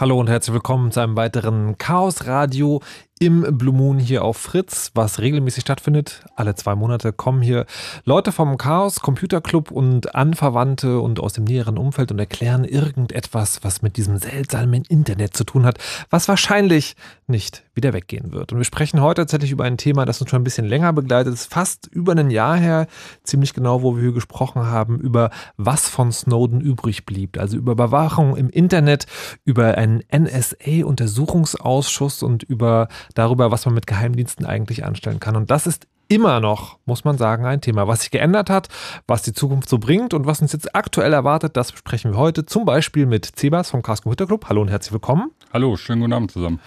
[0.00, 2.80] Hallo und herzlich willkommen zu einem weiteren Chaos Radio
[3.20, 6.24] im Blue Moon hier auf Fritz, was regelmäßig stattfindet.
[6.36, 7.66] Alle zwei Monate kommen hier
[8.04, 13.60] Leute vom Chaos Computer Club und Anverwandte und aus dem näheren Umfeld und erklären irgendetwas,
[13.62, 15.78] was mit diesem seltsamen Internet zu tun hat,
[16.10, 16.96] was wahrscheinlich
[17.26, 18.52] nicht wieder weggehen wird.
[18.52, 21.34] Und wir sprechen heute tatsächlich über ein Thema, das uns schon ein bisschen länger begleitet.
[21.34, 22.86] Es ist fast über ein Jahr her,
[23.22, 27.38] ziemlich genau, wo wir hier gesprochen haben, über was von Snowden übrig blieb.
[27.38, 29.06] Also über Überwachung im Internet,
[29.44, 35.36] über einen NSA-Untersuchungsausschuss und über darüber, was man mit Geheimdiensten eigentlich anstellen kann.
[35.36, 37.86] Und das ist immer noch, muss man sagen, ein Thema.
[37.86, 38.68] Was sich geändert hat,
[39.06, 42.46] was die Zukunft so bringt und was uns jetzt aktuell erwartet, das besprechen wir heute.
[42.46, 44.46] Zum Beispiel mit Cebas vom Carsten Hütter Club.
[44.48, 45.30] Hallo und herzlich willkommen.
[45.52, 46.60] Hallo, schönen guten Abend zusammen.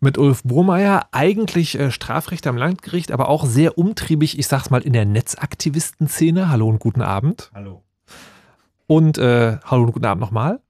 [0.00, 4.82] Mit Ulf Burmeier, eigentlich äh, Strafrichter am Landgericht, aber auch sehr umtriebig, ich sag's mal,
[4.82, 6.50] in der Netzaktivistenszene.
[6.50, 7.50] Hallo und guten Abend.
[7.54, 7.82] Hallo.
[8.86, 10.60] Und äh, hallo und guten Abend nochmal.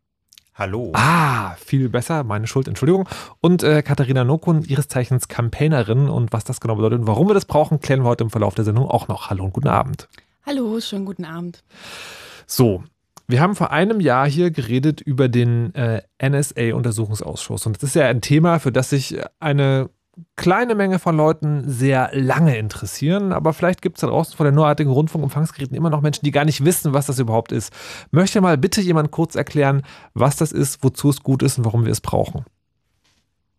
[0.59, 0.91] Hallo.
[0.95, 3.09] Ah, viel besser, meine Schuld, Entschuldigung.
[3.41, 6.09] Und äh, Katharina Nokun, ihres Zeichens Campaignerin.
[6.09, 8.57] Und was das genau bedeutet und warum wir das brauchen, klären wir heute im Verlauf
[8.57, 9.31] der Sendung auch noch.
[9.31, 10.09] Hallo und guten Abend.
[10.45, 11.63] Hallo, schönen guten Abend.
[12.49, 12.83] So,
[13.29, 17.65] wir haben vor einem Jahr hier geredet über den äh, NSA-Untersuchungsausschuss.
[17.65, 19.91] Und das ist ja ein Thema, für das sich eine
[20.37, 24.53] kleine Menge von Leuten sehr lange interessieren, aber vielleicht gibt es da draußen vor der
[24.53, 27.73] neuartigen Rundfunkempfangsgeräten immer noch Menschen, die gar nicht wissen, was das überhaupt ist.
[28.11, 29.83] Möchte mal bitte jemand kurz erklären,
[30.15, 32.45] was das ist, wozu es gut ist und warum wir es brauchen?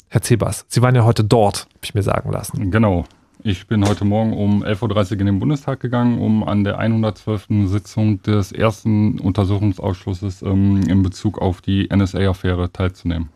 [0.08, 2.72] Herr Zebas, Sie waren ja heute dort, habe ich mir sagen lassen.
[2.72, 3.06] Genau.
[3.42, 7.68] Ich bin heute Morgen um 11.30 Uhr in den Bundestag gegangen, um an der 112.
[7.68, 13.30] Sitzung des ersten Untersuchungsausschusses ähm, in Bezug auf die NSA-Affäre teilzunehmen.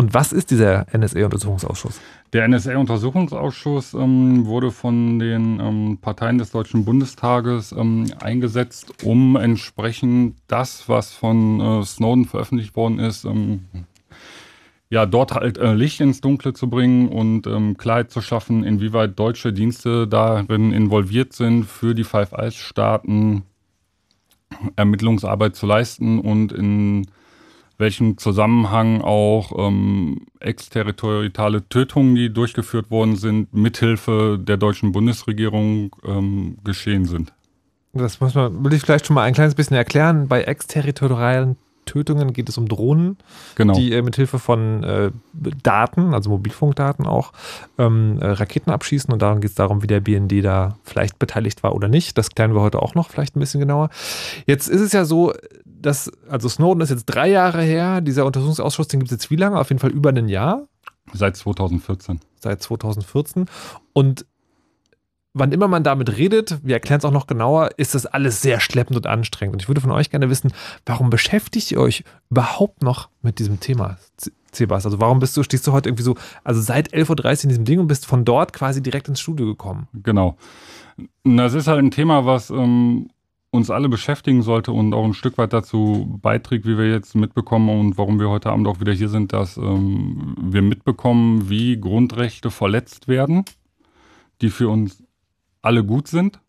[0.00, 2.00] Und was ist dieser NSA-Untersuchungsausschuss?
[2.32, 10.36] Der NSA-Untersuchungsausschuss ähm, wurde von den ähm, Parteien des Deutschen Bundestages ähm, eingesetzt, um entsprechend
[10.46, 13.66] das, was von äh, Snowden veröffentlicht worden ist, ähm,
[14.88, 19.18] ja, dort halt äh, Licht ins Dunkle zu bringen und ähm, Klarheit zu schaffen, inwieweit
[19.18, 23.42] deutsche Dienste darin involviert sind, für die Five Eyes-Staaten
[24.76, 27.06] Ermittlungsarbeit zu leisten und in
[27.80, 36.58] welchem Zusammenhang auch ähm, exterritoriale Tötungen, die durchgeführt worden sind, mithilfe der deutschen Bundesregierung ähm,
[36.64, 37.32] geschehen sind.
[37.92, 40.28] Das muss man, will ich vielleicht schon mal ein kleines bisschen erklären.
[40.28, 41.56] Bei exterritorialen
[41.86, 43.16] Tötungen geht es um Drohnen,
[43.56, 43.74] Genau.
[43.74, 47.32] die äh, mit Hilfe von äh, Daten, also Mobilfunkdaten auch,
[47.78, 49.12] ähm, äh, Raketen abschießen.
[49.12, 52.16] Und darum geht es darum, wie der BND da vielleicht beteiligt war oder nicht.
[52.16, 53.90] Das klären wir heute auch noch vielleicht ein bisschen genauer.
[54.46, 55.32] Jetzt ist es ja so,
[55.80, 59.36] dass, also Snowden ist jetzt drei Jahre her, dieser Untersuchungsausschuss, den gibt es jetzt wie
[59.36, 59.58] lange?
[59.58, 60.66] Auf jeden Fall über ein Jahr,
[61.12, 62.20] Seit 2014.
[62.38, 63.46] seit 2014.
[63.92, 64.26] Und
[65.32, 68.60] wann immer man damit redet, wir erklären es auch noch genauer, ist das alles sehr
[68.60, 69.54] schleppend und anstrengend.
[69.54, 70.52] Und ich würde von euch gerne wissen,
[70.86, 73.98] warum beschäftigt ihr euch überhaupt noch mit diesem Thema,
[74.52, 74.84] Sebas?
[74.84, 77.64] Also warum bist du, stehst du heute irgendwie so, also seit 11.30 Uhr in diesem
[77.64, 79.88] Ding und bist von dort quasi direkt ins Studio gekommen?
[79.92, 80.36] Genau.
[81.24, 83.08] Das ist halt ein Thema, was ähm,
[83.50, 87.68] uns alle beschäftigen sollte und auch ein Stück weit dazu beiträgt, wie wir jetzt mitbekommen
[87.68, 92.50] und warum wir heute Abend auch wieder hier sind, dass ähm, wir mitbekommen, wie Grundrechte
[92.50, 93.44] verletzt werden,
[94.40, 95.02] die für uns
[95.62, 96.40] alle gut sind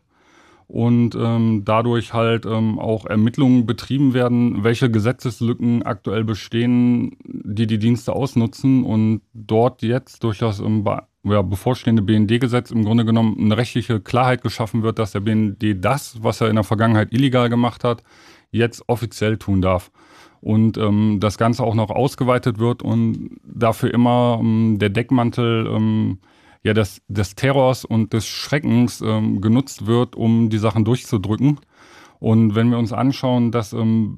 [0.67, 7.79] und ähm, dadurch halt ähm, auch Ermittlungen betrieben werden, welche Gesetzeslücken aktuell bestehen, die die
[7.79, 10.85] Dienste ausnutzen und dort jetzt durch das ähm,
[11.23, 16.23] ja, bevorstehende BND-Gesetz im Grunde genommen eine rechtliche Klarheit geschaffen wird, dass der BND das,
[16.23, 18.03] was er in der Vergangenheit illegal gemacht hat,
[18.51, 19.91] jetzt offiziell tun darf.
[20.41, 26.17] Und ähm, das Ganze auch noch ausgeweitet wird und dafür immer ähm, der Deckmantel ähm,
[26.63, 31.59] ja, des, des Terrors und des Schreckens ähm, genutzt wird, um die Sachen durchzudrücken.
[32.19, 34.15] Und wenn wir uns anschauen, dass ähm,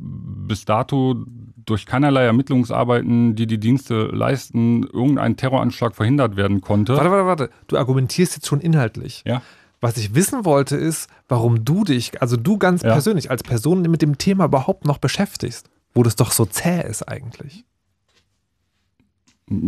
[0.47, 1.23] bis dato
[1.65, 6.95] durch keinerlei Ermittlungsarbeiten, die die Dienste leisten, irgendein Terroranschlag verhindert werden konnte.
[6.95, 7.49] Warte, warte, warte.
[7.67, 9.23] Du argumentierst jetzt schon inhaltlich.
[9.25, 9.41] Ja.
[9.81, 12.93] Was ich wissen wollte, ist, warum du dich, also du ganz Ja.
[12.93, 17.03] persönlich als Person mit dem Thema überhaupt noch beschäftigst, wo das doch so zäh ist
[17.03, 17.65] eigentlich.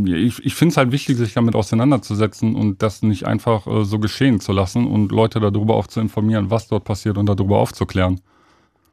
[0.05, 3.99] Ich, ich finde es halt wichtig, sich damit auseinanderzusetzen und das nicht einfach äh, so
[3.99, 8.21] geschehen zu lassen und Leute darüber auch zu informieren, was dort passiert und darüber aufzuklären.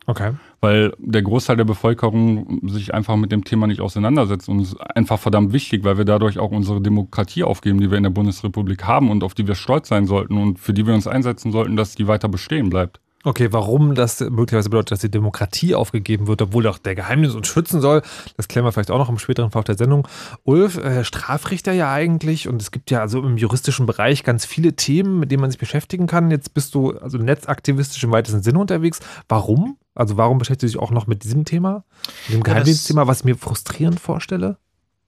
[0.06, 0.32] Okay.
[0.60, 4.80] Weil der Großteil der Bevölkerung sich einfach mit dem Thema nicht auseinandersetzt und es ist
[4.80, 8.84] einfach verdammt wichtig, weil wir dadurch auch unsere Demokratie aufgeben, die wir in der Bundesrepublik
[8.84, 11.76] haben und auf die wir stolz sein sollten und für die wir uns einsetzen sollten,
[11.76, 13.01] dass die weiter bestehen bleibt.
[13.24, 17.46] Okay, warum das möglicherweise bedeutet, dass die Demokratie aufgegeben wird, obwohl doch der Geheimnis uns
[17.46, 18.02] schützen soll,
[18.36, 20.08] das klären wir vielleicht auch noch im späteren Verlauf der Sendung.
[20.42, 24.74] Ulf, äh, Strafrichter ja eigentlich und es gibt ja also im juristischen Bereich ganz viele
[24.74, 26.32] Themen, mit denen man sich beschäftigen kann.
[26.32, 28.98] Jetzt bist du also netzaktivistisch im weitesten Sinne unterwegs.
[29.28, 29.76] Warum?
[29.94, 31.84] Also warum beschäftigst du dich auch noch mit diesem Thema,
[32.26, 34.56] mit dem Geheimdienstthema, was ich mir frustrierend vorstelle?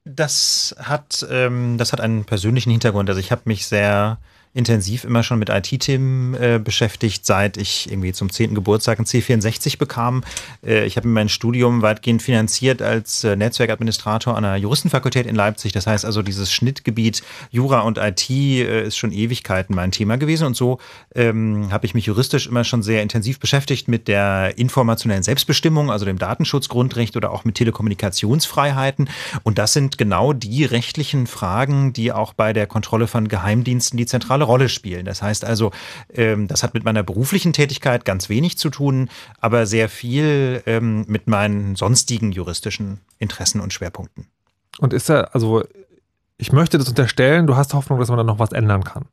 [0.04, 3.08] Das hat, ähm, das hat einen persönlichen Hintergrund.
[3.08, 4.18] Also ich habe mich sehr
[4.54, 8.54] intensiv immer schon mit IT-Themen äh, beschäftigt, seit ich irgendwie zum 10.
[8.54, 10.22] Geburtstag ein C64 bekam.
[10.64, 15.72] Äh, ich habe mein Studium weitgehend finanziert als äh, Netzwerkadministrator an der Juristenfakultät in Leipzig.
[15.72, 20.46] Das heißt also, dieses Schnittgebiet Jura und IT äh, ist schon Ewigkeiten mein Thema gewesen.
[20.46, 20.78] Und so
[21.16, 26.04] ähm, habe ich mich juristisch immer schon sehr intensiv beschäftigt mit der informationellen Selbstbestimmung, also
[26.04, 29.08] dem Datenschutzgrundrecht oder auch mit Telekommunikationsfreiheiten.
[29.42, 34.06] Und das sind genau die rechtlichen Fragen, die auch bei der Kontrolle von Geheimdiensten die
[34.06, 35.04] zentrale Rolle spielen.
[35.04, 35.72] Das heißt also,
[36.12, 39.08] ähm, das hat mit meiner beruflichen Tätigkeit ganz wenig zu tun,
[39.40, 44.26] aber sehr viel ähm, mit meinen sonstigen juristischen Interessen und Schwerpunkten.
[44.78, 45.64] Und ist da, also
[46.36, 49.06] ich möchte das unterstellen, du hast Hoffnung, dass man da noch was ändern kann.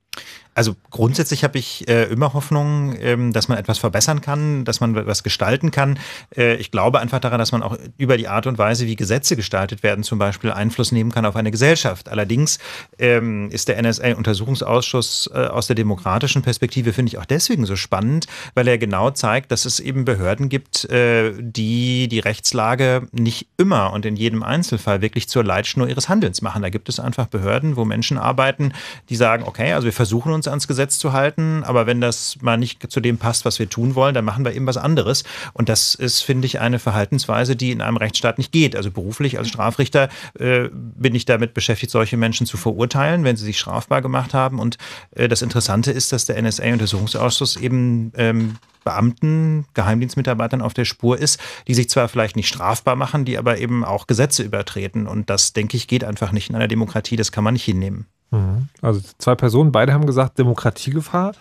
[0.53, 4.95] Also grundsätzlich habe ich äh, immer Hoffnung, ähm, dass man etwas verbessern kann, dass man
[4.97, 5.97] etwas gestalten kann.
[6.35, 9.37] Äh, ich glaube einfach daran, dass man auch über die Art und Weise, wie Gesetze
[9.37, 12.09] gestaltet werden, zum Beispiel Einfluss nehmen kann auf eine Gesellschaft.
[12.09, 12.59] Allerdings
[12.99, 18.27] ähm, ist der NSA-Untersuchungsausschuss äh, aus der demokratischen Perspektive, finde ich, auch deswegen so spannend,
[18.53, 23.93] weil er genau zeigt, dass es eben Behörden gibt, äh, die die Rechtslage nicht immer
[23.93, 26.61] und in jedem Einzelfall wirklich zur Leitschnur ihres Handelns machen.
[26.61, 28.73] Da gibt es einfach Behörden, wo Menschen arbeiten,
[29.09, 32.41] die sagen, okay, also wir versuchen uns uns ans Gesetz zu halten, aber wenn das
[32.41, 35.23] mal nicht zu dem passt, was wir tun wollen, dann machen wir eben was anderes.
[35.53, 38.75] Und das ist, finde ich, eine Verhaltensweise, die in einem Rechtsstaat nicht geht.
[38.75, 43.45] Also beruflich als Strafrichter äh, bin ich damit beschäftigt, solche Menschen zu verurteilen, wenn sie
[43.45, 44.59] sich strafbar gemacht haben.
[44.59, 44.77] Und
[45.11, 51.39] äh, das Interessante ist, dass der NSA-Untersuchungsausschuss eben ähm, Beamten, Geheimdienstmitarbeitern auf der Spur ist,
[51.67, 55.05] die sich zwar vielleicht nicht strafbar machen, die aber eben auch Gesetze übertreten.
[55.05, 57.15] Und das, denke ich, geht einfach nicht in einer Demokratie.
[57.15, 58.07] Das kann man nicht hinnehmen.
[58.31, 58.69] Mhm.
[58.81, 61.33] Also zwei Personen, beide haben gesagt, Demokratiegefahr.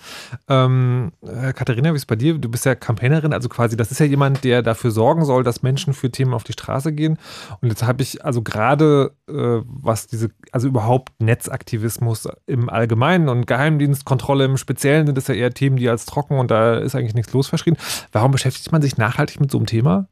[0.49, 1.13] Ähm,
[1.55, 2.37] Katharina, wie ist es bei dir?
[2.37, 5.63] Du bist ja Campaignerin, also quasi, das ist ja jemand, der dafür sorgen soll, dass
[5.63, 7.19] Menschen für Themen auf die Straße gehen.
[7.61, 13.47] Und jetzt habe ich also gerade, äh, was diese, also überhaupt Netzaktivismus im Allgemeinen und
[13.47, 17.15] Geheimdienstkontrolle im Speziellen sind das ja eher Themen, die als trocken und da ist eigentlich
[17.15, 17.77] nichts los verschrien.
[18.11, 20.09] Warum beschäftigt man sich nachhaltig mit so einem Thema?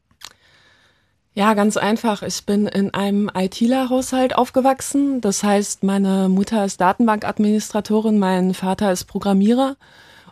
[1.39, 2.21] Ja, ganz einfach.
[2.21, 5.21] Ich bin in einem ITler-Haushalt aufgewachsen.
[5.21, 9.77] Das heißt, meine Mutter ist Datenbankadministratorin, mein Vater ist Programmierer.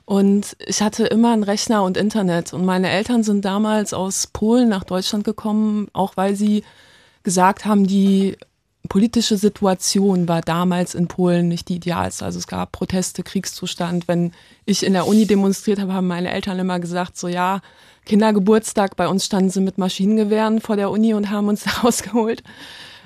[0.03, 2.51] Und ich hatte immer einen Rechner und Internet.
[2.51, 6.65] Und meine Eltern sind damals aus Polen nach Deutschland gekommen, auch weil sie
[7.23, 8.35] gesagt haben, die
[8.89, 12.25] politische Situation war damals in Polen nicht die idealste.
[12.25, 14.09] Also es gab Proteste, Kriegszustand.
[14.09, 14.33] Wenn
[14.65, 17.61] ich in der Uni demonstriert habe, haben meine Eltern immer gesagt, so ja,
[18.07, 18.95] Kindergeburtstag.
[18.95, 22.43] Bei uns standen sie mit Maschinengewehren vor der Uni und haben uns rausgeholt.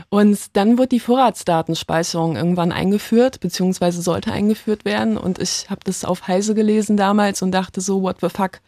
[0.09, 5.17] Und dann wird die Vorratsdatenspeicherung irgendwann eingeführt, beziehungsweise sollte eingeführt werden.
[5.17, 8.59] Und ich habe das auf Heise gelesen damals und dachte so, what the fuck,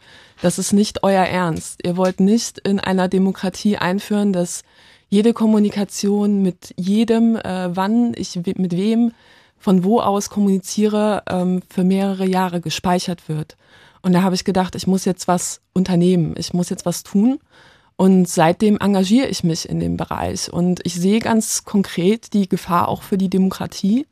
[0.42, 1.80] das ist nicht euer Ernst.
[1.84, 4.62] Ihr wollt nicht in einer Demokratie einführen, dass
[5.08, 9.12] jede Kommunikation mit jedem, äh, wann ich mit wem,
[9.58, 13.56] von wo aus kommuniziere, ähm, für mehrere Jahre gespeichert wird.
[14.04, 17.38] Und da habe ich gedacht, ich muss jetzt was unternehmen, ich muss jetzt was tun.
[17.96, 20.52] Und seitdem engagiere ich mich in dem Bereich.
[20.52, 24.06] Und ich sehe ganz konkret die Gefahr auch für die Demokratie.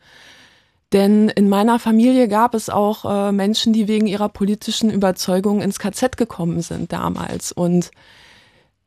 [0.95, 5.79] Denn in meiner Familie gab es auch äh, Menschen, die wegen ihrer politischen Überzeugung ins
[5.79, 7.53] KZ gekommen sind damals.
[7.53, 7.91] Und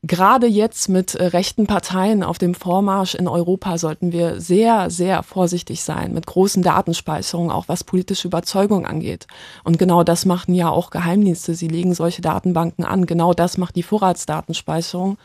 [0.05, 5.23] gerade jetzt mit äh, rechten Parteien auf dem Vormarsch in Europa sollten wir sehr, sehr
[5.23, 9.27] vorsichtig sein mit großen Datenspeicherungen, auch was politische Überzeugung angeht.
[9.63, 11.55] Und genau das machen ja auch Geheimdienste.
[11.55, 13.05] Sie legen solche Datenbanken an.
[13.05, 15.17] Genau das macht die Vorratsdatenspeicherung.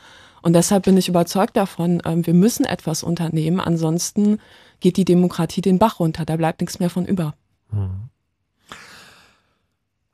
[0.43, 3.61] Und deshalb bin ich überzeugt davon, ähm, wir müssen etwas unternehmen.
[3.61, 4.39] Ansonsten
[4.81, 6.25] geht die Demokratie den Bach runter.
[6.25, 7.35] Da bleibt nichts mehr von über.
[7.71, 8.10] Hm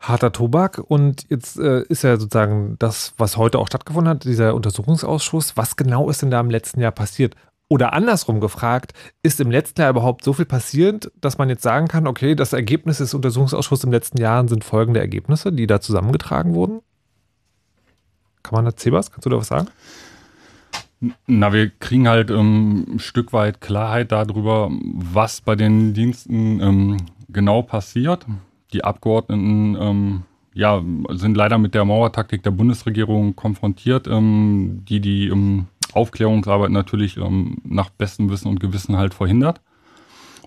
[0.08, 0.78] harter Tobak.
[0.78, 5.56] Und jetzt äh, ist ja sozusagen das, was heute auch stattgefunden hat, dieser Untersuchungsausschuss.
[5.56, 7.34] Was genau ist denn da im letzten Jahr passiert?
[7.68, 11.88] Oder andersrum gefragt, ist im letzten Jahr überhaupt so viel passiert, dass man jetzt sagen
[11.88, 16.54] kann, okay, das Ergebnis des Untersuchungsausschusses im letzten Jahr sind folgende Ergebnisse, die da zusammengetragen
[16.54, 16.80] wurden?
[18.44, 19.66] Kann man da, Sebas, kannst du da was sagen?
[21.26, 26.96] Na, wir kriegen halt ähm, ein Stück weit Klarheit darüber, was bei den Diensten ähm,
[27.28, 28.26] genau passiert
[28.72, 30.22] die Abgeordneten ähm,
[30.54, 37.16] ja, sind leider mit der Mauertaktik der Bundesregierung konfrontiert, ähm, die die ähm, Aufklärungsarbeit natürlich
[37.18, 39.60] ähm, nach bestem Wissen und Gewissen halt verhindert.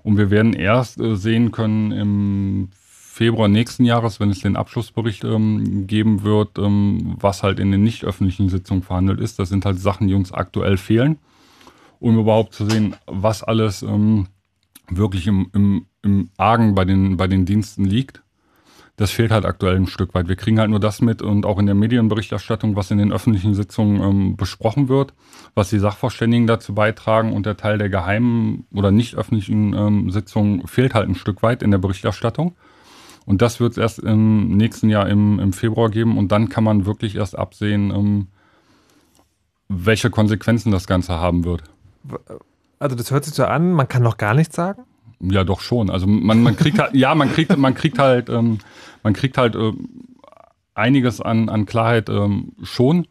[0.03, 5.25] Und wir werden erst äh, sehen können im Februar nächsten Jahres, wenn es den Abschlussbericht
[5.25, 9.39] ähm, geben wird, ähm, was halt in den nicht öffentlichen Sitzungen verhandelt ist.
[9.39, 11.17] Das sind halt Sachen, die uns aktuell fehlen,
[11.99, 13.83] um überhaupt zu sehen, was alles
[14.89, 18.23] wirklich im, im, im Argen bei den, bei den Diensten liegt.
[18.95, 20.27] Das fehlt halt aktuell ein Stück weit.
[20.27, 23.53] Wir kriegen halt nur das mit und auch in der Medienberichterstattung, was in den öffentlichen
[23.53, 25.13] Sitzungen ähm, besprochen wird,
[25.55, 30.67] was die Sachverständigen dazu beitragen und der Teil der geheimen oder nicht öffentlichen ähm, Sitzungen
[30.67, 32.57] fehlt halt ein Stück weit in der Berichterstattung.
[33.25, 36.65] Und das wird es erst im nächsten Jahr im, im Februar geben und dann kann
[36.65, 38.27] man wirklich erst absehen, ähm,
[39.69, 41.63] welche Konsequenzen das Ganze haben wird.
[42.79, 44.83] Also das hört sich so an, man kann noch gar nichts sagen?
[45.19, 45.89] Ja, doch schon.
[45.89, 48.59] Also man, man kriegt halt, ja, man kriegt, man kriegt halt, ähm,
[49.03, 49.73] man kriegt halt äh,
[50.73, 53.05] einiges an, an Klarheit ähm, schon.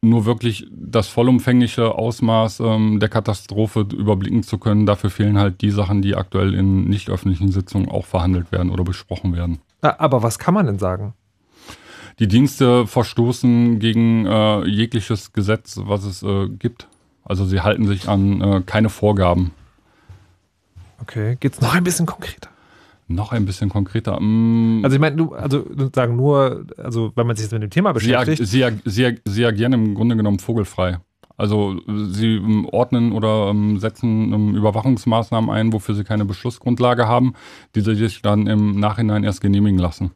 [0.00, 5.72] Nur wirklich das vollumfängliche Ausmaß ähm, der Katastrophe überblicken zu können, dafür fehlen halt die
[5.72, 9.58] Sachen, die aktuell in nicht öffentlichen Sitzungen auch verhandelt werden oder besprochen werden.
[9.80, 11.14] Aber was kann man denn sagen?
[12.20, 16.86] Die Dienste verstoßen gegen äh, jegliches Gesetz, was es äh, gibt.
[17.28, 19.52] Also sie halten sich an äh, keine Vorgaben.
[21.00, 22.48] Okay, geht es noch ein bisschen konkreter?
[23.06, 24.18] Noch ein bisschen konkreter.
[24.20, 27.70] Mm, Also ich meine, du, also sozusagen nur, also wenn man sich jetzt mit dem
[27.70, 28.46] Thema beschäftigt.
[28.46, 30.98] sie, ag sie, ag sie agieren im Grunde genommen vogelfrei.
[31.36, 37.34] Also sie ähm, ordnen oder ähm, setzen ähm, Überwachungsmaßnahmen ein, wofür sie keine Beschlussgrundlage haben,
[37.74, 40.10] die sie sich dann im Nachhinein erst genehmigen lassen.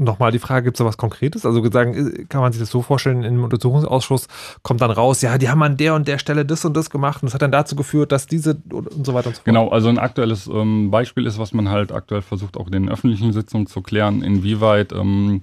[0.00, 1.44] Nochmal die Frage, gibt es da was Konkretes?
[1.44, 4.28] Also sagen, äh, kann man sich das so vorstellen, im Untersuchungsausschuss
[4.62, 7.20] kommt dann raus, ja, die haben an der und der Stelle das und das gemacht
[7.20, 9.44] und das hat dann dazu geführt, dass diese und so weiter und so fort.
[9.44, 12.88] Genau, also ein aktuelles ähm, Beispiel ist, was man halt aktuell versucht, auch in den
[12.88, 15.42] öffentlichen Sitzungen zu klären, inwieweit ähm,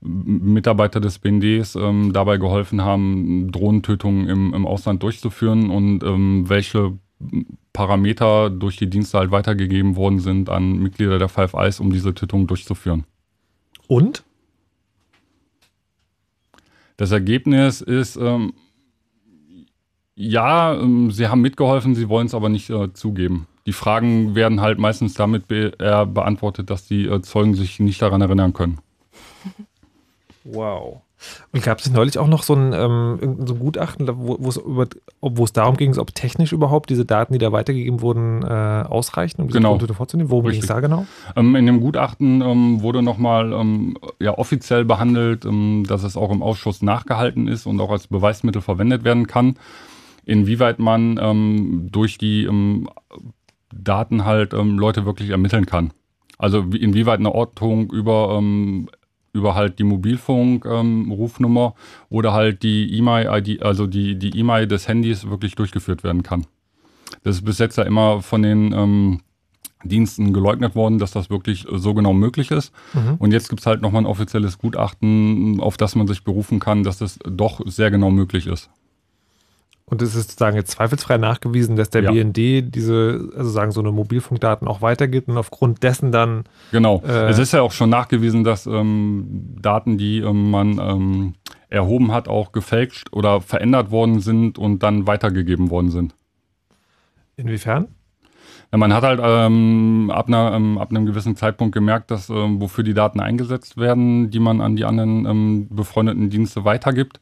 [0.00, 6.94] Mitarbeiter des BNDs ähm, dabei geholfen haben, Drohnentötungen im, im Ausland durchzuführen und ähm, welche
[7.74, 12.14] Parameter durch die Dienste halt weitergegeben worden sind an Mitglieder der Five Eyes, um diese
[12.14, 13.04] Tötungen durchzuführen.
[13.88, 14.24] Und?
[16.96, 18.54] Das Ergebnis ist, ähm,
[20.14, 23.46] ja, ähm, sie haben mitgeholfen, sie wollen es aber nicht äh, zugeben.
[23.66, 28.02] Die Fragen werden halt meistens damit be äh, beantwortet, dass die äh, Zeugen sich nicht
[28.02, 28.78] daran erinnern können.
[30.44, 31.02] Wow.
[31.52, 34.60] Und gab es neulich auch noch so ein, ähm, so ein Gutachten, wo es
[35.20, 39.40] wo es darum ging, ob technisch überhaupt diese Daten, die da weitergegeben wurden, äh, ausreichen,
[39.40, 39.70] um diese Genau.
[39.70, 40.30] Drohnentötung vorzunehmen?
[40.30, 41.06] Worum ging es da genau?
[41.36, 46.30] Ähm, in dem Gutachten ähm, wurde nochmal ähm, ja, offiziell behandelt, ähm, dass es auch
[46.30, 49.56] im Ausschuss nachgehalten ist und auch als Beweismittel verwendet werden kann.
[50.24, 52.88] Inwieweit man ähm, durch die ähm,
[53.74, 55.92] Daten halt Leute wirklich ermitteln kann.
[56.38, 58.88] Also wie, inwieweit eine Ortung über, ähm,
[59.32, 61.74] über halt die Mobilfunk-Rufnummer
[62.10, 66.46] oder halt die E-Mail-ID, also die, die E-Mail des Handys wirklich durchgeführt werden kann.
[67.22, 69.20] Das ist bis jetzt ja immer von den ähm,
[69.84, 72.72] Diensten geleugnet worden, dass das wirklich so genau möglich ist.
[72.94, 73.16] Mhm.
[73.18, 76.82] Und jetzt gibt es halt nochmal ein offizielles Gutachten, auf das man sich berufen kann,
[76.82, 78.70] dass das doch sehr genau möglich ist.
[79.92, 82.12] Und es ist sozusagen jetzt zweifelsfrei nachgewiesen, dass der Ja.
[82.12, 87.02] BND diese, also sagen so eine Mobilfunkdaten auch weitergibt und aufgrund dessen dann Genau.
[87.06, 89.26] Äh, es ist ja auch schon nachgewiesen, dass ähm,
[89.60, 91.34] Daten, die ähm, man ähm,
[91.68, 96.14] erhoben hat, auch gefälscht oder verändert worden sind und dann weitergegeben worden sind.
[97.36, 97.88] inwiefern?
[98.72, 102.62] Ja, man hat halt ähm, ab, einer, ähm, ab einem gewissen Zeitpunkt gemerkt, dass ähm,
[102.62, 107.20] wofür die Daten eingesetzt werden, die man an die anderen ähm, befreundeten Dienste weitergibt.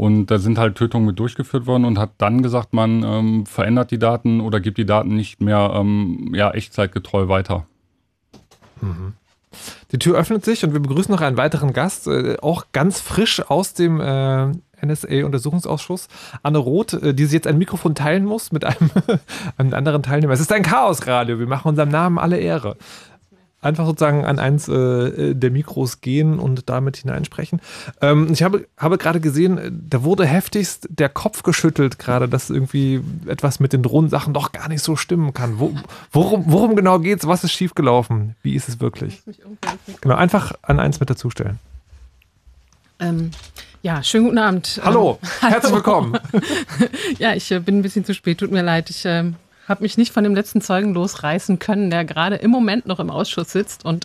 [0.00, 3.90] Und da sind halt Tötungen mit durchgeführt worden und hat dann gesagt, man ähm, verändert
[3.90, 7.66] die Daten oder gibt die Daten nicht mehr ähm, ja, echtzeitgetreu weiter.
[9.92, 13.42] Die Tür öffnet sich und wir begrüßen noch einen weiteren Gast, äh, auch ganz frisch
[13.50, 16.08] aus dem äh, NSA-Untersuchungsausschuss.
[16.42, 18.90] Anne Roth, äh, die sich jetzt ein Mikrofon teilen muss mit einem,
[19.58, 20.32] einem anderen Teilnehmer.
[20.32, 22.78] Es ist ein Chaosradio, wir machen unserem Namen alle Ehre.
[23.62, 27.60] Einfach sozusagen an eins äh, der Mikros gehen und damit hineinsprechen.
[28.00, 32.48] Ähm, ich habe, habe gerade gesehen, äh, da wurde heftigst der Kopf geschüttelt, gerade, dass
[32.48, 35.58] irgendwie etwas mit den Drohnensachen doch gar nicht so stimmen kann.
[35.58, 35.74] Wo,
[36.10, 37.26] worum, worum genau geht's?
[37.26, 38.34] Was ist schiefgelaufen?
[38.42, 39.20] Wie ist es wirklich?
[40.00, 41.58] Genau, einfach an eins mit dazustellen.
[42.98, 43.30] Ähm,
[43.82, 44.80] ja, schönen guten Abend.
[44.82, 46.18] Hallo, Ähm, herzlich willkommen.
[47.18, 48.88] Ja, ich äh, bin ein bisschen zu spät, tut mir leid.
[48.88, 49.36] Ich ähm,
[49.70, 53.08] habe mich nicht von dem letzten Zeugen losreißen können, der gerade im Moment noch im
[53.08, 54.04] Ausschuss sitzt und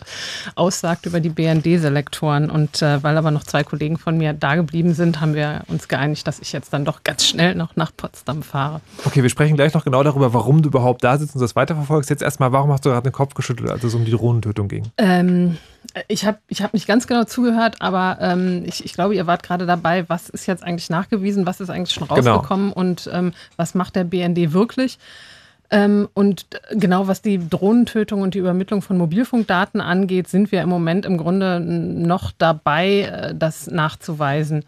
[0.54, 2.48] aussagt über die BND-Selektoren.
[2.50, 5.88] Und äh, weil aber noch zwei Kollegen von mir da geblieben sind, haben wir uns
[5.88, 8.80] geeinigt, dass ich jetzt dann doch ganz schnell noch nach Potsdam fahre.
[9.04, 12.08] Okay, wir sprechen gleich noch genau darüber, warum du überhaupt da sitzt und das weiterverfolgst.
[12.08, 14.84] Jetzt erstmal, warum hast du gerade den Kopf geschüttelt, als es um die Drohnentötung ging?
[14.98, 15.58] Ähm,
[16.08, 19.42] ich habe ich hab nicht ganz genau zugehört, aber ähm, ich, ich glaube, ihr wart
[19.42, 22.34] gerade dabei, was ist jetzt eigentlich nachgewiesen, was ist eigentlich schon Genau.
[22.36, 24.98] rausgekommen und ähm, was macht der BND wirklich?
[25.70, 30.68] Ähm, und genau was die Drohnentötung und die Übermittlung von Mobilfunkdaten angeht, sind wir im
[30.68, 34.64] Moment im Grunde noch dabei, äh, das nachzuweisen.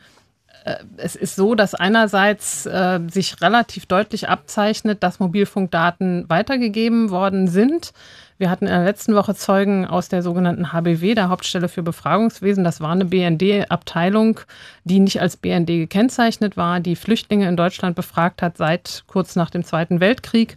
[0.65, 7.47] Äh, Es ist so, dass einerseits äh, sich relativ deutlich abzeichnet, dass Mobilfunkdaten weitergegeben worden
[7.49, 7.93] sind.
[8.39, 12.63] Wir hatten in der letzten Woche Zeugen aus der sogenannten HBW, der Hauptstelle für Befragungswesen.
[12.63, 14.41] Das war eine BND-Abteilung,
[14.85, 19.51] die nicht als BND gekennzeichnet war, die Flüchtlinge in Deutschland befragt hat seit kurz nach
[19.51, 20.57] dem Zweiten Weltkrieg,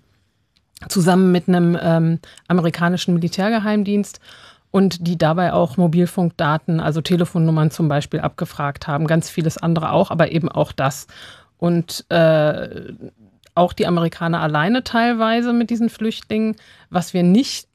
[0.89, 4.19] zusammen mit einem ähm, amerikanischen Militärgeheimdienst
[4.71, 9.05] und die dabei auch Mobilfunkdaten, also Telefonnummern zum Beispiel, abgefragt haben.
[9.05, 11.07] Ganz vieles andere auch, aber eben auch das.
[11.57, 12.93] Und äh,
[13.53, 16.55] auch die Amerikaner alleine teilweise mit diesen Flüchtlingen.
[16.89, 17.67] Was wir nicht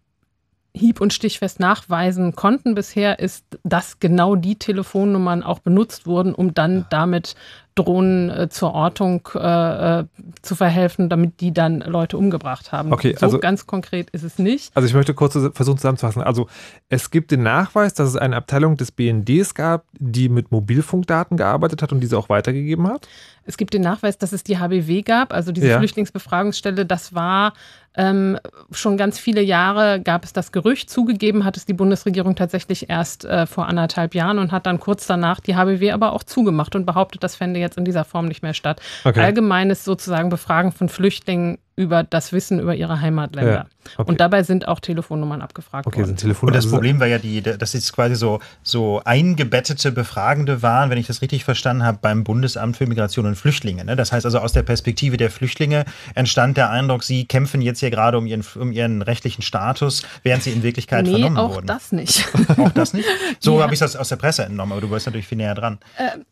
[0.75, 6.55] hieb- und stichfest nachweisen konnten bisher, ist, dass genau die Telefonnummern auch benutzt wurden, um
[6.55, 7.35] dann damit
[7.77, 10.05] Drohnen äh, zur Ortung äh, äh,
[10.43, 12.93] zu verhelfen, damit die dann Leute umgebracht haben.
[12.93, 14.75] Okay, so also- ganz konkret ist es nicht.
[14.75, 16.23] Also ich möchte kurz versuchen zusammenzufassen.
[16.23, 16.49] Also
[16.89, 21.83] es gibt den Nachweis, dass es eine Abteilung des BNDs gab, die mit Mobilfunkdaten gearbeitet
[21.83, 23.07] hat und diese auch weitergegeben hat.
[23.45, 25.79] Es gibt den Nachweis, dass es die HBW gab, also diese Ja.
[25.79, 26.85] Flüchtlingsbefragungsstelle.
[26.87, 27.53] Das war
[27.99, 28.39] ähm,
[28.73, 30.91] schon ganz viele Jahre gab es das Gerücht.
[30.91, 35.07] Zugegeben hat es die Bundesregierung tatsächlich erst äh, vor anderthalb Jahren und hat dann kurz
[35.07, 38.42] danach die HBW aber auch zugemacht und behauptet, das fände jetzt in dieser Form nicht
[38.42, 38.81] mehr statt.
[39.05, 39.20] Okay.
[39.20, 43.53] Allgemeines sozusagen Befragen von Flüchtlingen über das Wissen über ihre Heimatländer.
[43.53, 43.67] Ja,
[43.99, 44.11] okay.
[44.11, 46.17] Und dabei sind auch Telefonnummern abgefragt Okay, worden.
[46.17, 46.49] Telefon.
[46.49, 50.89] Und das also- Problem war ja, die, dass jetzt quasi so, so eingebettete Befragende waren,
[50.89, 53.85] wenn ich das richtig verstanden habe, beim Bundesamt für Migration und Flüchtlinge.
[53.85, 53.95] Ne?
[53.95, 55.85] Das heißt also, aus der Perspektive der Flüchtlinge
[56.15, 60.43] entstand der Eindruck, sie kämpfen jetzt hier gerade um ihren, um ihren rechtlichen Status, während
[60.45, 61.67] sie in Wirklichkeit nee, vernommen auch wurden.
[61.67, 62.27] das nicht.
[62.57, 63.07] Auch das nicht?
[63.39, 63.65] So Ja.
[63.65, 65.79] habe ich das aus der Presse entnommen, aber du warst natürlich viel näher dran.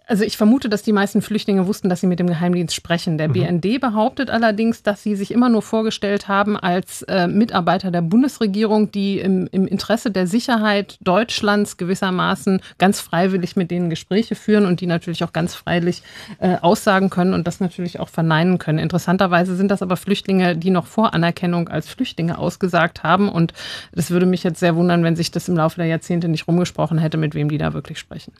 [0.06, 3.18] Also ich vermute, dass die meisten Flüchtlinge wussten, dass sie mit dem Geheimdienst sprechen.
[3.18, 8.00] Der BND behauptet allerdings, dass sie sich immer nur vorgestellt haben als äh, Mitarbeiter der
[8.00, 14.64] Bundesregierung, die im, im Interesse der Sicherheit Deutschlands gewissermaßen ganz freiwillig mit denen Gespräche führen
[14.64, 16.02] und die natürlich auch ganz freilich
[16.38, 18.78] äh, aussagen können und das natürlich auch verneinen können.
[18.78, 23.52] Interessanterweise sind das aber Flüchtlinge, die noch vor Anerkennung als Flüchtlinge ausgesagt haben und
[23.92, 26.98] das würde mich jetzt sehr wundern, wenn sich das im Laufe der Jahrzehnte nicht rumgesprochen
[26.98, 28.32] hätte, mit wem die da wirklich sprechen.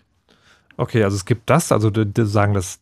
[0.76, 2.80] Okay, also es gibt das, also die, die sagen das,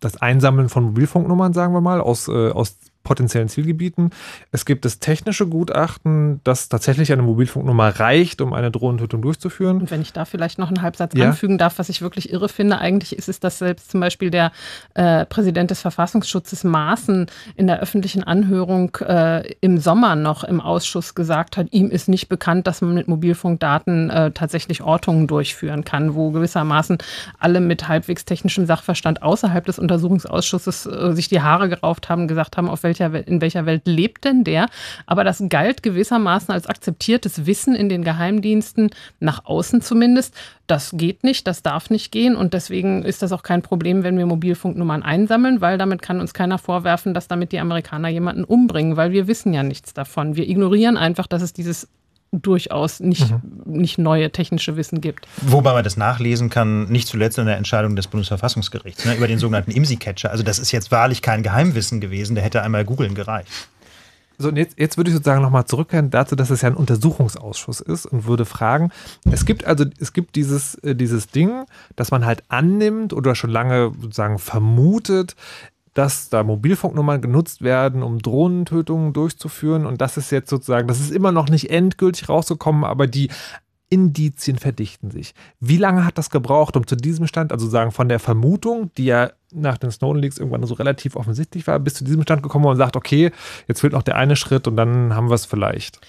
[0.00, 4.10] das Einsammeln von Mobilfunknummern, sagen wir mal, aus, äh, aus potenziellen Zielgebieten.
[4.50, 9.78] Es gibt das technische Gutachten, dass tatsächlich eine Mobilfunknummer reicht, um eine Drohnentötung durchzuführen.
[9.78, 11.28] Und wenn ich da vielleicht noch einen Halbsatz Ja.
[11.28, 14.50] anfügen darf, was ich wirklich irre finde, eigentlich ist es, dass selbst zum Beispiel der
[14.94, 21.14] äh, Präsident des Verfassungsschutzes Maaßen in der öffentlichen Anhörung äh, im Sommer noch im Ausschuss
[21.14, 26.14] gesagt hat, ihm ist nicht bekannt, dass man mit Mobilfunkdaten äh, tatsächlich Ortungen durchführen kann,
[26.16, 26.98] wo gewissermaßen
[27.38, 32.56] alle mit halbwegs technischem Sachverstand außerhalb des Untersuchungsausschusses äh, sich die Haare gerauft haben, gesagt
[32.56, 34.66] haben, auf welcher in welcher Welt lebt denn der?
[35.06, 40.34] Aber das galt gewissermaßen als akzeptiertes Wissen in den Geheimdiensten, nach außen zumindest.
[40.66, 44.18] Das geht nicht, das darf nicht gehen und deswegen ist das auch kein Problem, wenn
[44.18, 48.96] wir Mobilfunknummern einsammeln, weil damit kann uns keiner vorwerfen, dass damit die Amerikaner jemanden umbringen,
[48.96, 50.34] weil wir wissen ja nichts davon.
[50.36, 51.88] Wir ignorieren einfach, dass es dieses
[52.42, 55.26] durchaus nicht, nicht neue technische Wissen gibt.
[55.42, 59.38] Wobei man das nachlesen kann, nicht zuletzt in der Entscheidung des Bundesverfassungsgerichts ne, über den
[59.38, 60.30] sogenannten IMSI-Catcher.
[60.30, 63.48] Also das ist jetzt wahrlich kein Geheimwissen gewesen, der hätte einmal googeln gereicht.
[64.38, 67.80] So, und jetzt, jetzt würde ich sozusagen nochmal zurückkehren dazu, dass es ja ein Untersuchungsausschuss
[67.80, 68.90] ist und würde fragen,
[69.30, 71.64] es gibt also, es gibt dieses, äh, dieses Ding,
[71.96, 75.36] dass man halt annimmt oder schon lange sozusagen vermutet,
[75.96, 79.86] dass da Mobilfunknummern genutzt werden, um Drohnentötungen durchzuführen.
[79.86, 83.30] Und das ist jetzt sozusagen, das ist immer noch nicht endgültig rausgekommen, aber die
[83.88, 85.34] Indizien verdichten sich.
[85.58, 89.06] Wie lange hat das gebraucht, um zu diesem Stand, also sagen von der Vermutung, die
[89.06, 92.66] ja nach den Snowden Leaks irgendwann so relativ offensichtlich war, bis zu diesem Stand gekommen
[92.66, 93.30] man sagt, okay,
[93.66, 96.00] jetzt fehlt noch der eine Schritt und dann haben wir es vielleicht.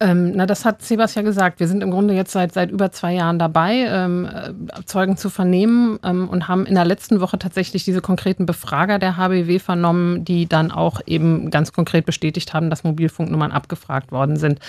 [0.00, 1.58] Ähm, na, das hat Sebas ja gesagt.
[1.58, 5.28] Wir sind im Grunde jetzt seit, seit über zwei Jahren dabei, ähm, äh, Zeugen zu
[5.28, 10.24] vernehmen ähm, und haben in der letzten Woche tatsächlich diese konkreten Befrager der HBW vernommen,
[10.24, 14.60] die dann auch eben ganz konkret bestätigt haben, dass Mobilfunknummern abgefragt worden sind.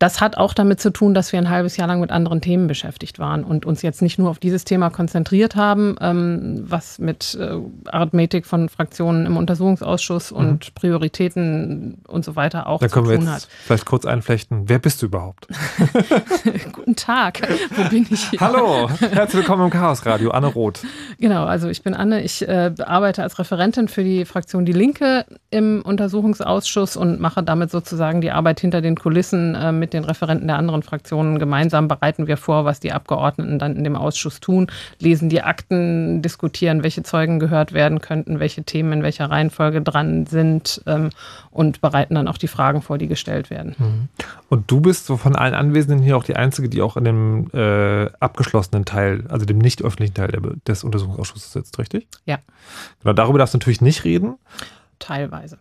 [0.00, 2.68] Das hat auch damit zu tun, dass wir ein halbes Jahr lang mit anderen Themen
[2.68, 7.36] beschäftigt waren und uns jetzt nicht nur auf dieses Thema konzentriert haben, ähm, was mit
[7.38, 13.08] äh, Arithmetik von Fraktionen im Untersuchungsausschuss und Prioritäten und so weiter auch Da zu können
[13.10, 13.48] wir tun jetzt hat.
[13.66, 14.70] vielleicht kurz einflechten.
[14.70, 15.48] Wer bist du überhaupt?
[16.72, 17.42] Guten Tag,
[17.76, 18.40] wo bin ich hier?
[18.40, 20.80] Hallo, herzlich willkommen im Chaos Radio, Anne Roth.
[21.18, 25.26] Genau, also ich bin Anne, ich äh, arbeite als Referentin für die Fraktion Die Linke
[25.50, 30.46] im Untersuchungsausschuss und mache damit sozusagen die Arbeit hinter den Kulissen äh, mit den Referenten
[30.46, 31.38] der anderen Fraktionen.
[31.38, 36.22] Gemeinsam bereiten wir vor, was die Abgeordneten dann in dem Ausschuss tun, lesen die Akten,
[36.22, 41.10] diskutieren, welche Zeugen gehört werden könnten, welche Themen in welcher Reihenfolge dran sind ähm,
[41.50, 44.08] und bereiten dann auch die Fragen vor, die gestellt werden.
[44.48, 47.50] Und du bist so von allen Anwesenden hier auch die Einzige, die auch in dem
[47.52, 50.30] äh, abgeschlossenen Teil, also dem nicht öffentlichen Teil
[50.66, 52.08] des Untersuchungsausschusses sitzt, richtig?
[52.24, 52.38] Ja.
[53.02, 54.36] Genau, darüber darfst du natürlich nicht reden.
[54.98, 55.58] Teilweise.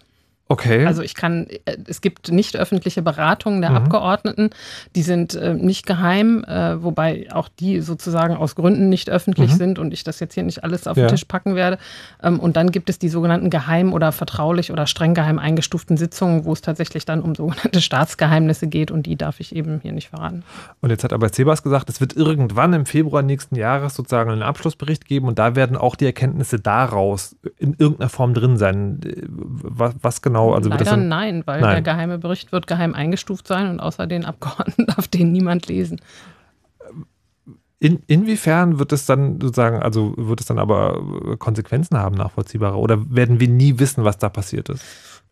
[0.52, 0.84] Okay.
[0.88, 3.76] Also ich kann, äh, es gibt nicht öffentliche Beratungen der Mhm.
[3.78, 4.50] Abgeordneten,
[4.96, 9.58] die sind äh, nicht geheim, äh, wobei auch die sozusagen aus Gründen nicht öffentlich Mhm.
[9.58, 11.06] sind und ich das jetzt hier nicht alles auf Ja.
[11.06, 11.78] den Tisch packen werde.
[12.24, 16.46] Ähm, und dann gibt es die sogenannten geheim oder vertraulich oder streng geheim eingestuften Sitzungen,
[16.46, 20.10] wo es tatsächlich dann um sogenannte Staatsgeheimnisse geht und die darf ich eben hier nicht
[20.10, 20.44] verraten.
[20.82, 24.42] Und jetzt hat aber Sebas gesagt, es wird irgendwann im Februar nächsten Jahres sozusagen einen
[24.42, 29.00] Abschlussbericht geben und da werden auch die Erkenntnisse daraus in irgendeiner Form drin sein.
[29.06, 30.39] Äh, Was, was genau?
[30.48, 31.72] Also wird das Leider dann, nein, weil Nein.
[31.72, 36.02] der geheime Bericht wird geheim eingestuft sein und außer den Abgeordneten darf den niemand lesen.
[37.82, 41.02] In, inwiefern wird es dann sozusagen, also wird es dann aber
[41.40, 42.78] Konsequenzen haben, nachvollziehbare?
[42.78, 44.84] Oder werden wir nie wissen, was da passiert ist?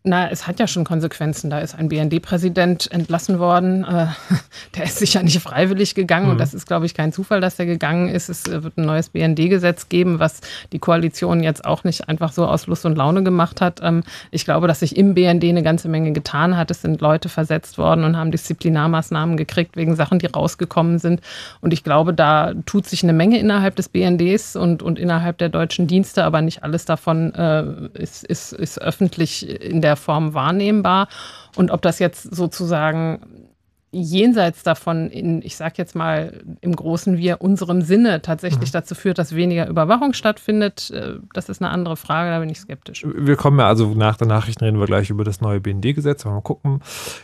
[0.08, 1.50] Na, es hat ja schon Konsequenzen.
[1.50, 3.84] Da ist ein BND-Präsident entlassen worden.
[3.84, 4.08] Äh,
[4.76, 6.28] der ist sicher nicht freiwillig gegangen.
[6.28, 6.32] Mhm.
[6.32, 8.30] Und das ist, glaube ich, kein Zufall, dass der gegangen ist.
[8.30, 10.39] Es wird ein neues BND-Gesetz geben, was
[10.72, 13.82] die Koalition jetzt auch nicht einfach so aus Lust und Laune gemacht hat.
[13.84, 16.72] Ähm, ich glaube, dass sich im BND eine ganze Menge getan hat.
[16.72, 21.20] Es sind Leute versetzt worden und haben Disziplinarmaßnahmen gekriegt wegen Sachen, die rausgekommen sind.
[21.60, 25.50] Und ich glaube, da tut sich eine Menge innerhalb des BNDs und, und innerhalb der
[25.50, 31.10] deutschen Dienste, aber nicht alles davon äh, ist, ist, ist öffentlich in der Form wahrnehmbar.
[31.56, 33.48] Und ob das jetzt sozusagen
[33.92, 38.74] jenseits davon in, ich sage jetzt mal im großen Wir, unserem Sinne tatsächlich mhm.
[38.74, 42.60] dazu führt, dass weniger Überwachung stattfindet, äh, das ist eine andere Frage, da bin ich
[42.60, 43.06] skeptisch.
[43.06, 46.42] Wir kommen ja also nach den Nachrichten reden wir gleich über das neue BND-Gesetz, mal
[46.42, 46.82] gucken,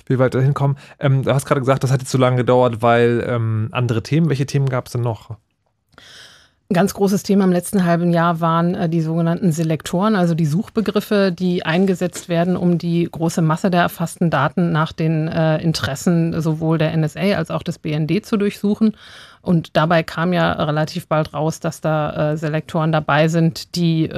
[0.08, 0.78] wie weit wir da hinkommen.
[1.00, 4.30] Ähm, du hast gerade gesagt, das hat jetzt so lange gedauert, weil ähm, andere Themen,
[4.30, 5.38] welche Themen gab es denn noch?
[6.74, 10.48] Ein ganz großes Thema im letzten halben Jahr waren äh, die sogenannten Selektoren, also die
[10.48, 16.42] Suchbegriffe, die eingesetzt werden, um die große Masse der erfassten Daten nach den äh, Interessen
[16.42, 18.98] sowohl der NSA als auch des BND zu durchsuchen.
[19.44, 24.10] Und dabei kam ja relativ bald raus, dass da äh, Selektoren dabei sind, die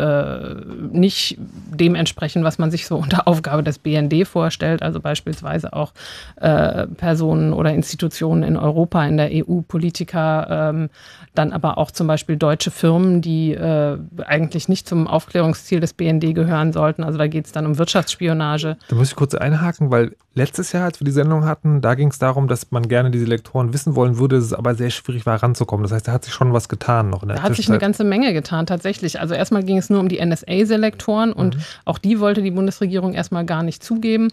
[0.92, 4.84] nicht dem entsprechen, was man sich so unter Aufgabe des BND vorstellt.
[4.84, 5.94] Also beispielsweise auch
[6.36, 10.90] Personen oder Institutionen in Europa, in der EU, Politiker, ähm,
[11.38, 16.34] dann aber auch zum Beispiel deutsche Firmen, die äh, eigentlich nicht zum Aufklärungsziel des BND
[16.34, 17.04] gehören sollten.
[17.04, 18.78] Also da geht es dann um Wirtschaftsspionage.
[18.88, 22.10] Da muss ich kurz einhaken, weil letztes Jahr, als wir die Sendung hatten, da ging
[22.10, 25.26] es darum, dass man gerne diese Lektoren wissen wollen würde, es ist aber sehr schwierig
[25.26, 25.84] war ranzukommen.
[25.84, 27.80] Das heißt, da hat sich schon was getan noch in der Da hat sich eine
[27.80, 29.20] ganze Menge getan, tatsächlich.
[29.20, 31.62] Also erstmal ging es nur um die NSA-Selektoren und mhm.
[31.86, 34.32] auch die wollte die Bundesregierung erstmal gar nicht zugeben.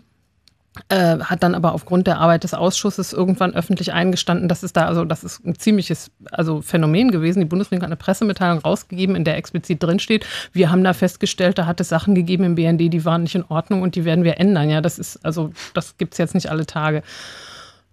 [0.89, 4.87] Äh, hat dann aber aufgrund der Arbeit des Ausschusses irgendwann öffentlich eingestanden, dass es da,
[4.87, 7.41] also das ist ein ziemliches also Phänomen gewesen.
[7.41, 11.67] Die Bundesregierung hat eine Pressemitteilung rausgegeben, in der explizit drinsteht, wir haben da festgestellt, da
[11.67, 14.41] hat es Sachen gegeben im BND, die waren nicht in Ordnung und die werden wir
[14.41, 14.71] ändern.
[14.71, 17.03] Ja, das ist, also das gibt es jetzt nicht alle Tage.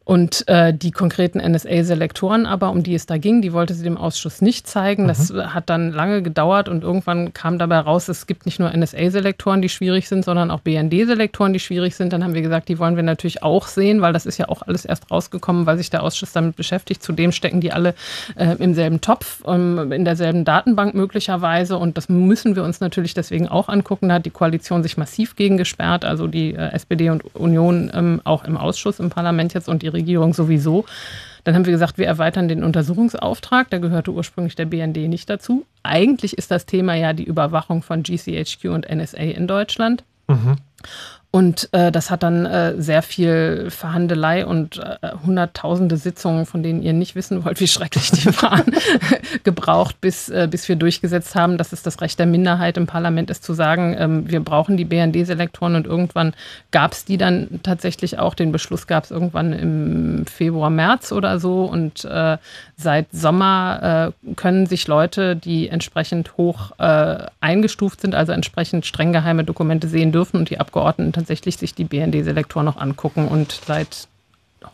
[0.10, 3.96] Und äh, die konkreten NSA-Selektoren aber, um die es da ging, die wollte sie dem
[3.96, 5.04] Ausschuss nicht zeigen.
[5.04, 5.08] Mhm.
[5.08, 9.62] Das hat dann lange gedauert und irgendwann kam dabei raus, es gibt nicht nur NSA-Selektoren,
[9.62, 12.12] die schwierig sind, sondern auch BND-Selektoren, die schwierig sind.
[12.12, 14.64] Dann haben wir gesagt, die wollen wir natürlich auch sehen, weil das ist ja auch
[14.64, 17.04] alles erst rausgekommen, weil sich der Ausschuss damit beschäftigt.
[17.04, 17.94] Zudem stecken die alle
[18.36, 21.78] äh, im selben Topf, ähm, in derselben Datenbank möglicherweise.
[21.78, 24.10] Und das müssen wir uns natürlich deswegen auch angucken.
[24.10, 28.22] Da hat die Koalition sich massiv gegen gesperrt, also die äh, SPD und Union ähm,
[28.24, 29.99] auch im Ausschuss, im Parlament jetzt und die Regierung
[30.34, 30.86] sowieso.
[31.44, 33.70] Dann haben wir gesagt, wir erweitern den Untersuchungsauftrag.
[33.70, 35.66] Da gehörte ursprünglich der BND nicht dazu.
[35.84, 40.04] Eigentlich ist das Thema ja die Überwachung von GCHQ und NSA in Deutschland.
[40.28, 40.58] Mhm.
[41.32, 46.82] Und äh, das hat dann äh, sehr viel Verhandelei und äh, hunderttausende Sitzungen, von denen
[46.82, 48.74] ihr nicht wissen wollt, wie schrecklich die waren,
[49.44, 53.30] gebraucht, bis, äh, bis wir durchgesetzt haben, dass es das Recht der Minderheit im Parlament
[53.30, 55.76] ist, zu sagen, ähm, wir brauchen die BND-Selektoren.
[55.76, 56.34] Und irgendwann
[56.72, 58.34] gab es die dann tatsächlich auch.
[58.34, 61.66] Den Beschluss gab es irgendwann im Februar, März oder so.
[61.66, 62.38] Und äh,
[62.76, 69.44] seit Sommer äh, können sich Leute, die entsprechend hoch eingestuft sind, also entsprechend streng geheime
[69.44, 73.28] Dokumente sehen dürfen und die Abgeordneten tatsächlich sich die BND-Selektoren noch angucken.
[73.28, 74.08] Und seit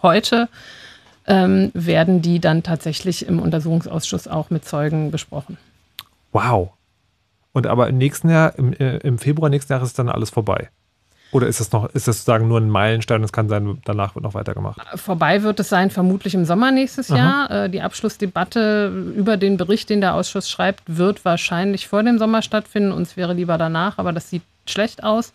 [0.01, 0.47] heute
[1.27, 5.58] ähm, werden die dann tatsächlich im Untersuchungsausschuss auch mit Zeugen besprochen.
[6.31, 6.71] Wow.
[7.53, 10.69] Und aber im nächsten Jahr, im, äh, im Februar nächsten Jahres ist dann alles vorbei.
[11.31, 13.23] Oder ist das noch, ist das sozusagen nur ein Meilenstein?
[13.23, 14.79] Es kann sein, danach wird noch weitergemacht.
[14.95, 17.17] Vorbei wird es sein, vermutlich im Sommer nächstes Aha.
[17.17, 17.51] Jahr.
[17.51, 22.41] Äh, die Abschlussdebatte über den Bericht, den der Ausschuss schreibt, wird wahrscheinlich vor dem Sommer
[22.41, 22.91] stattfinden.
[22.91, 25.34] Uns wäre lieber danach, aber das sieht schlecht aus.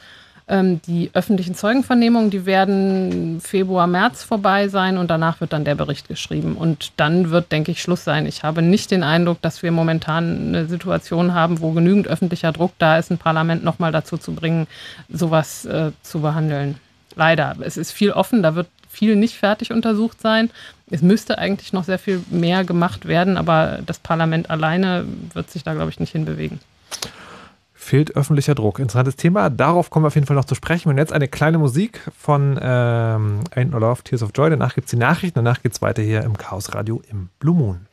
[0.50, 5.76] Ähm, die öffentlichen Zeugenvernehmungen, die werden Februar, März vorbei sein und danach wird dann der
[5.76, 6.56] Bericht geschrieben.
[6.56, 8.26] Und dann wird, denke ich, Schluss sein.
[8.26, 12.72] Ich habe nicht den Eindruck, dass wir momentan eine Situation haben, wo genügend öffentlicher Druck
[12.78, 14.66] da ist, ein Parlament nochmal dazu zu bringen,
[15.08, 16.80] sowas äh, zu behandeln.
[17.14, 17.54] Leider.
[17.60, 20.50] Es ist viel offen, da wird viel nicht fertig untersucht sein.
[20.90, 25.62] Es müsste eigentlich noch sehr viel mehr gemacht werden, aber das Parlament alleine wird sich
[25.62, 26.58] da, glaube ich, nicht hinbewegen
[27.90, 28.78] fehlt öffentlicher Druck.
[28.78, 29.50] Interessantes Thema.
[29.50, 30.88] Darauf kommen wir auf jeden Fall noch zu sprechen.
[30.90, 34.48] Und jetzt eine kleine Musik von ähm, Ain't No Love, Tears of Joy.
[34.48, 35.34] Danach gibt es die Nachrichten.
[35.34, 37.86] Danach geht es weiter hier im Chaos Radio im Blue Moon.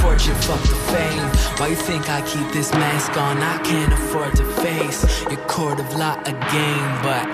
[0.00, 1.26] Fortune, fuck the fame.
[1.58, 3.38] Why you think I keep this mask on?
[3.38, 7.26] I can't afford to face your court of law again, but.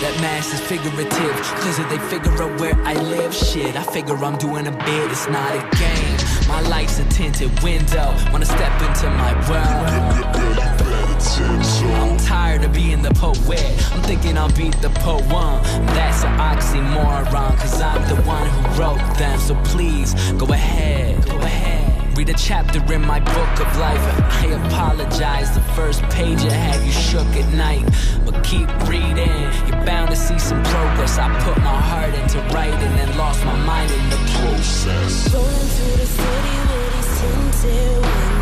[0.00, 4.16] That mask is figurative, cause if they figure out where I live, shit, I figure
[4.16, 6.48] I'm doing a bit, it's not a game.
[6.48, 10.79] My life's a tinted window, wanna step into my world.
[11.20, 15.62] I'm tired of being the poet, I'm thinking I'll beat the poem.
[15.94, 21.36] That's an oxymoron, cause I'm the one who wrote them, so please, go ahead, go
[21.38, 22.16] ahead.
[22.16, 24.00] Read a chapter in my book of life.
[24.42, 25.54] I apologize.
[25.54, 27.88] The first page I had you shook at night.
[28.26, 29.40] But keep reading.
[29.68, 31.18] You're bound to see some progress.
[31.18, 35.32] I put my heart into writing and lost my mind in the process.
[35.32, 38.39] Rolling through the city with these tinted windows.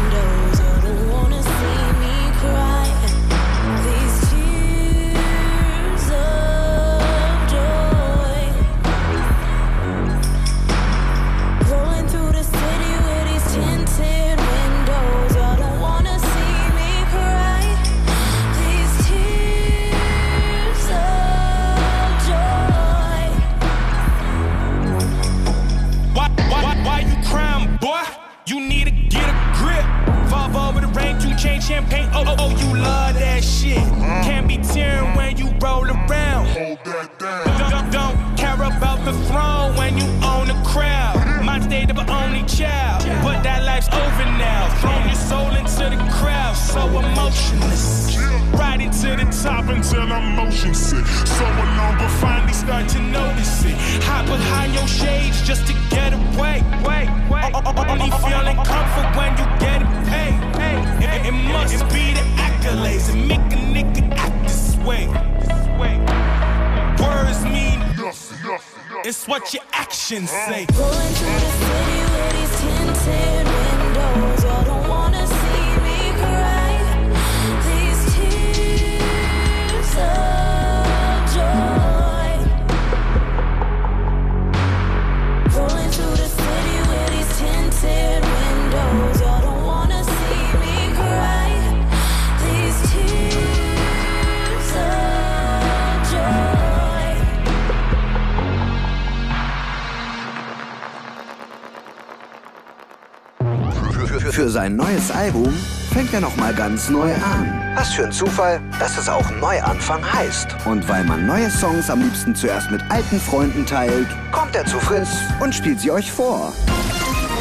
[106.69, 107.73] Ganz neu an.
[107.77, 110.49] Was für ein Zufall, dass es auch Neuanfang heißt.
[110.67, 114.79] Und weil man neue Songs am liebsten zuerst mit alten Freunden teilt, Kommt er zu
[114.79, 115.09] Fritz?
[115.41, 116.53] und spielt sie euch vor.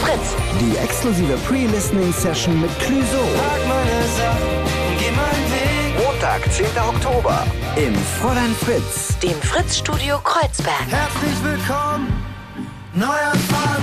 [0.02, 0.34] Fritz.
[0.62, 3.22] Die exklusive Pre-Listening-Session mit Clüso
[6.06, 6.66] Montag, 10.
[6.88, 7.46] Oktober.
[7.76, 9.18] im Fräulein Fritz.
[9.22, 10.88] Dem Fritz-Studio Kreuzberg.
[10.90, 12.08] Herzlich willkommen!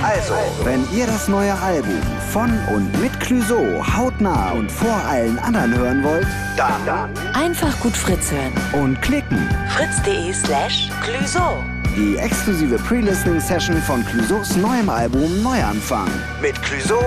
[0.07, 1.99] Also, Wenn ihr das neue Album
[2.31, 3.57] von und mit Clüso
[3.97, 8.83] hautnah und vor allen anderen hören wollt, dann Einfach gut Fritz hören.
[8.83, 9.49] und klicken.
[9.69, 11.63] Fritz.de slash Clüso.
[11.95, 16.07] Die exklusive Pre-Listening-Session von Clüsos neuem Album Neuanfang.
[16.41, 16.99] mit Clüso,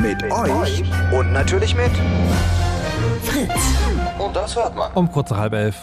[0.00, 1.90] Mit euch und natürlich mit.
[3.24, 3.62] Fritz.
[4.18, 4.90] Und das hört man.
[4.94, 5.76] Um kurz nach halb elf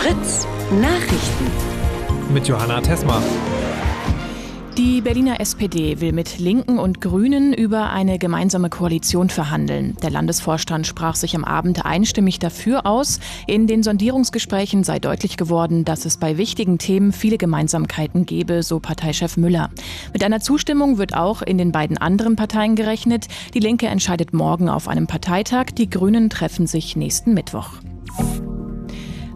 [0.00, 0.46] Fritz.
[0.80, 1.50] Nachrichten.
[2.32, 3.20] mit Johanna Tesma.
[4.84, 9.96] Die Berliner SPD will mit Linken und Grünen über eine gemeinsame Koalition verhandeln.
[10.02, 13.20] Der Landesvorstand sprach sich am Abend einstimmig dafür aus.
[13.46, 18.80] In den Sondierungsgesprächen sei deutlich geworden, dass es bei wichtigen Themen viele Gemeinsamkeiten gebe, so
[18.80, 19.70] Parteichef Müller.
[20.12, 23.28] Mit einer Zustimmung wird auch in den beiden anderen Parteien gerechnet.
[23.54, 27.68] Die Linke entscheidet morgen auf einem Parteitag, die Grünen treffen sich nächsten Mittwoch.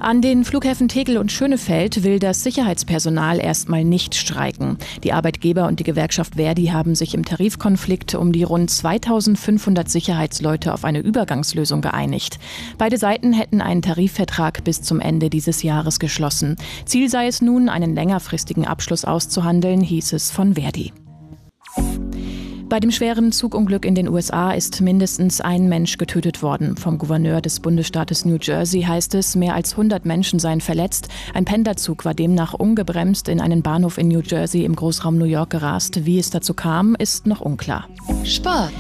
[0.07, 4.79] An den Flughäfen Tegel und Schönefeld will das Sicherheitspersonal erstmal nicht streiken.
[5.03, 10.73] Die Arbeitgeber und die Gewerkschaft Verdi haben sich im Tarifkonflikt um die rund 2500 Sicherheitsleute
[10.73, 12.38] auf eine Übergangslösung geeinigt.
[12.79, 16.55] Beide Seiten hätten einen Tarifvertrag bis zum Ende dieses Jahres geschlossen.
[16.85, 20.92] Ziel sei es nun, einen längerfristigen Abschluss auszuhandeln, hieß es von Verdi.
[22.68, 26.76] Bei dem schweren Zugunglück in den USA ist mindestens ein Mensch getötet worden.
[26.76, 31.07] Vom Gouverneur des Bundesstaates New Jersey heißt es, mehr als 100 Menschen seien verletzt.
[31.33, 35.50] Ein Pendlerzug war demnach ungebremst in einen Bahnhof in New Jersey im Großraum New York
[35.50, 36.07] gerast.
[36.07, 37.88] Wie es dazu kam, ist noch unklar.
[38.24, 38.72] Sport.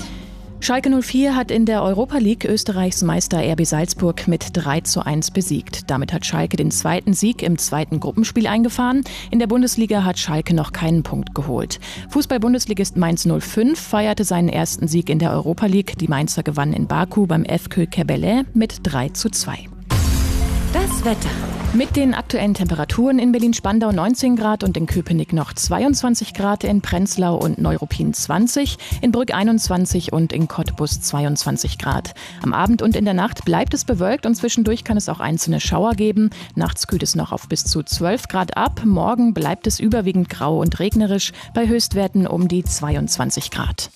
[0.60, 5.30] Schalke 04 hat in der Europa League Österreichs Meister RB Salzburg mit 3 zu 1
[5.30, 5.90] besiegt.
[5.90, 9.04] Damit hat Schalke den zweiten Sieg im zweiten Gruppenspiel eingefahren.
[9.30, 11.78] In der Bundesliga hat Schalke noch keinen Punkt geholt.
[12.10, 15.98] Fußball-Bundesligist Mainz 05 feierte seinen ersten Sieg in der Europa League.
[15.98, 19.68] Die Mainzer gewannen in Baku beim FK Kebele mit 3 zu 2.
[20.76, 21.30] Das Wetter.
[21.72, 26.82] Mit den aktuellen Temperaturen in Berlin-Spandau 19 Grad und in Köpenick noch 22 Grad, in
[26.82, 32.12] Prenzlau und Neuruppin 20, in Brück 21 und in Cottbus 22 Grad.
[32.42, 35.60] Am Abend und in der Nacht bleibt es bewölkt und zwischendurch kann es auch einzelne
[35.60, 36.28] Schauer geben.
[36.56, 38.82] Nachts kühlt es noch auf bis zu 12 Grad ab.
[38.84, 43.90] Morgen bleibt es überwiegend grau und regnerisch bei Höchstwerten um die 22 Grad.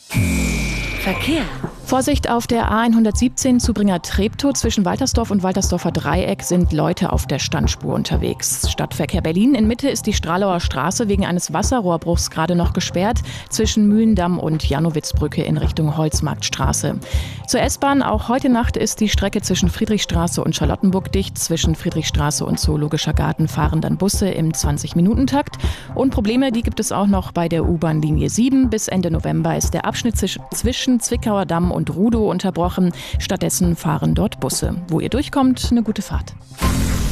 [1.02, 1.44] Verkehr.
[1.90, 7.40] Vorsicht auf der A117 Zubringer Treptow zwischen Waltersdorf und Waltersdorfer Dreieck sind Leute auf der
[7.40, 8.70] Standspur unterwegs.
[8.70, 13.18] Stadtverkehr Berlin in Mitte ist die Stralauer Straße wegen eines Wasserrohrbruchs gerade noch gesperrt
[13.48, 17.00] zwischen Mühlendamm und Janowitzbrücke in Richtung Holzmarktstraße.
[17.48, 21.36] Zur S-Bahn auch heute Nacht ist die Strecke zwischen Friedrichstraße und Charlottenburg dicht.
[21.36, 25.56] Zwischen Friedrichstraße und Zoologischer Garten fahren dann Busse im 20-Minuten-Takt.
[25.96, 28.70] Und Probleme, die gibt es auch noch bei der U-Bahn-Linie 7.
[28.70, 32.92] Bis Ende November ist der Abschnitt zwisch- zwischen Zwickauer Damm und Rudow unterbrochen.
[33.18, 34.74] Stattdessen fahren dort Busse.
[34.88, 36.34] Wo ihr durchkommt, eine gute Fahrt.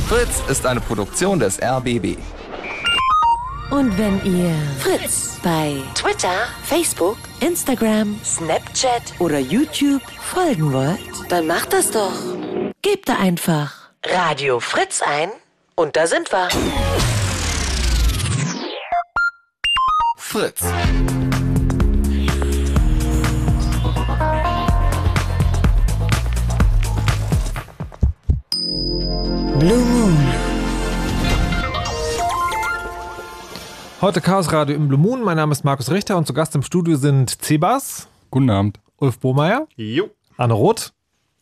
[0.09, 2.19] Fritz ist eine Produktion des RBB.
[3.71, 10.99] Und wenn ihr Fritz bei Twitter, Facebook, Instagram, Snapchat oder YouTube folgen wollt,
[11.29, 12.13] dann macht das doch.
[12.81, 15.29] Gebt da einfach Radio Fritz ein
[15.75, 16.49] und da sind wir.
[20.17, 20.63] Fritz.
[29.59, 30.17] Blue Moon.
[34.01, 35.23] Heute Chaos Radio im Blue Moon.
[35.23, 38.79] Mein Name ist Markus Richter und zu Gast im Studio sind Cebas, Guten Abend.
[38.99, 40.11] Ulf Bohmeier, Jo.
[40.37, 40.93] Anne Roth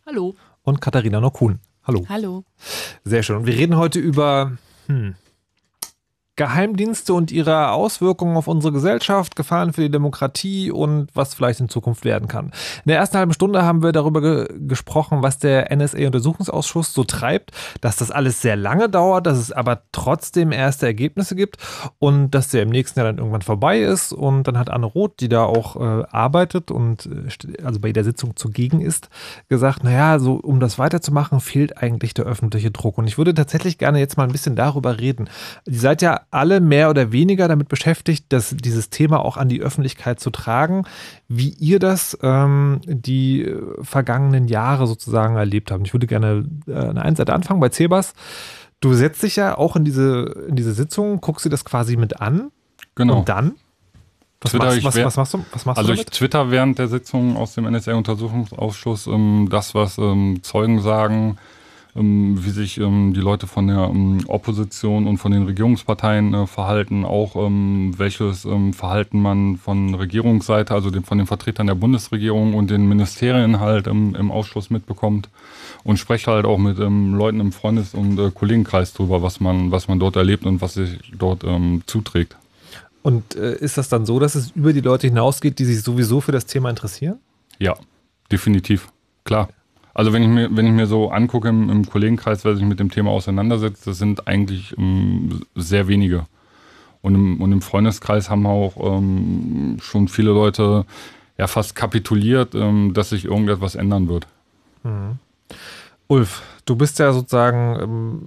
[0.05, 0.33] Hallo.
[0.63, 1.59] und Katharina Nokun.
[1.83, 2.05] Hallo.
[2.09, 2.43] Hallo.
[3.03, 3.37] Sehr schön.
[3.37, 4.57] Und wir reden heute über
[4.87, 5.13] hm,
[6.37, 11.67] Geheimdienste und ihre Auswirkungen auf unsere Gesellschaft, Gefahren für die Demokratie und was vielleicht in
[11.67, 12.51] Zukunft werden kann.
[12.85, 17.51] In der ersten halben Stunde haben wir darüber ge gesprochen, was der NSA-Untersuchungsausschuss so treibt,
[17.81, 21.57] dass das alles sehr lange dauert, dass es aber trotzdem erste Ergebnisse gibt
[21.97, 24.13] und dass der im nächsten Jahr dann irgendwann vorbei ist.
[24.13, 28.03] Und dann hat Anne Roth, die da auch äh, arbeitet und äh, also bei der
[28.03, 29.09] Sitzung zugegen ist,
[29.49, 32.99] gesagt, naja, so um das weiterzumachen, fehlt eigentlich der öffentliche Druck.
[32.99, 35.29] Und ich würde tatsächlich gerne jetzt mal ein bisschen darüber reden.
[35.65, 39.61] Ihr seid ja alle mehr oder weniger damit beschäftigt, dass dieses Thema auch an die
[39.61, 40.83] Öffentlichkeit zu tragen,
[41.27, 45.85] wie ihr das ähm, die äh, vergangenen Jahre sozusagen erlebt habt.
[45.85, 48.13] Ich würde gerne äh, an der einen Seite anfangen bei Cebas.
[48.79, 52.21] Du setzt dich ja auch in diese, in diese Sitzung, guckst dir das quasi mit
[52.21, 52.51] an.
[52.93, 53.19] Genau.
[53.19, 53.55] Und dann?
[54.41, 55.45] Was, Twitter machst, was, was machst du?
[55.51, 59.97] Was machst Also du ich twitter während der Sitzung aus dem NSA-Untersuchungsausschuss ähm, das, was
[59.97, 61.37] ähm, Zeugen sagen,
[61.97, 67.05] wie sich ähm, die Leute von der ähm, Opposition und von den Regierungsparteien äh, verhalten,
[67.05, 72.69] auch ähm, welches ähm, Verhalten man von Regierungsseite, also von den Vertretern der Bundesregierung und
[72.69, 75.29] den Ministerien halt im, Ausschuss mitbekommt
[75.83, 79.71] und spreche halt auch mit ähm, Leuten im Freundes- und äh, Kollegenkreis drüber, was man,
[79.71, 82.35] was man dort erlebt und was sich dort ähm, zuträgt.
[83.03, 86.19] Und äh, ist das dann so, dass es über die Leute hinausgeht, die sich sowieso
[86.19, 87.19] für das Thema interessieren?
[87.57, 87.75] Ja,
[88.31, 88.89] definitiv.
[89.23, 89.49] Klar.
[89.97, 92.79] Also wenn ich mir, wenn ich mir so angucke im, im Kollegenkreis, wer sich mit
[92.79, 96.27] dem Thema auseinandersetzt, das sind eigentlich ähm, sehr wenige.
[97.01, 100.85] Und im, und im Freundeskreis haben auch ähm, schon viele Leute
[101.39, 104.27] ja fast kapituliert, ähm, dass sich irgendetwas ändern wird.
[106.05, 108.21] Ulf, du bist ja sozusagen, ähm,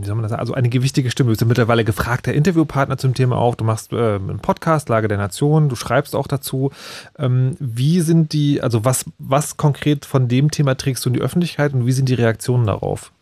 [0.00, 1.28] wie soll man das sagen, also eine gewichtige Stimme.
[1.28, 3.54] Du bist ja mittlerweile gefragter Interviewpartner zum Thema auch.
[3.54, 6.72] Du machst äh, einen Podcast, Lage der Nation, du schreibst auch dazu.
[7.18, 11.20] Ähm, wie sind die, also was, was konkret von dem Thema trägst du in die
[11.20, 13.12] Öffentlichkeit und wie sind die Reaktionen darauf?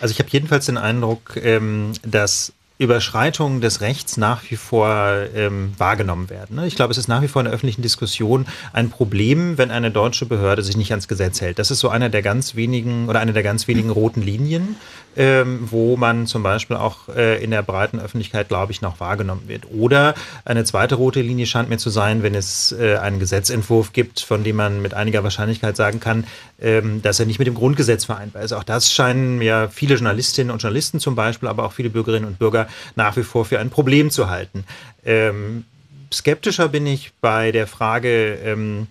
[0.00, 4.88] Also ich habe jedenfalls den Eindruck, ähm, dass Überschreitungen des Rechts nach wie vor
[5.34, 6.56] ähm, wahrgenommen werden.
[6.56, 6.66] ne?
[6.66, 9.90] Ich glaube, es ist nach wie vor in der öffentlichen Diskussion ein Problem, wenn eine
[9.90, 11.58] deutsche Behörde sich nicht ans Gesetz hält.
[11.58, 14.76] Das ist so einer der ganz wenigen oder eine der ganz wenigen roten Linien,
[15.16, 19.42] ähm, wo man zum Beispiel auch äh, in der breiten Öffentlichkeit, glaube ich, noch wahrgenommen
[19.48, 19.64] wird.
[19.70, 24.20] Oder eine zweite rote Linie scheint mir zu sein, wenn es äh, einen Gesetzentwurf gibt,
[24.20, 26.26] von dem man mit einiger Wahrscheinlichkeit sagen kann,
[26.60, 28.52] ähm, dass er nicht mit dem Grundgesetz vereinbar ist.
[28.52, 32.38] Auch das scheinen mir viele Journalistinnen und Journalisten zum Beispiel, aber auch viele Bürgerinnen und
[32.38, 34.64] Bürger nach wie vor für ein Problem zu halten.
[35.04, 35.64] Ähm,
[36.12, 38.86] skeptischer bin ich bei der Frage, ähm,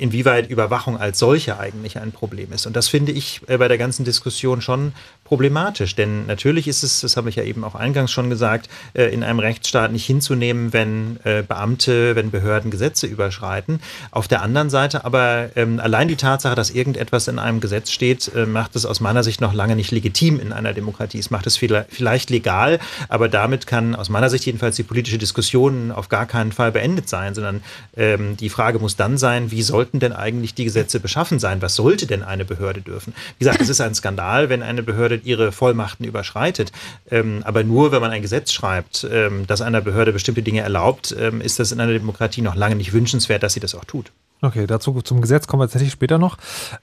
[0.00, 2.66] inwieweit Überwachung als solche eigentlich ein Problem ist.
[2.66, 4.92] Und das finde ich äh, bei der ganzen Diskussion schon
[5.30, 5.94] problematisch.
[5.94, 9.22] Denn natürlich ist es, das habe ich ja eben auch eingangs schon gesagt, äh, in
[9.22, 13.78] einem Rechtsstaat nicht hinzunehmen, wenn äh, Beamte, wenn Behörden Gesetze überschreiten.
[14.10, 18.34] Auf der anderen Seite aber ähm, allein die Tatsache, dass irgendetwas in einem Gesetz steht,
[18.34, 21.20] äh, macht es aus meiner Sicht noch lange nicht legitim in einer Demokratie.
[21.20, 25.92] Es macht es vielleicht legal, aber damit kann aus meiner Sicht jedenfalls die politische Diskussion
[25.92, 27.62] auf gar keinen Fall beendet sein, sondern
[27.96, 31.62] ähm, die Frage muss dann sein, wie sollten denn eigentlich die Gesetze beschaffen sein?
[31.62, 33.14] Was sollte denn eine Behörde dürfen?
[33.38, 36.72] Wie gesagt, es ist ein Skandal, wenn eine Behörde ihre Vollmachten überschreitet.
[37.10, 41.14] Ähm, aber nur, wenn man ein Gesetz schreibt, ähm, das einer Behörde bestimmte Dinge erlaubt,
[41.18, 44.10] ähm, ist das in einer Demokratie noch lange nicht wünschenswert, dass sie das auch tut.
[44.42, 46.38] Okay, dazu zum Gesetz kommen wir tatsächlich später noch.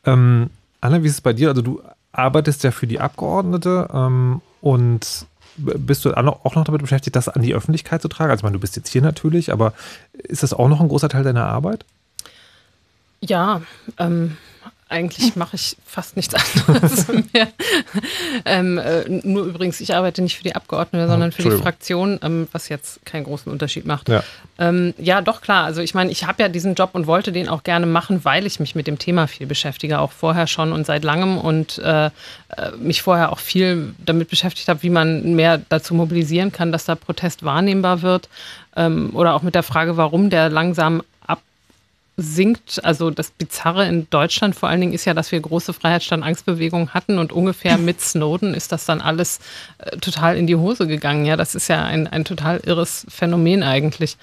[0.05, 0.49] Ähm,
[0.81, 1.49] Anna, wie ist es bei dir?
[1.49, 1.81] Also du
[2.11, 5.25] arbeitest ja für die Abgeordnete ähm, und
[5.57, 8.29] bist du auch noch auch noch damit beschäftigt, das an die Öffentlichkeit zu tragen?
[8.29, 9.73] Also ich meine, du bist jetzt hier natürlich, aber
[10.13, 11.83] ist das auch noch ein großer Teil deiner Arbeit?
[13.21, 13.61] Ja,
[13.97, 14.38] ähm,
[14.89, 16.33] eigentlich mache ich fast nichts
[16.67, 17.47] anderes mehr.
[18.45, 21.57] ähm, äh, nur übrigens, ich arbeite nicht für die Abgeordnete, sondern für die.
[21.57, 24.09] Fraktion, ähm, was jetzt keinen großen Unterschied macht.
[24.09, 24.23] Ja.
[24.59, 25.65] Ähm, ja, doch klar.
[25.65, 28.45] Also ich meine, ich habe ja diesen Job und wollte den auch gerne machen, weil
[28.45, 32.05] ich mich mit dem Thema viel beschäftige, auch vorher schon und seit langem und äh,
[32.05, 32.11] äh,
[32.79, 36.95] mich vorher auch viel damit beschäftigt habe, wie man mehr dazu mobilisieren kann, dass da
[36.95, 38.29] Protest wahrnehmbar wird.
[38.75, 41.01] Ähm, oder auch mit der Frage, warum der langsam
[42.18, 42.84] sinkt.
[42.84, 47.20] Also das Bizarre in Deutschland vor allen Dingen ist ja, dass wir große Freiheitsstand-Angstbewegungen hatten
[47.20, 49.39] und ungefähr mit Snowden ist das dann alles
[49.78, 51.26] äh, total in die Hose gegangen.
[51.26, 54.18] Ja, das ist ja ein, ein total irres Phänomen eigentlich.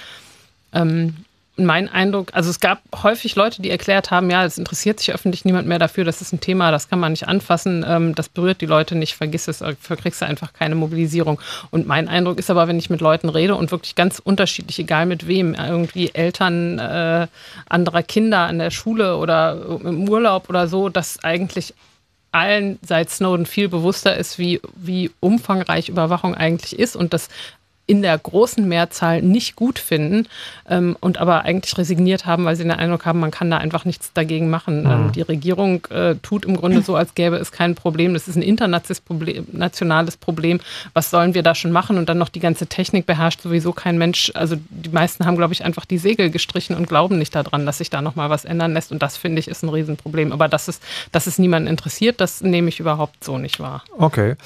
[0.73, 1.24] Ähm,
[1.57, 5.45] mein Eindruck, also es gab häufig Leute, die erklärt haben, ja, es interessiert sich öffentlich
[5.45, 8.61] niemand mehr dafür, das ist ein Thema, das kann man nicht anfassen, ähm, das berührt
[8.61, 11.41] die Leute nicht, vergiss es, dafür kriegst du einfach keine Mobilisierung.
[11.71, 15.07] Und mein Eindruck ist aber, wenn ich mit Leuten rede und wirklich ganz unterschiedlich, egal
[15.07, 17.29] mit wem, irgendwie Eltern äh,
[17.69, 21.75] anderer Kinder an der Schule oder im Urlaub oder so, dass eigentlich
[22.33, 27.29] allen seit Snowden viel bewusster ist, wie, wie umfangreich Überwachung eigentlich ist und das
[27.87, 30.27] in der großen Mehrzahl nicht gut finden
[30.69, 33.85] ähm, und aber eigentlich resigniert haben, weil sie den Eindruck haben, man kann da einfach
[33.85, 34.85] nichts dagegen machen.
[34.85, 34.91] Mhm.
[34.91, 38.15] Ähm, die Regierung äh, tut im Grunde so, als gäbe es kein Problem.
[38.15, 39.01] Das ist ein internationales
[40.17, 40.61] Problem.
[40.95, 41.99] Was sollen wir da schon machen?
[41.99, 44.33] Und dann noch die ganze Technik beherrscht sowieso kein Mensch.
[44.35, 47.79] Also die meisten haben, glaube ich, einfach die Segel gestrichen und glauben nicht daran, dass
[47.79, 48.93] sich da noch mal was ändern lässt.
[48.93, 50.33] Und das finde ich ist ein Riesenproblem.
[50.33, 50.81] Aber dass es,
[51.13, 53.85] dass es niemanden interessiert, das nehme ich überhaupt so nicht wahr.
[53.99, 54.37] Okay.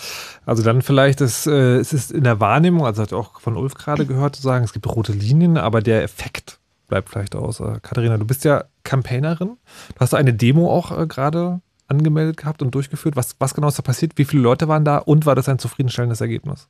[0.49, 3.75] Also dann vielleicht, ist, äh, es ist in der Wahrnehmung, also hat auch von Ulf
[3.75, 7.61] gerade gehört, zu sagen, es gibt rote Linien, aber der Effekt bleibt vielleicht aus.
[7.61, 9.59] Äh, Katharina, du bist ja Campaignerin.
[9.95, 13.15] Du hast eine Demo auch äh, gerade angemeldet gehabt und durchgeführt.
[13.15, 14.13] Was, was genau ist da passiert?
[14.17, 16.67] Wie viele Leute waren da und war das ein zufriedenstellendes Ergebnis?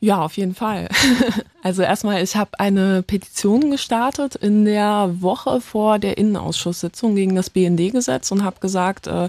[0.00, 0.88] Ja, auf jeden Fall.
[1.62, 7.50] Also erstmal, ich habe eine Petition gestartet in der Woche vor der Innenausschusssitzung gegen das
[7.50, 9.28] BND-Gesetz und habe gesagt, äh,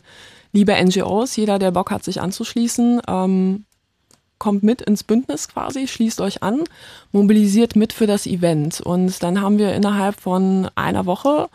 [0.51, 3.65] liebe NGOs, jeder, der Bock hat, sich anzuschließen, ähm,
[4.37, 6.63] kommt mit ins Bündnis quasi, schließt euch an,
[7.11, 8.81] mobilisiert mit für das Event.
[8.81, 11.47] Und dann haben wir innerhalb von einer Woche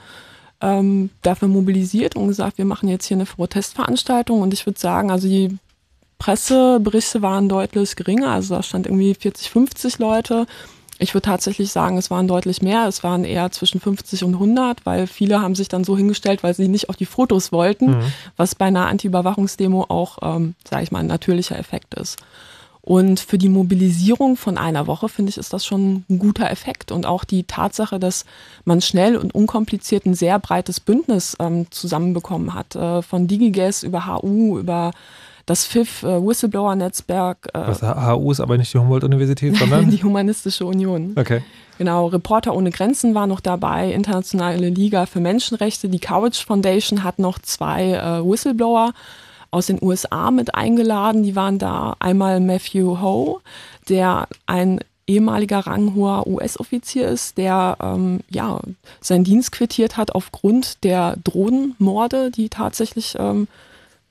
[0.60, 4.40] ähm, dafür mobilisiert und gesagt, wir machen jetzt hier eine Protestveranstaltung.
[4.40, 5.58] Und ich würde sagen, also die
[6.18, 10.46] Presseberichte waren deutlich geringer, also da stand irgendwie 40, 50 Leute.
[10.98, 12.86] Ich würde tatsächlich sagen, es waren deutlich mehr.
[12.86, 16.54] Es waren eher zwischen 50 und 100, weil viele haben sich dann so hingestellt, weil
[16.54, 18.12] sie nicht auf die Fotos wollten, Mhm.
[18.36, 22.16] was bei einer Anti-Überwachungsdemo auch, ähm, sage ich mal, ein natürlicher Effekt ist.
[22.80, 26.92] Und für die Mobilisierung von einer Woche, finde ich, ist das schon ein guter Effekt.
[26.92, 28.24] Und auch die Tatsache, dass
[28.64, 32.76] man schnell und unkompliziert ein sehr breites Bündnis ähm, zusammenbekommen hat.
[32.76, 34.92] Äh, von DigiGas über HU, über
[35.46, 37.48] das FIF äh, Whistleblower-Netzwerk.
[37.54, 39.90] Äh, Was HU ist aber nicht die Humboldt-Universität, sondern?
[39.90, 41.14] die Humanistische Union.
[41.16, 41.42] Okay.
[41.78, 47.18] Genau, Reporter ohne Grenzen war noch dabei, Internationale Liga für Menschenrechte, die Courage Foundation hat
[47.18, 48.92] noch zwei äh, Whistleblower
[49.50, 51.22] aus den USA mit eingeladen.
[51.22, 53.40] Die waren da einmal Matthew Ho,
[53.88, 58.58] der ein ehemaliger ranghoher US-Offizier ist, der ähm, ja
[59.00, 63.46] seinen Dienst quittiert hat aufgrund der Drohnenmorde, die tatsächlich ähm,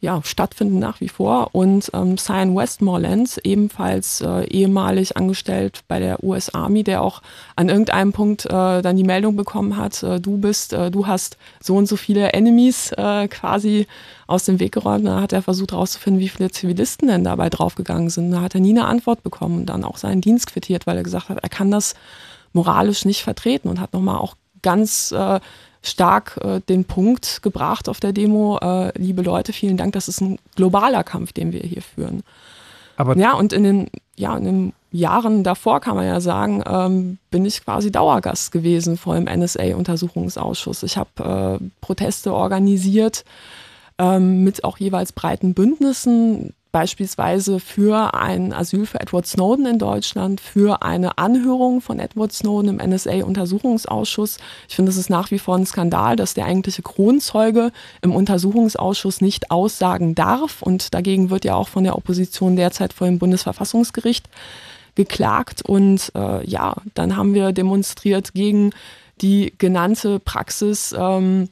[0.02, 1.50] ja, stattfinden nach wie vor.
[1.54, 7.22] Und ähm, Cyan Westmoreland, ebenfalls äh, ehemalig angestellt bei der US Army, der auch
[7.56, 11.38] an irgendeinem Punkt äh, dann die Meldung bekommen hat, äh, du bist, äh, du hast
[11.60, 13.88] so und so viele Enemies äh, quasi
[14.28, 15.08] aus dem Weg geräumt.
[15.08, 18.32] Da hat er versucht herauszufinden, wie viele Zivilisten denn dabei draufgegangen sind.
[18.32, 21.04] Da hat er nie eine Antwort bekommen und dann auch seinen Dienst quittiert, weil er
[21.04, 21.96] gesagt hat, er kann das
[22.54, 25.39] moralisch nicht vertreten und hat nochmal auch ganz äh,
[25.88, 30.22] stark äh, den Punkt gebracht auf der Demo, äh, liebe Leute, vielen Dank, das ist
[30.22, 32.24] ein globaler Kampf, den wir hier führen.
[32.98, 37.18] Aber ja, und in den, ja, in den Jahren davor kann man ja sagen, ähm,
[37.30, 40.84] bin ich quasi Dauergast gewesen vor dem NSA-Untersuchungsausschuss.
[40.84, 43.26] Ich habe äh, Proteste organisiert
[43.98, 50.41] ähm, mit auch jeweils breiten Bündnissen, beispielsweise für ein Asyl für Edward Snowden in Deutschland,
[50.41, 54.39] für eine Anhörung von Edward Snowden im NSA-Untersuchungsausschuss.
[54.67, 57.71] Ich finde, es ist nach wie vor ein Skandal, dass der eigentliche Kronzeuge
[58.01, 60.61] im Untersuchungsausschuss nicht aussagen darf.
[60.61, 64.28] Und dagegen wird ja auch von der Opposition derzeit vor dem Bundesverfassungsgericht
[64.95, 65.61] geklagt.
[65.61, 68.71] Und äh, ja, dann haben wir demonstriert gegen
[69.21, 70.93] die genannte Praxis.
[70.97, 71.47] Ähm,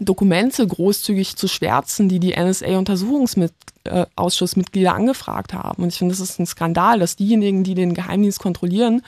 [0.00, 5.82] Dokumente großzügig zu schwärzen, die die NSA-Untersuchungsausschussmitglieder angefragt haben.
[5.82, 9.02] Und ich finde, das ist ein Skandal, dass diejenigen, die den Geheimdienst kontrollieren,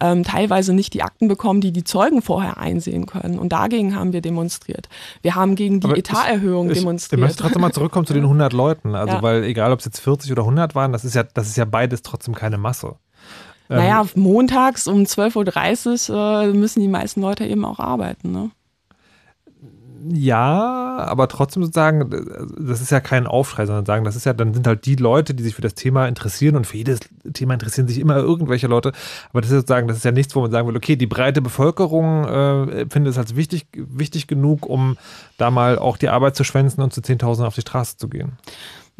[0.00, 3.38] ähm, teilweise nicht die Akten bekommen, die die Zeugen vorher einsehen können.
[3.38, 4.88] Und dagegen haben wir demonstriert.
[5.22, 7.20] Wir haben gegen die Aber Etaterhöhung Ich demonstriert.
[7.20, 8.94] möchte trotzdem mal zurückkommen zu den 100 Leuten.
[8.96, 9.22] Also, Ja.
[9.22, 11.64] weil egal, ob es jetzt 40 oder 100 waren, das ist ja, das ist ja
[11.64, 12.96] beides trotzdem keine Masse.
[13.70, 18.32] Ähm, Naja, montags um 12.30 Uhr äh, müssen die meisten Leute eben auch arbeiten.
[18.32, 18.50] Ne?
[20.10, 22.10] Ja, aber trotzdem sozusagen,
[22.58, 25.32] das ist ja kein Aufschrei, sondern sagen, das ist ja, dann sind halt die Leute,
[25.32, 27.00] die sich für das Thema interessieren und für jedes
[27.32, 28.92] Thema interessieren sich immer irgendwelche Leute.
[29.30, 31.40] Aber das ist sozusagen, das ist ja nichts, wo man sagen will, okay, die breite
[31.40, 34.96] Bevölkerung äh, findet es als wichtig, wichtig genug, um
[35.36, 38.32] da mal auch die Arbeit zu schwänzen und zu 10.000 auf die Straße zu gehen.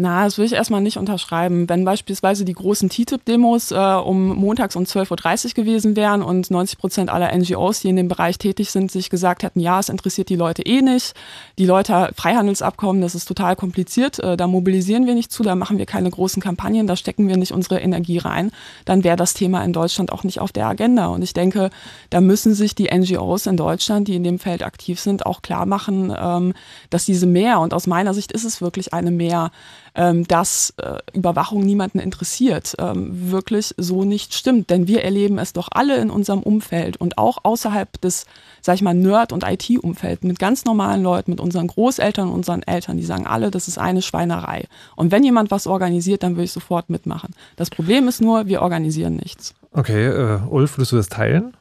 [0.02, 1.68] Na, das will ich erstmal nicht unterschreiben.
[1.68, 6.76] Wenn beispielsweise die großen TTIP-Demos äh, um montags um 12.30 Uhr gewesen wären und 90
[6.76, 10.28] Prozent aller NGOs, die in dem Bereich tätig sind, sich gesagt hätten, ja, es interessiert
[10.28, 11.14] die Leute eh nicht.
[11.56, 15.78] Die Leute, Freihandelsabkommen, das ist total kompliziert, äh, da mobilisieren wir nicht zu, da machen
[15.78, 18.50] wir keine großen Kampagnen, da stecken wir nicht unsere Energie rein,
[18.84, 21.06] dann wäre das Thema in Deutschland auch nicht auf der Agenda.
[21.06, 21.70] Und ich denke,
[22.10, 25.64] da müssen sich die NGOs in Deutschland, die in dem Feld aktiv sind, auch klar
[25.64, 26.54] machen, ähm,
[26.90, 29.52] dass diese Mehr, und aus meiner Sicht ist es wirklich eine Mehr,
[29.94, 34.70] ähm, dass äh, Überwachung niemanden interessiert, ähm, wirklich so nicht stimmt.
[34.70, 38.26] Denn wir erleben es doch alle in unserem Umfeld und auch außerhalb des,
[38.60, 42.62] sag ich mal, Nerd- und IT-Umfeld mit ganz normalen Leuten, mit unseren Großeltern und unseren
[42.62, 44.66] Eltern, die sagen alle, das ist eine Schweinerei.
[44.96, 47.34] Und wenn jemand was organisiert, dann will ich sofort mitmachen.
[47.56, 49.54] Das Problem ist nur, wir organisieren nichts.
[49.72, 51.54] Okay, äh, Ulf, würdest du das teilen?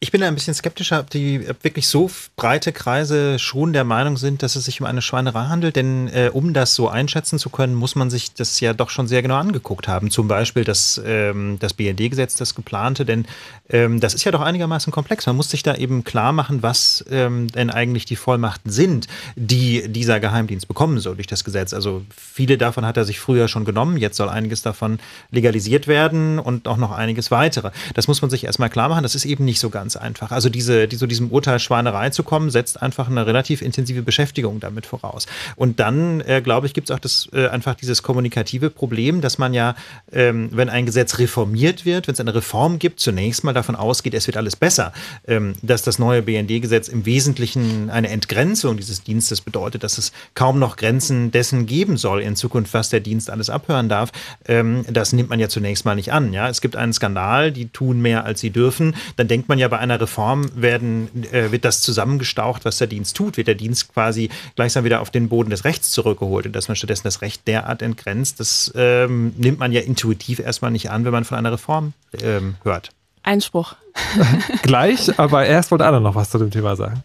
[0.00, 4.44] Ich bin ein bisschen skeptischer, ob die wirklich so breite Kreise schon der Meinung sind,
[4.44, 5.74] dass es sich um eine Schweinerei handelt.
[5.74, 9.08] Denn äh, um das so einschätzen zu können, muss man sich das ja doch schon
[9.08, 10.12] sehr genau angeguckt haben.
[10.12, 13.04] Zum Beispiel das, ähm, das BND-Gesetz, das geplante.
[13.04, 13.26] Denn
[13.70, 15.26] ähm, das ist ja doch einigermaßen komplex.
[15.26, 19.88] Man muss sich da eben klar machen, was ähm, denn eigentlich die Vollmachten sind, die
[19.88, 21.74] dieser Geheimdienst bekommen soll durch das Gesetz.
[21.74, 23.96] Also viele davon hat er sich früher schon genommen.
[23.96, 25.00] Jetzt soll einiges davon
[25.32, 27.72] legalisiert werden und auch noch einiges weitere.
[27.94, 29.02] Das muss man sich erstmal klar machen.
[29.02, 30.30] Das ist eben nicht so ganz einfach.
[30.30, 34.60] Also diese, die, zu diesem Urteil Schweinerei zu kommen, setzt einfach eine relativ intensive Beschäftigung
[34.60, 35.26] damit voraus.
[35.56, 39.38] Und dann, äh, glaube ich, gibt es auch das, äh, einfach dieses kommunikative Problem, dass
[39.38, 39.74] man ja,
[40.12, 44.14] ähm, wenn ein Gesetz reformiert wird, wenn es eine Reform gibt, zunächst mal davon ausgeht,
[44.14, 44.92] es wird alles besser.
[45.26, 50.58] Ähm, dass das neue BND-Gesetz im Wesentlichen eine Entgrenzung dieses Dienstes bedeutet, dass es kaum
[50.58, 54.12] noch Grenzen dessen geben soll in Zukunft, was der Dienst alles abhören darf,
[54.46, 56.32] ähm, das nimmt man ja zunächst mal nicht an.
[56.32, 56.48] Ja?
[56.48, 58.94] Es gibt einen Skandal, die tun mehr, als sie dürfen.
[59.16, 63.16] Dann denkt man ja, bei einer Reform werden, äh, wird das zusammengestaucht, was der Dienst
[63.16, 66.68] tut, wird der Dienst quasi gleichsam wieder auf den Boden des Rechts zurückgeholt und dass
[66.68, 71.04] man stattdessen das Recht derart entgrenzt, das ähm, nimmt man ja intuitiv erstmal nicht an,
[71.04, 72.90] wenn man von einer Reform ähm, hört.
[73.22, 73.74] Einspruch.
[74.62, 77.02] Gleich, aber erst wollte Anna noch was zu dem Thema sagen.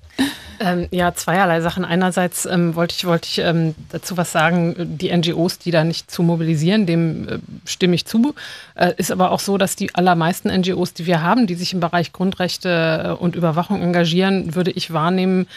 [0.60, 1.86] Ähm, ja, zweierlei Sachen.
[1.86, 6.10] Einerseits ähm, wollte ich, wollte ich ähm, dazu was sagen, die NGOs, die da nicht
[6.10, 8.36] zu mobilisieren, dem äh, stimme ich zu.
[8.76, 11.80] Äh, ist aber auch so, dass die allermeisten NGOs, die wir haben, die sich im
[11.80, 15.47] Bereich Grundrechte äh, und Überwachung engagieren, würde ich wahrnehmen,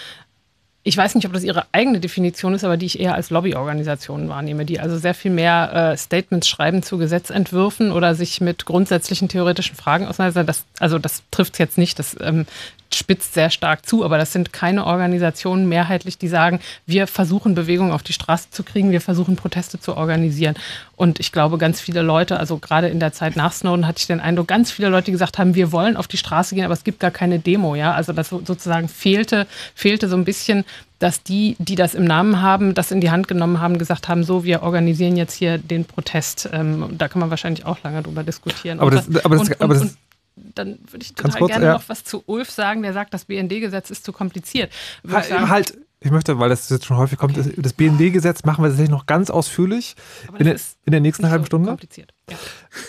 [0.87, 4.29] ich weiß nicht, ob das ihre eigene Definition ist, aber die ich eher als Lobbyorganisationen
[4.29, 9.29] wahrnehme, die also sehr viel mehr äh, Statements schreiben zu Gesetzentwürfen oder sich mit grundsätzlichen
[9.29, 10.47] theoretischen Fragen auseinandersetzen.
[10.47, 12.47] Das, also das trifft es jetzt nicht, das ähm,
[12.93, 17.93] spitzt sehr stark zu, aber das sind keine Organisationen mehrheitlich, die sagen, wir versuchen Bewegung
[17.93, 20.55] auf die Straße zu kriegen, wir versuchen Proteste zu organisieren.
[20.95, 24.07] Und ich glaube, ganz viele Leute, also gerade in der Zeit nach Snowden hatte ich
[24.07, 26.75] den Eindruck, ganz viele Leute, die gesagt haben, wir wollen auf die Straße gehen, aber
[26.75, 27.93] es gibt gar keine Demo, ja.
[27.93, 30.65] Also das so- sozusagen fehlte, fehlte so ein bisschen,
[30.99, 34.25] dass die, die das im Namen haben, das in die Hand genommen haben, gesagt haben,
[34.25, 36.49] so, wir organisieren jetzt hier den Protest.
[36.53, 38.81] Ähm, da kann man wahrscheinlich auch lange drüber diskutieren.
[38.81, 39.97] Aber das- aber das- und, aber das- und
[40.37, 41.73] dann würde ich total kurz, gerne ja.
[41.73, 44.73] noch was zu Ulf sagen, der sagt, das BND-Gesetz ist zu kompliziert.
[45.09, 48.63] Halt, sagen, halt, ich möchte, weil das jetzt schon häufig kommt, das, das BND-Gesetz machen
[48.63, 49.97] wir tatsächlich noch ganz ausführlich
[50.39, 51.69] in der, in der nächsten halben Stunde.
[51.69, 52.13] kompliziert.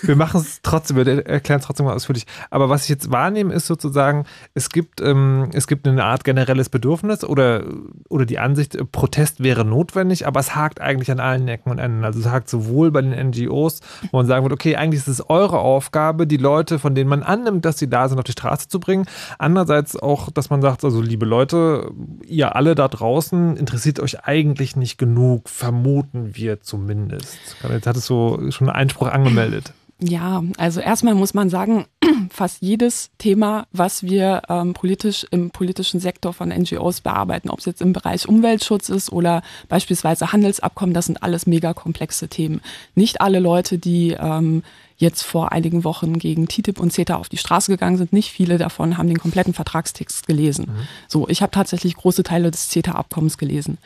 [0.01, 2.25] Wir machen es trotzdem, wir erklären es trotzdem mal ausführlich.
[2.49, 4.25] Aber was ich jetzt wahrnehme, ist sozusagen,
[4.55, 7.63] es gibt, ähm, es gibt eine Art generelles Bedürfnis oder,
[8.09, 11.77] oder die Ansicht, äh, Protest wäre notwendig, aber es hakt eigentlich an allen Ecken und
[11.77, 12.03] Enden.
[12.03, 13.81] Also es hakt sowohl bei den NGOs,
[14.11, 17.21] wo man sagen wird, okay, eigentlich ist es eure Aufgabe, die Leute, von denen man
[17.21, 19.05] annimmt, dass sie da sind, auf die Straße zu bringen.
[19.37, 21.91] Andererseits auch, dass man sagt, also liebe Leute,
[22.25, 27.37] ihr alle da draußen interessiert euch eigentlich nicht genug, vermuten wir zumindest.
[27.69, 29.73] Jetzt hat es so schon einen Einspruch angemeldet.
[29.99, 31.85] Ja, also erstmal muss man sagen,
[32.29, 37.65] fast jedes Thema, was wir ähm, politisch im politischen Sektor von NGOs bearbeiten, ob es
[37.65, 42.61] jetzt im Bereich Umweltschutz ist oder beispielsweise Handelsabkommen, das sind alles mega komplexe Themen.
[42.93, 44.61] Nicht alle Leute, die ähm,
[44.97, 48.59] jetzt vor einigen Wochen gegen TTIP und CETA auf die Straße gegangen sind, nicht viele
[48.59, 50.71] davon haben den kompletten Vertragstext gelesen.
[51.07, 53.77] So, ich habe tatsächlich große Teile des CETA-Abkommens gelesen.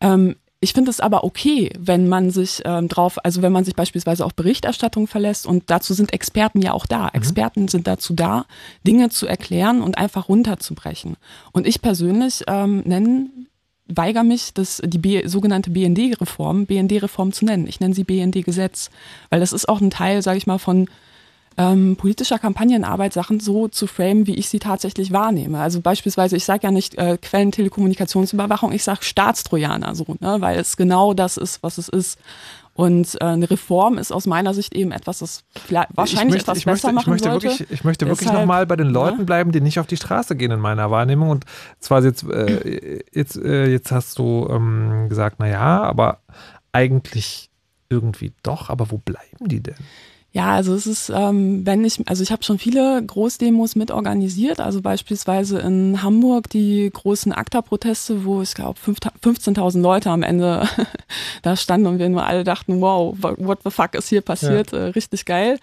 [0.00, 3.76] Ähm, ich finde es aber okay, wenn man sich ähm, drauf, also wenn man sich
[3.76, 7.10] beispielsweise auf Berichterstattung verlässt und dazu sind Experten ja auch da.
[7.12, 8.46] Experten sind dazu da,
[8.86, 11.16] Dinge zu erklären und einfach runterzubrechen.
[11.52, 13.28] Und ich persönlich ähm, nenne
[13.86, 17.66] weigere mich, das, die B, sogenannte BND-Reform, BND-Reform zu nennen.
[17.66, 18.88] Ich nenne sie BND-Gesetz,
[19.28, 20.88] weil das ist auch ein Teil, sage ich mal, von
[21.56, 25.60] ähm, politischer Kampagnenarbeit Sachen so zu framen, wie ich sie tatsächlich wahrnehme.
[25.60, 30.76] Also beispielsweise, ich sage ja nicht äh, Quellentelekommunikationsüberwachung, ich sage Staatstrojaner so, ne, weil es
[30.76, 32.18] genau das ist, was es ist.
[32.76, 35.44] Und äh, eine Reform ist aus meiner Sicht eben etwas, das
[35.90, 37.46] wahrscheinlich ich möchte, etwas ich besser möchte, ich machen möchte sollte.
[37.46, 39.24] Wirklich, ich möchte wirklich nochmal bei den Leuten ja.
[39.24, 41.30] bleiben, die nicht auf die Straße gehen in meiner Wahrnehmung.
[41.30, 41.44] Und
[41.78, 46.18] zwar jetzt, äh, jetzt, äh, jetzt hast du ähm, gesagt, naja, aber
[46.72, 47.48] eigentlich
[47.88, 49.76] irgendwie doch, aber wo bleiben die denn?
[50.34, 54.58] Ja, also es ist, ähm, wenn ich, also ich habe schon viele Großdemos mit organisiert,
[54.58, 60.68] also beispielsweise in Hamburg die großen ACTA-Proteste, wo ich glaube 15.000 Leute am Ende
[61.42, 64.86] da standen und wir nur alle dachten, wow, what the fuck ist hier passiert, äh,
[64.86, 65.60] richtig geil.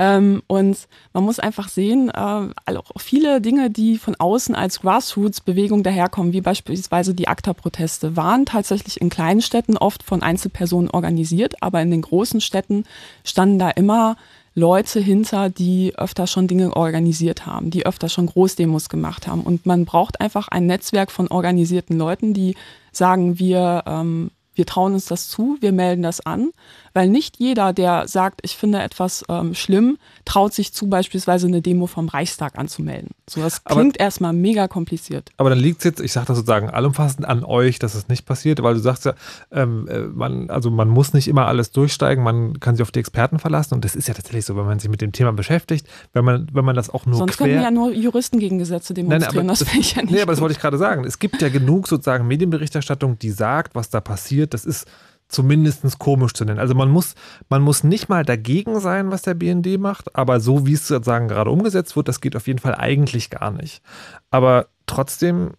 [0.00, 2.48] Ähm, und man muss einfach sehen, äh,
[2.96, 9.10] viele Dinge, die von außen als Grassroots-Bewegung daherkommen, wie beispielsweise die ACTA-Proteste, waren tatsächlich in
[9.10, 12.84] kleinen Städten oft von Einzelpersonen organisiert, aber in den großen Städten
[13.24, 14.16] standen da immer
[14.54, 19.42] Leute hinter, die öfter schon Dinge organisiert haben, die öfter schon Großdemos gemacht haben.
[19.42, 22.54] Und man braucht einfach ein Netzwerk von organisierten Leuten, die
[22.90, 26.52] sagen, wir, ähm, wir trauen uns das zu, wir melden das an,
[26.92, 31.62] weil nicht jeder, der sagt, ich finde etwas ähm, schlimm, traut sich zu, beispielsweise eine
[31.62, 33.10] Demo vom Reichstag anzumelden.
[33.28, 35.30] So, das Aber- klingt erstmal mega kompliziert.
[35.36, 38.26] Aber dann liegt es jetzt, ich sage das sozusagen allumfassend an euch, dass es nicht
[38.26, 39.14] passiert, weil du sagst ja,
[39.52, 43.00] ähm, äh, man, also man muss nicht immer alles durchsteigen, man kann sich auf die
[43.00, 45.86] Experten verlassen und das ist ja tatsächlich so, wenn man sich mit dem Thema beschäftigt,
[46.12, 47.46] wenn man, wenn man das auch nur Sonst quer...
[47.46, 50.12] könnten ja nur Juristen gegen Gesetze demonstrieren, das will ich ja nicht.
[50.12, 51.04] Nee, aber das wollte ich gerade sagen.
[51.04, 54.54] Es gibt ja genug sozusagen Medienberichterstattung, die sagt, was da passiert.
[54.54, 54.86] Das ist
[55.30, 56.58] zumindest komisch zu nennen.
[56.58, 57.14] Also man muss,
[57.48, 61.28] man muss nicht mal dagegen sein, was der BND macht, aber so wie es sozusagen
[61.28, 63.82] gerade umgesetzt wird, das geht auf jeden Fall eigentlich gar nicht.
[64.30, 65.52] Aber trotzdem,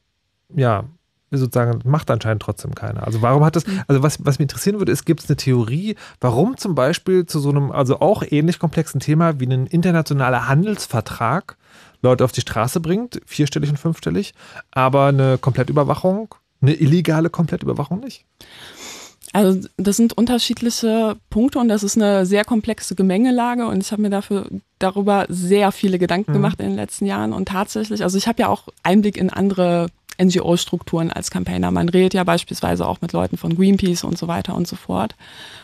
[0.53, 0.85] ja,
[1.31, 3.07] sozusagen macht anscheinend trotzdem keiner.
[3.07, 5.95] Also warum hat das, also was, was mich interessieren würde, ist, gibt es eine Theorie,
[6.19, 11.57] warum zum Beispiel zu so einem, also auch ähnlich komplexen Thema wie ein internationaler Handelsvertrag
[12.01, 14.33] Leute auf die Straße bringt, vierstellig und fünfstellig,
[14.71, 18.25] aber eine Komplettüberwachung, eine illegale Komplettüberwachung nicht?
[19.33, 24.01] Also das sind unterschiedliche Punkte und das ist eine sehr komplexe Gemengelage und ich habe
[24.01, 24.47] mir dafür
[24.79, 26.35] darüber sehr viele Gedanken Mhm.
[26.35, 29.87] gemacht in den letzten Jahren und tatsächlich, also ich habe ja auch Einblick in andere
[30.21, 31.71] NGO-Strukturen als Campaigner.
[31.71, 35.15] Man redet ja beispielsweise auch mit Leuten von Greenpeace und so weiter und so fort.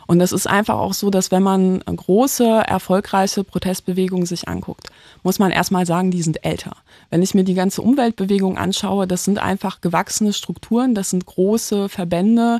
[0.07, 4.87] Und es ist einfach auch so, dass wenn man große, erfolgreiche Protestbewegungen sich anguckt,
[5.21, 6.77] muss man erstmal sagen, die sind älter.
[7.09, 11.89] Wenn ich mir die ganze Umweltbewegung anschaue, das sind einfach gewachsene Strukturen, das sind große
[11.89, 12.59] Verbände,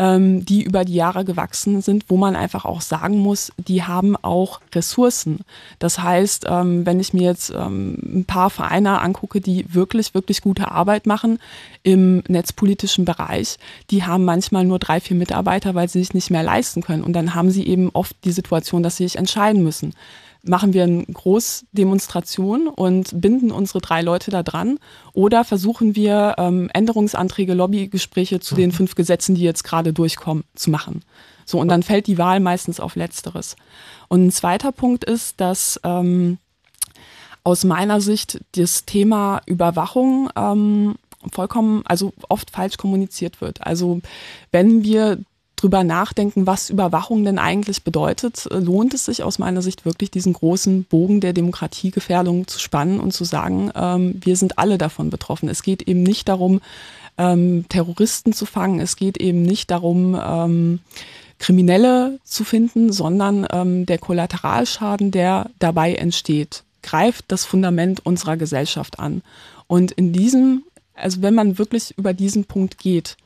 [0.00, 4.16] ähm, die über die Jahre gewachsen sind, wo man einfach auch sagen muss, die haben
[4.16, 5.40] auch Ressourcen.
[5.78, 10.40] Das heißt, ähm, wenn ich mir jetzt ähm, ein paar Vereine angucke, die wirklich, wirklich
[10.40, 11.38] gute Arbeit machen
[11.82, 13.58] im netzpolitischen Bereich,
[13.90, 17.04] die haben manchmal nur drei, vier Mitarbeiter, weil sie sich nicht mehr leisten können.
[17.04, 19.92] Und dann haben sie eben oft die Situation, dass sie sich entscheiden müssen
[20.42, 24.78] machen wir eine Großdemonstration und binden unsere drei Leute da dran
[25.12, 30.70] oder versuchen wir ähm, Änderungsanträge, Lobbygespräche zu den fünf Gesetzen, die jetzt gerade durchkommen, zu
[30.70, 31.02] machen.
[31.44, 33.56] So, und dann fällt die Wahl meistens auf Letzteres.
[34.08, 36.38] Und ein zweiter Punkt ist, dass ähm,
[37.44, 40.96] aus meiner Sicht das Thema Überwachung ähm,
[41.32, 43.66] vollkommen, also oft falsch kommuniziert wird.
[43.66, 44.00] Also
[44.52, 45.18] wenn wir
[45.60, 50.32] drüber nachdenken, was Überwachung denn eigentlich bedeutet, lohnt es sich aus meiner Sicht wirklich diesen
[50.32, 55.48] großen Bogen der Demokratiegefährdung zu spannen und zu sagen, ähm, wir sind alle davon betroffen.
[55.48, 56.60] Es geht eben nicht darum,
[57.18, 58.80] ähm, Terroristen zu fangen.
[58.80, 60.80] Es geht eben nicht darum, ähm,
[61.38, 68.98] Kriminelle zu finden, sondern ähm, der Kollateralschaden, der dabei entsteht, greift das Fundament unserer Gesellschaft
[68.98, 69.22] an.
[69.66, 73.16] Und in diesem, also wenn man wirklich über diesen Punkt geht,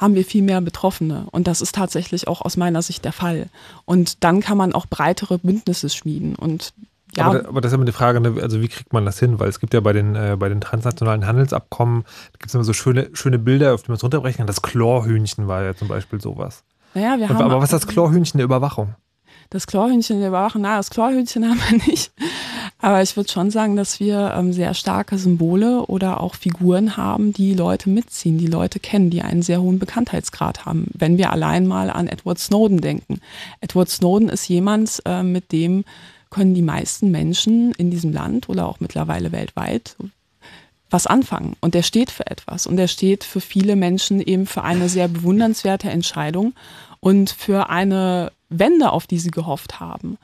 [0.00, 1.26] haben wir viel mehr Betroffene.
[1.30, 3.48] Und das ist tatsächlich auch aus meiner Sicht der Fall.
[3.84, 6.34] Und dann kann man auch breitere Bündnisse schmieden.
[6.34, 6.72] Und
[7.14, 9.38] ja, Aber, aber das ist immer die Frage, ne, also wie kriegt man das hin?
[9.38, 12.72] Weil es gibt ja bei den, äh, bei den transnationalen Handelsabkommen, gibt es immer so
[12.72, 14.46] schöne, schöne Bilder, auf die man es runterbrechen kann.
[14.46, 16.62] Das Chlorhühnchen war ja zum Beispiel sowas.
[16.94, 18.94] naja, wir Und, haben aber was ist das Chlorhühnchen der Überwachung?
[19.50, 22.12] das Chlorhühnchen der Überwachung, na, das Chlorhühnchen haben wir nicht.
[22.82, 27.32] Aber ich würde schon sagen, dass wir ähm, sehr starke Symbole oder auch Figuren haben,
[27.32, 30.86] die Leute mitziehen, die Leute kennen, die einen sehr hohen Bekanntheitsgrad haben.
[30.94, 33.20] Wenn wir allein mal an Edward Snowden denken.
[33.60, 35.84] Edward Snowden ist jemand, äh, mit dem
[36.30, 39.96] können die meisten Menschen in diesem Land oder auch mittlerweile weltweit
[40.88, 41.56] was anfangen.
[41.60, 42.66] Und der steht für etwas.
[42.66, 46.54] Und der steht für viele Menschen eben für eine sehr bewundernswerte Entscheidung
[47.00, 50.18] und für eine Wende, auf die sie gehofft haben.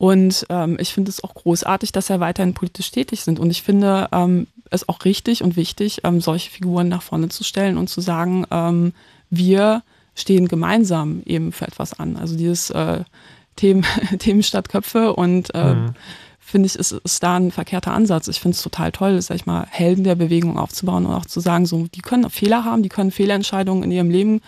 [0.00, 3.38] Und ähm, ich finde es auch großartig, dass er weiterhin politisch tätig sind.
[3.38, 7.44] Und ich finde ähm, es auch richtig und wichtig, ähm, solche Figuren nach vorne zu
[7.44, 8.94] stellen und zu sagen, ähm,
[9.28, 9.82] wir
[10.14, 12.16] stehen gemeinsam eben für etwas an.
[12.16, 13.04] Also dieses äh,
[13.56, 13.84] Themen,
[14.18, 15.90] Themen statt Köpfe und äh, Mhm.
[16.38, 18.26] finde ich, ist, ist da ein verkehrter Ansatz.
[18.28, 21.40] Ich finde es total toll, sag ich mal, Helden der Bewegung aufzubauen und auch zu
[21.40, 24.40] sagen, so, die können Fehler haben, die können Fehlentscheidungen in ihrem Leben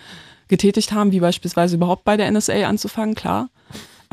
[0.47, 3.49] getätigt haben, wie beispielsweise überhaupt bei der NSA anzufangen, klar.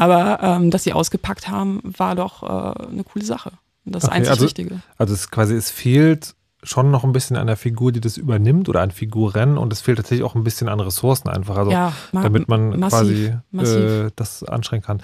[0.01, 3.53] Aber ähm, dass sie ausgepackt haben, war doch äh, eine coole Sache.
[3.84, 4.80] Das Okay, einzig also, Wichtige.
[4.96, 8.70] Also es quasi, es fehlt schon noch ein bisschen an der Figur, die das übernimmt
[8.70, 11.92] oder an Figuren und es fehlt tatsächlich auch ein bisschen an Ressourcen einfach, also Ja,
[12.12, 13.76] ma- damit man massiv, quasi massiv.
[14.07, 15.03] Äh, das anstrengen kann.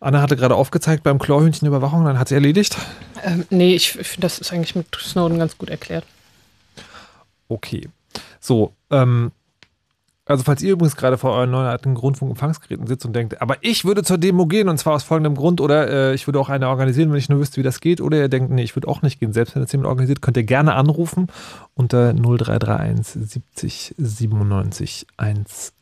[0.00, 2.76] Anna hatte gerade aufgezeigt beim Chlorhühnchenüberwachung, dann hat sie erledigt.
[3.22, 6.04] Ähm, nee, ich finde, das ist eigentlich mit Snowden ganz gut erklärt.
[7.48, 7.88] Okay.
[8.40, 9.30] So, ähm,
[10.26, 13.84] also falls ihr übrigens gerade vor euren neuen alten Rundfunkempfangsgeräten sitzt und denkt, aber ich
[13.84, 16.68] würde zur Demo gehen und zwar aus folgendem Grund oder äh, ich würde auch eine
[16.68, 19.02] organisieren, wenn ich nur wüsste, wie das geht oder ihr denkt, nee, ich würde auch
[19.02, 21.28] nicht gehen, selbst wenn das jemand organisiert, könnt ihr gerne anrufen
[21.74, 25.72] unter 0331 70 97 110.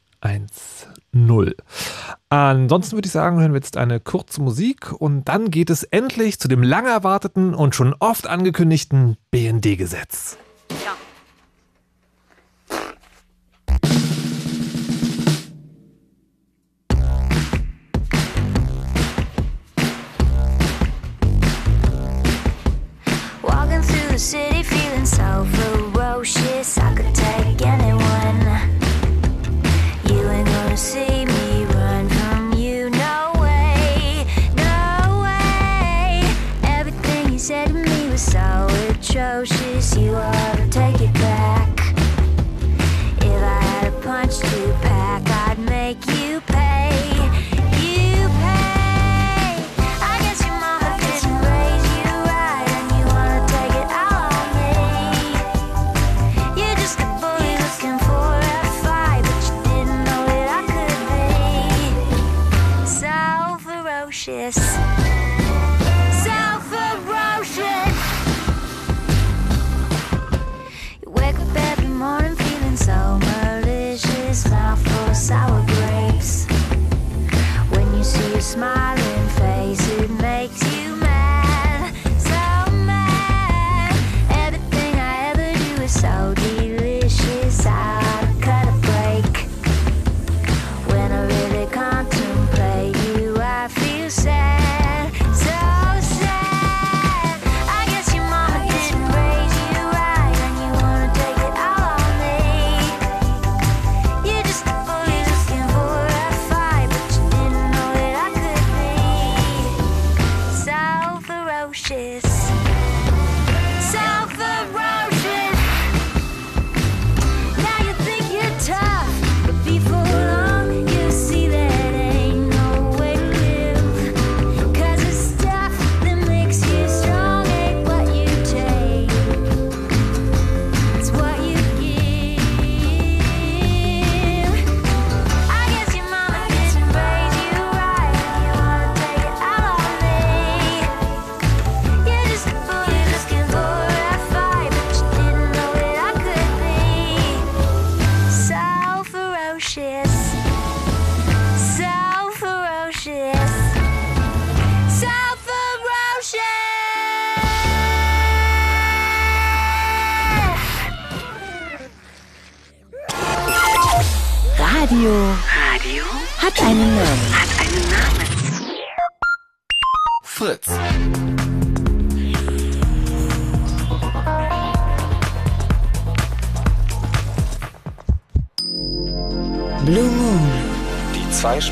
[2.28, 6.38] Ansonsten würde ich sagen, hören wir jetzt eine kurze Musik und dann geht es endlich
[6.38, 10.36] zu dem lang erwarteten und schon oft angekündigten BND-Gesetz.
[10.68, 11.03] Walking
[24.24, 25.73] city feeling so ferocious,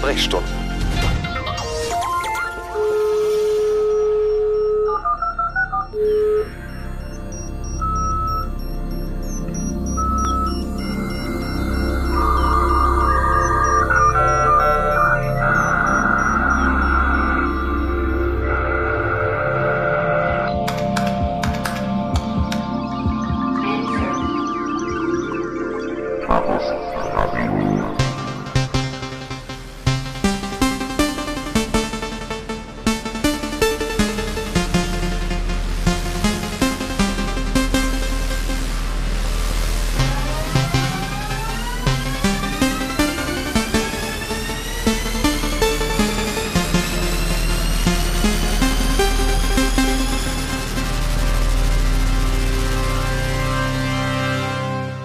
[0.02, 0.18] Die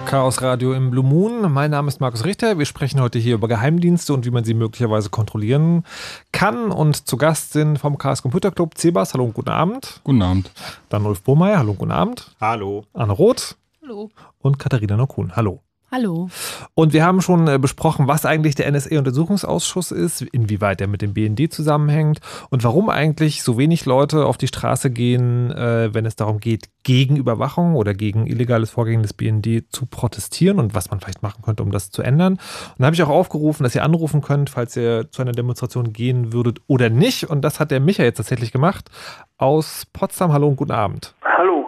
[0.08, 1.52] Chaos Radio im Blue Moon.
[1.52, 2.58] Mein Name ist Markus Richter.
[2.58, 5.84] Wir sprechen heute hier über Geheimdienste und wie man sie möglicherweise kontrollieren
[6.32, 6.70] kann.
[6.70, 9.12] Und zu Gast sind vom Chaos Computer Club Cebas.
[9.12, 10.00] Hallo und guten Abend.
[10.04, 10.50] Guten Abend.
[10.88, 11.58] Dann Ulf Bohmeier.
[11.58, 12.34] Hallo und guten Abend.
[12.40, 12.86] Hallo.
[12.94, 13.58] Anne Roth.
[13.82, 14.08] Hallo.
[14.38, 15.36] Und Katharina Nokun.
[15.36, 15.60] Hallo.
[15.90, 16.28] Hallo.
[16.74, 21.14] Und wir haben schon äh, besprochen, was eigentlich der NSA-Untersuchungsausschuss ist, inwieweit er mit dem
[21.14, 22.20] BND zusammenhängt
[22.50, 26.68] und warum eigentlich so wenig Leute auf die Straße gehen, äh, wenn es darum geht,
[26.82, 31.40] gegen Überwachung oder gegen illegales Vorgehen des BND zu protestieren und was man vielleicht machen
[31.42, 32.34] könnte, um das zu ändern.
[32.34, 32.40] Und
[32.80, 36.34] da habe ich auch aufgerufen, dass ihr anrufen könnt, falls ihr zu einer Demonstration gehen
[36.34, 37.30] würdet oder nicht.
[37.30, 38.90] Und das hat der Micha jetzt tatsächlich gemacht
[39.38, 40.34] aus Potsdam.
[40.34, 41.14] Hallo und guten Abend.
[41.24, 41.66] Hallo.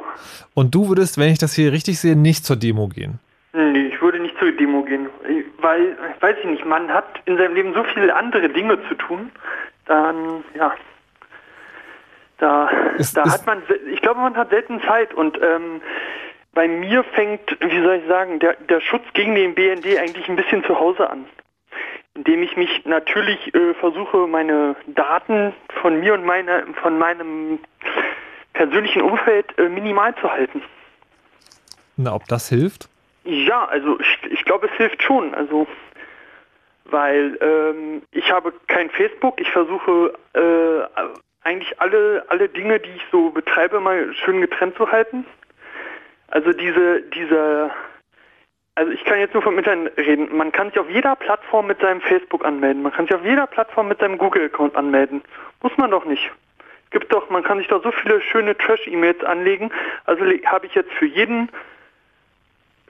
[0.53, 3.19] Und du würdest, wenn ich das hier richtig sehe, nicht zur Demo gehen.
[3.53, 5.09] Nee, ich würde nicht zur Demo gehen,
[5.59, 9.31] weil, weiß ich nicht, man hat in seinem Leben so viele andere Dinge zu tun,
[9.87, 10.73] dann, ja,
[12.39, 15.81] da, Ist- da ist- hat man, ich glaube, man hat selten Zeit und ähm,
[16.53, 20.37] bei mir fängt, wie soll ich sagen, der, der Schutz gegen den BND eigentlich ein
[20.37, 21.27] bisschen zu Hause an.
[22.15, 27.61] Indem ich mich natürlich äh, versuche, meine Daten von mir und meine, von meinem
[28.53, 30.61] persönlichen Umfeld äh, minimal zu halten.
[31.97, 32.89] Na, ob das hilft?
[33.31, 35.35] Ja, also ich, ich glaube, es hilft schon.
[35.35, 35.69] Also,
[36.87, 39.41] weil ähm, ich habe kein Facebook.
[39.41, 41.01] Ich versuche äh,
[41.43, 45.25] eigentlich alle alle Dinge, die ich so betreibe, mal schön getrennt zu halten.
[46.29, 47.71] Also diese diese
[48.75, 50.37] also ich kann jetzt nur vom Internet reden.
[50.37, 52.83] Man kann sich auf jeder Plattform mit seinem Facebook anmelden.
[52.83, 55.23] Man kann sich auf jeder Plattform mit seinem Google-Account anmelden.
[55.63, 56.31] Muss man doch nicht.
[56.91, 59.71] Gibt doch, man kann sich doch so viele schöne Trash-E-Mails anlegen.
[60.07, 61.51] Also habe ich jetzt für jeden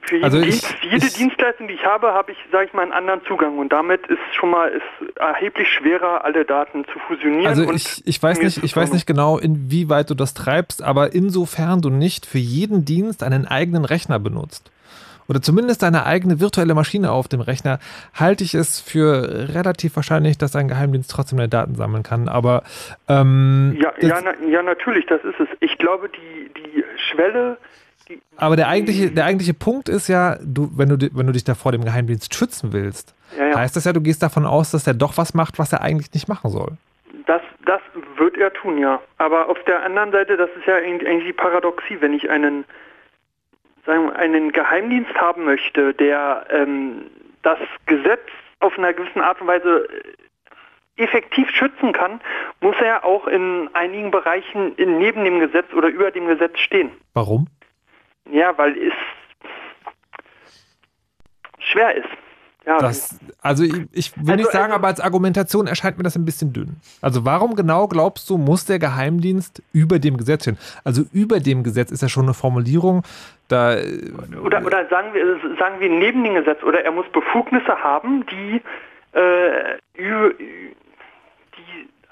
[0.01, 2.65] für jeden Also ich- Dienst, für jede ich- Dienstleistung, die ich habe, habe ich, sage
[2.65, 3.57] ich mal, einen anderen Zugang.
[3.57, 7.47] Und damit ist schon mal ist erheblich schwerer, alle Daten zu fusionieren.
[7.47, 11.81] Also ich, ich weiß nicht, ich weiß nicht genau, inwieweit du das treibst, aber insofern
[11.81, 14.71] du nicht für jeden Dienst einen eigenen Rechner benutzt
[15.29, 17.79] oder zumindest eine eigene virtuelle Maschine auf dem Rechner,
[18.13, 22.27] halte ich es für relativ wahrscheinlich, dass ein Geheimdienst trotzdem deine Daten sammeln kann.
[22.27, 22.63] Aber
[23.07, 25.47] ähm, Ja, ja, na, ja, natürlich, das ist es.
[25.61, 27.57] Ich glaube, die, die Schwelle,
[28.37, 31.53] aber der eigentliche, der eigentliche Punkt ist ja, du, wenn du, wenn du dich da
[31.55, 33.57] vor dem Geheimdienst schützen willst, Ja, ja.
[33.57, 36.13] heißt das ja, du gehst davon aus, dass er doch was macht, was er eigentlich
[36.13, 36.77] nicht machen soll.
[37.27, 37.81] das, das
[38.17, 38.99] wird er tun, ja.
[39.17, 42.65] Aber auf der anderen Seite, das ist ja eigentlich die Paradoxie, wenn ich einen,
[43.85, 47.03] sagen wir, einen Geheimdienst haben möchte, der ähm,
[47.43, 48.27] das Gesetz
[48.59, 49.87] auf einer gewissen Art und Weise
[50.97, 52.21] äh, effektiv schützen kann,
[52.59, 56.91] muss er auch in einigen Bereichen neben dem Gesetz oder über dem Gesetz stehen.
[57.13, 57.47] Warum?
[58.29, 58.93] Ja, weil es
[61.59, 62.09] schwer ist.
[62.65, 66.25] Ja, Das, also ich, ich will nicht sagen, aber als Argumentation erscheint mir das ein
[66.25, 66.75] bisschen dünn.
[67.01, 70.59] Also warum genau glaubst du, muss der Geheimdienst über dem Gesetz stehen?
[70.83, 73.01] Also über dem Gesetz ist ja schon eine Formulierung,
[73.47, 73.77] da
[74.43, 78.61] Oder, oder sagen wir sagen wir neben dem Gesetz oder er muss Befugnisse haben, die
[79.17, 80.31] äh, die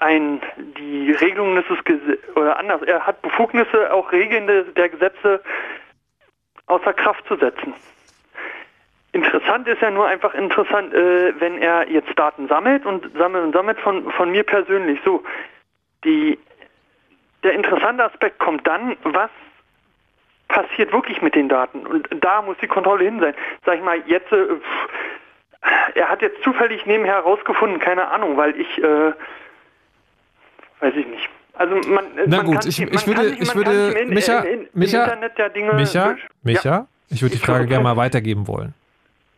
[0.00, 0.40] ein
[0.78, 5.40] die Regelungen des Gesetzes oder anders, er hat Befugnisse auch Regeln de, der Gesetze
[6.70, 7.74] außer Kraft zu setzen.
[9.12, 13.52] Interessant ist ja nur einfach interessant, äh, wenn er jetzt Daten sammelt und sammelt und
[13.52, 15.00] sammelt von, von mir persönlich.
[15.04, 15.24] So,
[16.04, 16.38] die,
[17.42, 19.30] der interessante Aspekt kommt dann, was
[20.46, 21.86] passiert wirklich mit den Daten?
[21.86, 23.34] Und da muss die Kontrolle hin sein.
[23.64, 24.46] Sag ich mal, jetzt, äh,
[25.94, 29.12] er hat jetzt zufällig nebenher herausgefunden, keine Ahnung, weil ich, äh,
[30.80, 31.28] weiß ich nicht.
[31.60, 35.06] Also man, Na man gut, ich, ich würde, ich würde, im, Micha, im, im, Micha,
[35.06, 36.86] ja Micha, Micha, Ja.
[37.10, 38.72] ich würde die Frage gerne mal weitergeben wollen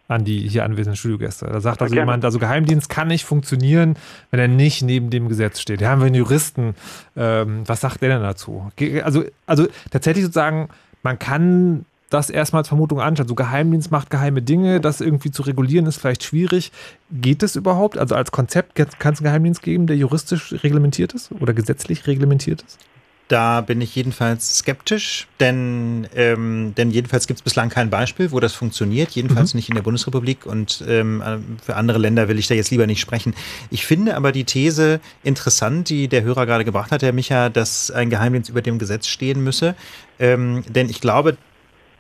[0.07, 1.47] an die hier anwesenden Studiogäste.
[1.47, 2.03] Da sagt also gerne.
[2.07, 3.97] jemand, also Geheimdienst kann nicht funktionieren,
[4.31, 5.81] wenn er nicht neben dem Gesetz steht.
[5.81, 6.77] Hier haben wir einen Juristen.
[7.17, 8.71] Ähm, was sagt der denn dazu?
[9.03, 10.69] Also, also tatsächlich sozusagen,
[11.03, 13.29] man kann das erstmal als Vermutung anschauen.
[13.29, 16.73] So Geheimdienst macht geheime Dinge, das irgendwie zu regulieren ist vielleicht schwierig.
[17.11, 17.99] Geht es überhaupt?
[17.99, 22.63] Also als Konzept kann es einen Geheimdienst geben, der juristisch reglementiert ist oder gesetzlich reglementiert
[22.63, 22.79] ist?
[23.29, 28.41] Da bin ich jedenfalls skeptisch, denn, ähm, denn jedenfalls gibt es bislang kein Beispiel, wo
[28.41, 31.23] das funktioniert, jedenfalls nicht in der Bundesrepublik und ähm,
[31.65, 33.35] für andere Länder will ich da jetzt lieber nicht sprechen.
[33.71, 37.91] Ich finde aber die These interessant, die der Hörer gerade gebracht hat, Herr Micha, dass
[37.91, 39.77] ein Geheimdienst über dem Gesetz stehen müsse,
[40.19, 41.39] ähm, denn ich glaube,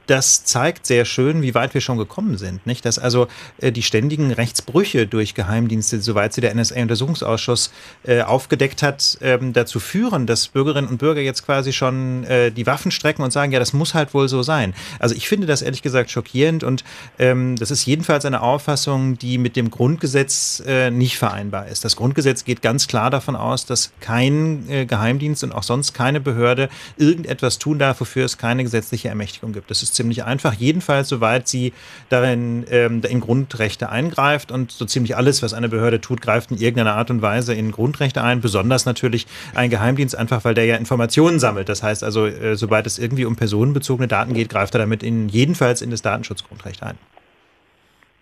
[0.07, 2.66] das zeigt sehr schön, wie weit wir schon gekommen sind.
[2.66, 2.84] Nicht?
[2.84, 3.28] Dass also
[3.59, 7.72] äh, die ständigen Rechtsbrüche durch Geheimdienste, soweit sie der NSA-Untersuchungsausschuss
[8.05, 12.66] äh, aufgedeckt hat, ähm, dazu führen, dass Bürgerinnen und Bürger jetzt quasi schon äh, die
[12.66, 14.74] Waffen strecken und sagen, ja, das muss halt wohl so sein.
[14.98, 16.84] Also ich finde das ehrlich gesagt schockierend und
[17.18, 21.84] ähm, das ist jedenfalls eine Auffassung, die mit dem Grundgesetz äh, nicht vereinbar ist.
[21.84, 26.20] Das Grundgesetz geht ganz klar davon aus, dass kein äh, Geheimdienst und auch sonst keine
[26.20, 29.70] Behörde irgendetwas tun darf, wofür es keine gesetzliche Ermächtigung gibt.
[29.70, 30.55] Das ist ziemlich einfach.
[30.55, 31.72] Jedenfalls, soweit sie
[32.09, 36.59] darin ähm, in Grundrechte eingreift und so ziemlich alles, was eine Behörde tut, greift in
[36.59, 38.40] irgendeiner Art und Weise in Grundrechte ein.
[38.40, 41.68] Besonders natürlich ein Geheimdienst, einfach weil der ja Informationen sammelt.
[41.68, 45.28] Das heißt also, äh, sobald es irgendwie um personenbezogene Daten geht, greift er damit in,
[45.28, 46.99] jedenfalls in das Datenschutzgrundrecht ein.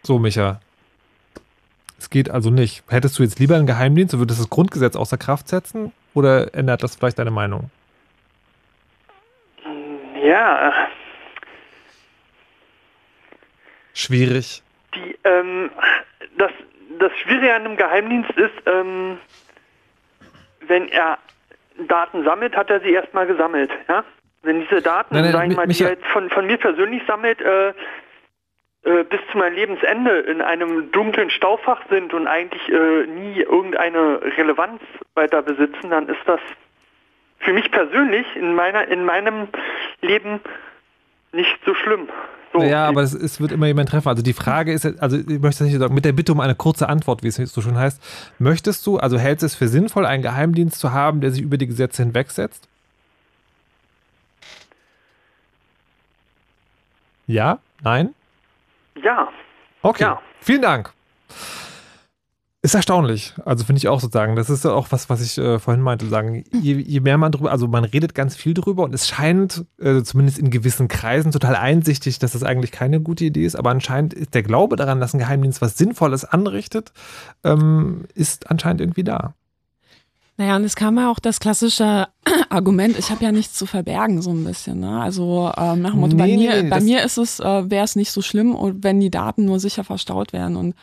[0.03, 0.61] So, Micha.
[1.99, 2.83] Es geht also nicht.
[2.89, 5.93] Hättest du jetzt lieber einen Geheimdienst, du würdest das Grundgesetz außer Kraft setzen?
[6.15, 7.71] Oder ändert das vielleicht deine Meinung?
[10.25, 10.73] Ja,
[14.01, 14.63] Schwierig.
[14.95, 15.71] die, ähm,
[16.39, 16.51] das,
[16.99, 19.19] das Schwierige an einem Geheimdienst ist, ähm,
[20.67, 21.19] wenn er
[21.89, 23.71] Daten sammelt, hat er sie erstmal gesammelt.
[23.89, 24.05] Ja?
[24.43, 26.57] Wenn diese Daten, Nein, nein, sag ich Mi- mal, die er jetzt von, von mir
[26.57, 27.69] persönlich sammelt, äh,
[28.83, 34.21] äh, bis zu meinem Lebensende in einem dunklen Staufach sind und eigentlich äh, nie irgendeine
[34.39, 34.81] Relevanz
[35.15, 36.41] weiter besitzen, dann ist das
[37.41, 39.49] für mich persönlich in meiner in meinem
[40.03, 40.41] Leben
[41.33, 42.09] nicht so schlimm.
[42.53, 44.09] So, ja, aber es, es wird immer jemand treffen.
[44.09, 46.57] Also die Frage ist, also ich möchte das nicht sagen, mit der Bitte um eine
[46.57, 48.03] kurze Antwort, wie es so schön heißt.
[48.39, 51.59] Möchtest du, also hältst du es für sinnvoll, einen Geheimdienst zu haben, der sich über
[51.59, 52.67] die Gesetze hinwegsetzt?
[57.29, 57.61] Ja?
[57.83, 58.15] Nein?
[59.03, 59.29] ja.
[59.83, 60.15] Okay.
[60.41, 60.93] Vielen Dank.
[62.63, 63.33] Ist erstaunlich.
[63.47, 64.37] Also finde ich auch sozusagen.
[64.37, 66.07] Das ist ja auch was, was ich äh, vorhin meinte.
[66.07, 69.65] Sagen, je, je mehr man drüber, also man redet ganz viel drüber und es scheint
[69.79, 73.57] äh, zumindest in gewissen Kreisen total einsichtig, dass das eigentlich keine gute Idee ist.
[73.57, 76.93] Aber anscheinend ist der Glaube daran, dass ein Geheimdienst was Sinnvolles anrichtet,
[77.45, 79.33] ähm, ist anscheinend irgendwie da.
[80.37, 82.09] Naja, und es kam ja auch das klassische
[82.51, 84.81] Argument, ich habe ja nichts zu verbergen, so ein bisschen.
[84.81, 85.01] Ne?
[85.01, 87.71] Also ähm, nach dem Motto, bei, Nee, nee, mir, nee, bei mir ist es, äh,
[87.71, 90.57] wäre es nicht so schlimm, wenn die Daten nur sicher verstaut werden.
[90.57, 90.75] Und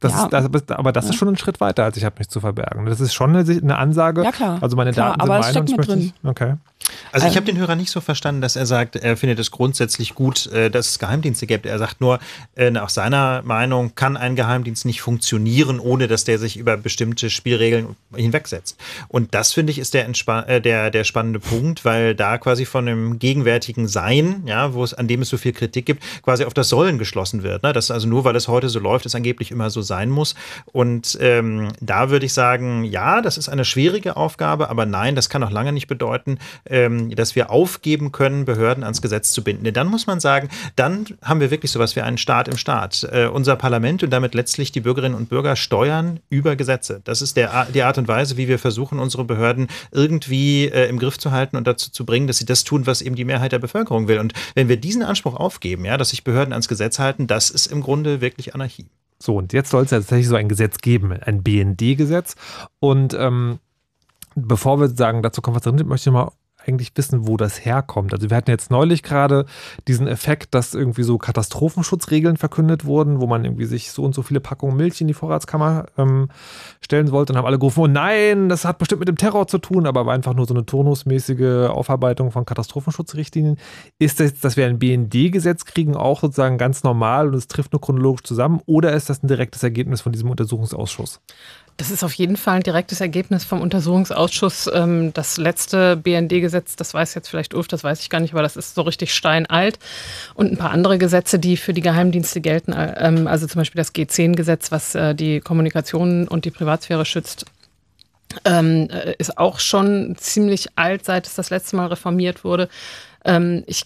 [0.00, 2.32] Das ja, ist, das, aber das ist schon ein Schritt weiter, als ich habe nichts
[2.32, 2.86] zu verbergen.
[2.86, 4.22] Das ist schon eine, eine Ansage.
[4.22, 4.58] Ja, klar.
[4.60, 6.54] Also meine Klar, Daten aber sind es meine steckt und ich Okay.
[7.12, 7.36] Also ich Ähm.
[7.36, 10.70] habe den Hörer nicht so verstanden, dass er sagt, er findet es grundsätzlich gut, äh,
[10.70, 11.66] dass es Geheimdienste gibt.
[11.66, 12.18] Er sagt nur,
[12.54, 17.28] äh, nach seiner Meinung kann ein Geheimdienst nicht funktionieren, ohne dass der sich über bestimmte
[17.28, 18.78] Spielregeln hinwegsetzt.
[19.08, 20.08] Und das finde ich ist der,
[20.48, 24.94] äh, der, der spannende Punkt, weil da quasi von dem gegenwärtigen Sein, ja, wo es
[24.94, 27.62] an dem es so viel Kritik gibt, quasi auf das Sollen geschlossen wird.
[27.62, 27.72] Ne?
[27.72, 30.36] Dass also nur weil es heute so läuft, es angeblich immer so sein muss.
[30.72, 35.28] Und ähm, da würde ich sagen, ja, das ist eine schwierige Aufgabe, aber nein, das
[35.28, 39.64] kann auch lange nicht bedeuten, ähm, dass wir aufgeben können, Behörden ans Gesetz zu binden.
[39.64, 43.08] Denn dann muss man sagen, dann haben wir wirklich sowas wie einen Staat im Staat.
[43.10, 47.00] Äh, unser Parlament und damit letztlich die Bürgerinnen und Bürger steuern über Gesetze.
[47.04, 50.98] Das ist der, die Art und Weise, wie wir versuchen, unsere Behörden irgendwie äh, im
[50.98, 53.52] Griff zu halten und dazu zu bringen, dass sie das tun, was eben die Mehrheit
[53.52, 54.18] der Bevölkerung will.
[54.18, 57.66] Und wenn wir diesen Anspruch aufgeben, ja, dass sich Behörden ans Gesetz halten, das ist
[57.66, 58.86] im Grunde wirklich Anarchie.
[59.20, 62.36] So, und jetzt soll es ja tatsächlich so ein Gesetz geben, ein BND-Gesetz.
[62.78, 63.58] Und ähm,
[64.34, 66.30] bevor wir sagen, dazu kommt was drin, möchte ich mal
[66.68, 68.12] eigentlich wissen, wo das herkommt.
[68.12, 69.46] Also wir hatten jetzt neulich gerade
[69.88, 74.22] diesen Effekt, dass irgendwie so Katastrophenschutzregeln verkündet wurden, wo man irgendwie sich so und so
[74.22, 76.28] viele Packungen Milch in die Vorratskammer ähm,
[76.80, 77.32] stellen wollte.
[77.32, 80.06] Und haben alle gerufen, oh nein, das hat bestimmt mit dem Terror zu tun, aber
[80.06, 83.56] war einfach nur so eine turnusmäßige Aufarbeitung von Katastrophenschutzrichtlinien.
[83.98, 87.80] Ist das, dass wir ein BND-Gesetz kriegen, auch sozusagen ganz normal und es trifft nur
[87.80, 88.60] chronologisch zusammen?
[88.66, 91.20] Oder ist das ein direktes Ergebnis von diesem Untersuchungsausschuss?
[91.78, 94.68] Das ist auf jeden Fall ein direktes Ergebnis vom Untersuchungsausschuss.
[94.74, 98.42] Ähm, Das letzte BND-Gesetz, das weiß jetzt vielleicht Ulf, das weiß ich gar nicht, aber
[98.42, 99.78] das ist so richtig steinalt.
[100.34, 103.78] Und ein paar andere Gesetze, die für die Geheimdienste gelten, äh, ähm, also zum Beispiel
[103.78, 107.44] das G10-Gesetz, was äh, die Kommunikation und die Privatsphäre schützt,
[108.44, 112.68] ähm, äh, ist auch schon ziemlich alt, seit es das letzte Mal reformiert wurde.
[113.66, 113.84] Ich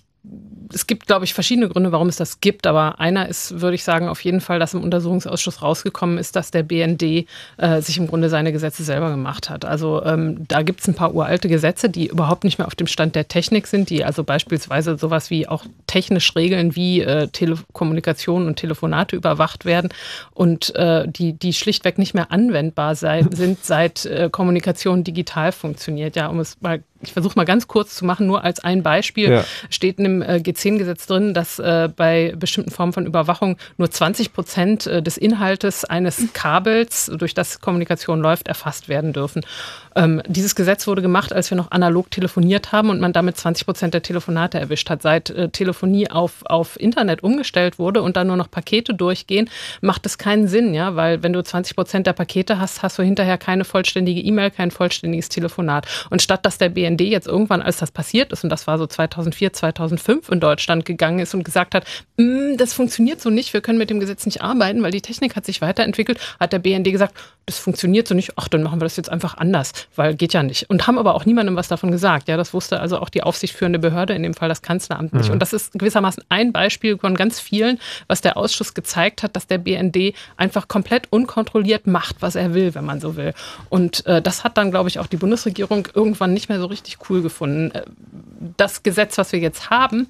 [0.72, 3.84] es gibt, glaube ich, verschiedene Gründe, warum es das gibt, aber einer ist, würde ich
[3.84, 8.06] sagen, auf jeden Fall, dass im Untersuchungsausschuss rausgekommen ist, dass der BND äh, sich im
[8.06, 9.64] Grunde seine Gesetze selber gemacht hat.
[9.64, 12.86] Also ähm, da gibt es ein paar uralte Gesetze, die überhaupt nicht mehr auf dem
[12.86, 18.47] Stand der Technik sind, die also beispielsweise sowas wie auch technisch regeln, wie äh, Telekommunikation
[18.47, 19.90] und Telefonate überwacht werden
[20.32, 26.16] und äh, die, die schlichtweg nicht mehr anwendbar sei, sind, seit äh, Kommunikation digital funktioniert.
[26.16, 29.30] Ja, um es mal ich versuche mal ganz kurz zu machen, nur als ein Beispiel,
[29.30, 29.44] Ja.
[29.70, 34.32] steht in dem äh, G10-Gesetz drin, dass äh, bei bestimmten Formen von Überwachung nur 20
[34.32, 39.42] Prozent äh, des Inhaltes eines Kabels, durch das Kommunikation läuft, erfasst werden dürfen.
[39.94, 43.66] Ähm, dieses Gesetz wurde gemacht, als wir noch analog telefoniert haben und man damit 20
[43.66, 45.02] Prozent der Telefonate erwischt hat.
[45.02, 49.50] Seit äh, Telefonie auf, auf Internet umgestellt wurde und dann nur noch Pakete durchgehen,
[49.80, 53.02] macht es keinen Sinn, ja, weil wenn du 20 Prozent der Pakete hast, hast du
[53.02, 55.86] hinterher keine vollständige E-Mail, kein vollständiges Telefonat.
[56.10, 58.86] Und statt dass der BND jetzt irgendwann, als das passiert ist, und das war so
[58.86, 61.85] 2004, 2005 in Deutschland gegangen ist und gesagt hat,
[62.16, 65.36] "Mm, das funktioniert so nicht, wir können mit dem Gesetz nicht arbeiten, weil die Technik
[65.36, 67.14] hat sich weiterentwickelt, hat der BND gesagt,
[67.47, 70.43] das funktioniert so nicht, ach, dann machen wir das jetzt einfach anders, weil geht ja
[70.43, 70.70] nicht.
[70.70, 72.28] Und haben aber auch niemandem was davon gesagt.
[72.28, 75.27] Ja, das wusste also auch die aufsichtsführende Behörde, in dem Fall das Kanzleramt nicht.
[75.27, 75.35] Mhm.
[75.35, 79.47] Und das ist gewissermaßen ein Beispiel von ganz vielen, was der Ausschuss gezeigt hat, dass
[79.47, 83.35] der BND einfach komplett unkontrolliert macht, was er will, wenn man so will.
[83.69, 86.81] Und äh, das hat dann, glaube ich, auch die Bundesregierung irgendwann nicht mehr so richtig
[87.09, 87.70] cool gefunden.
[87.72, 87.82] Äh,
[88.56, 90.09] Das Gesetz, was wir jetzt haben,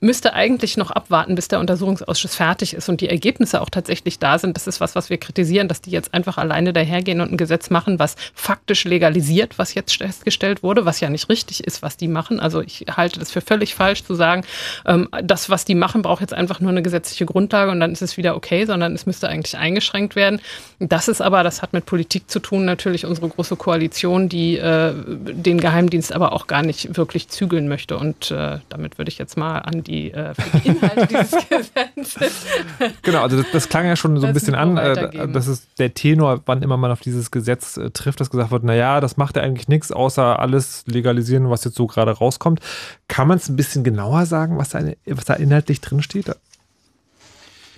[0.00, 4.38] müsste eigentlich noch abwarten, bis der Untersuchungsausschuss fertig ist und die Ergebnisse auch tatsächlich da
[4.38, 4.56] sind.
[4.56, 7.70] Das ist was, was wir kritisieren, dass die jetzt einfach alleine dahergehen und ein Gesetz
[7.70, 12.08] machen, was faktisch legalisiert, was jetzt festgestellt wurde, was ja nicht richtig ist, was die
[12.08, 12.38] machen.
[12.38, 14.44] Also ich halte das für völlig falsch zu sagen,
[14.86, 18.02] ähm, das, was die machen, braucht jetzt einfach nur eine gesetzliche Grundlage und dann ist
[18.02, 20.40] es wieder okay, sondern es müsste eigentlich eingeschränkt werden.
[20.78, 24.94] Das ist aber, das hat mit Politik zu tun, natürlich unsere große Koalition, die äh,
[24.94, 27.96] den Geheimdienst aber auch gar nicht wirklich zügeln möchte.
[27.96, 32.46] Und äh, damit würde ich jetzt mal an die, äh, für die Inhalte dieses Gesetzes.
[33.02, 34.76] Genau, also das, das klang ja schon so ein bisschen an.
[34.76, 38.50] Äh, das ist der Tenor, wann immer man auf dieses Gesetz äh, trifft, dass gesagt
[38.50, 42.60] wird, naja, das macht ja eigentlich nichts, außer alles legalisieren, was jetzt so gerade rauskommt.
[43.08, 46.30] Kann man es ein bisschen genauer sagen, was da, was da inhaltlich drinsteht?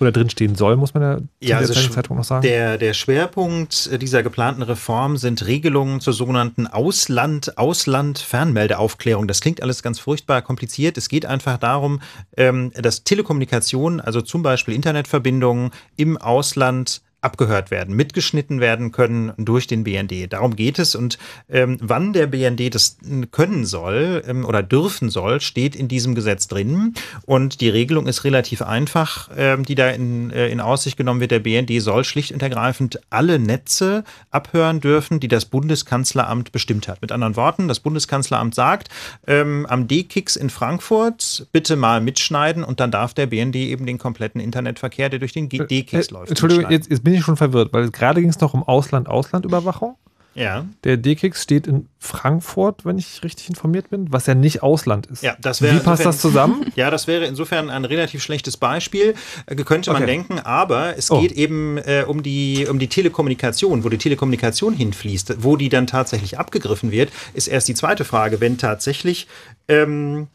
[0.01, 2.41] Oder drinstehen soll, muss man ja zu Ja, der also Zeitpunkt noch sagen.
[2.41, 9.27] Der, der Schwerpunkt äh, dieser geplanten Reform sind Regelungen zur sogenannten Ausland, Ausland-Fernmeldeaufklärung.
[9.27, 10.97] Das klingt alles ganz furchtbar kompliziert.
[10.97, 12.01] Es geht einfach darum,
[12.35, 19.67] ähm, dass Telekommunikation, also zum Beispiel Internetverbindungen im Ausland abgehört werden, mitgeschnitten werden können durch
[19.67, 20.33] den BND.
[20.33, 20.95] Darum geht es.
[20.95, 21.17] Und
[21.49, 22.97] ähm, wann der BND das
[23.31, 26.95] können soll ähm, oder dürfen soll, steht in diesem Gesetz drin.
[27.25, 31.31] Und die Regelung ist relativ einfach, ähm, die da in, äh, in Aussicht genommen wird.
[31.31, 37.01] Der BND soll schlicht und ergreifend alle Netze abhören dürfen, die das Bundeskanzleramt bestimmt hat.
[37.01, 38.89] Mit anderen Worten, das Bundeskanzleramt sagt,
[39.27, 43.99] ähm, am D-Kicks in Frankfurt bitte mal mitschneiden und dann darf der BND eben den
[43.99, 46.29] kompletten Internetverkehr, der durch den D-Kicks Äh, läuft.
[46.29, 49.95] Entschuldigung, jetzt, jetzt bin ich schon verwirrt, weil gerade ging es noch um Ausland-Ausland-Überwachung.
[50.33, 50.65] Ja.
[50.85, 55.23] Der D-Kicks steht in Frankfurt, wenn ich richtig informiert bin, was ja nicht Ausland ist.
[55.23, 56.65] Ja, das wäre Wie passt insofern- das zusammen?
[56.75, 59.13] Ja, das wäre insofern ein relativ schlechtes Beispiel,
[59.47, 60.11] äh, könnte man Okay.
[60.11, 61.19] denken, aber es Oh.
[61.19, 65.85] geht eben äh, um, die, um die Telekommunikation, wo die Telekommunikation hinfließt, wo die dann
[65.85, 69.27] tatsächlich abgegriffen wird, ist erst die zweite Frage, wenn tatsächlich
[69.67, 70.29] ähm,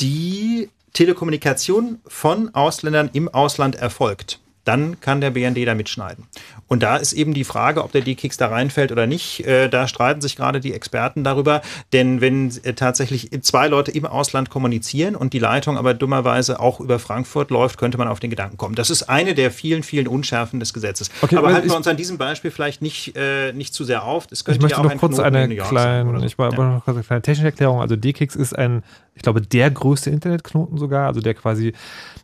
[0.00, 4.40] die Telekommunikation von Ausländern im Ausland erfolgt.
[4.68, 6.26] Dann kann der BND da mitschneiden.
[6.66, 9.46] Und da ist eben die Frage, ob der D-Kicks da reinfällt oder nicht.
[9.46, 11.62] Äh, da streiten sich gerade die Experten darüber.
[11.94, 16.80] Denn wenn äh, tatsächlich zwei Leute im Ausland kommunizieren und die Leitung aber dummerweise auch
[16.80, 18.74] über Frankfurt läuft, könnte man auf den Gedanken kommen.
[18.74, 21.10] Das ist eine der vielen, vielen Unschärfen des Gesetzes.
[21.22, 24.04] Okay, aber halten wir ich- uns an diesem Beispiel vielleicht nicht, äh, nicht zu sehr
[24.04, 24.26] auf.
[24.30, 26.26] Es Ich könnte möchte ja auch noch ein kurz Knoten eine kleine, so.
[26.26, 27.80] ich war aber noch kurz eine kleine technische Erklärung.
[27.80, 28.82] Also D-Kicks ist ein,
[29.14, 31.06] ich glaube, der größte Internetknoten sogar.
[31.06, 31.72] Also der quasi,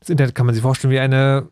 [0.00, 1.48] das Internet kann man sich vorstellen wie eine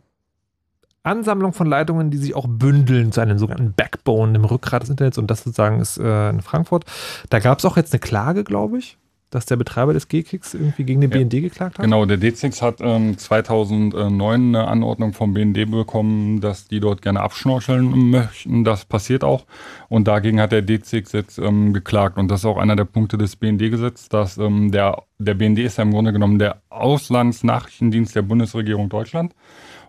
[1.05, 5.19] Ansammlung von Leitungen, die sich auch bündeln zu einem sogenannten Backbone im Rückgrat des Internets.
[5.19, 6.85] Und das sozusagen ist äh, in Frankfurt.
[7.29, 8.99] Da gab es auch jetzt eine Klage, glaube ich,
[9.31, 11.19] dass der Betreiber des G-Kicks irgendwie gegen den Ja.
[11.19, 11.85] BND geklagt hat.
[11.85, 17.21] Genau, der D6 hat ähm, 2009 eine Anordnung vom BND bekommen, dass die dort gerne
[17.21, 18.63] abschnorcheln möchten.
[18.63, 19.47] Das passiert auch.
[19.89, 22.19] Und dagegen hat der D6 jetzt ähm, geklagt.
[22.19, 25.79] Und das ist auch einer der Punkte des BND-Gesetzes, dass ähm, der, der BND ist
[25.79, 29.35] ja im Grunde genommen der Auslandsnachrichtendienst der Bundesregierung Deutschland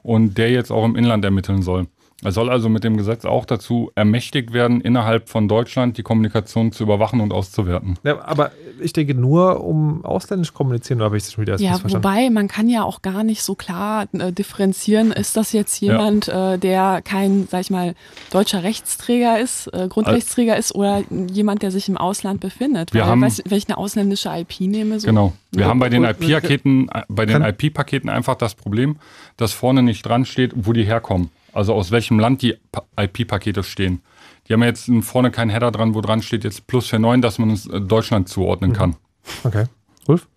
[0.03, 1.88] und der jetzt auch im Inland ermitteln soll.
[2.24, 6.72] Er soll also mit dem Gesetz auch dazu ermächtigt werden, innerhalb von Deutschland die Kommunikation
[6.72, 7.95] zu überwachen und auszuwerten.
[8.04, 8.52] Ja, aber
[8.82, 12.48] ich denke nur, um ausländisch kommunizieren, oder habe ich das schon wieder Ja, wobei man
[12.48, 17.02] kann ja auch gar nicht so klar äh, differenzieren, ist das jetzt jemand, äh, der
[17.04, 17.95] kein, sag ich mal,
[18.32, 22.94] deutscher Rechtsträger ist, äh, Grundrechtsträger ist oder jemand, der sich im Ausland befindet.
[22.94, 25.08] Wir Weil, haben- weiß, wenn ich eine ausländische IP nehme, so.
[25.08, 25.34] Genau.
[25.52, 25.68] Wir Ja.
[25.68, 28.98] haben bei den IP-Paketen, bei den Kann- IP-Paketen einfach das Problem,
[29.38, 31.30] dass vorne nicht dran steht, wo die herkommen.
[31.53, 34.01] Also aus welchem Land die Pa- IP-Pakete stehen.
[34.47, 37.39] Die haben ja jetzt vorne keinen Header dran, wo dran steht jetzt plus 49, dass
[37.39, 38.95] man es äh, Deutschland zuordnen kann.
[39.43, 39.65] Okay.
[40.07, 40.27] Ulf?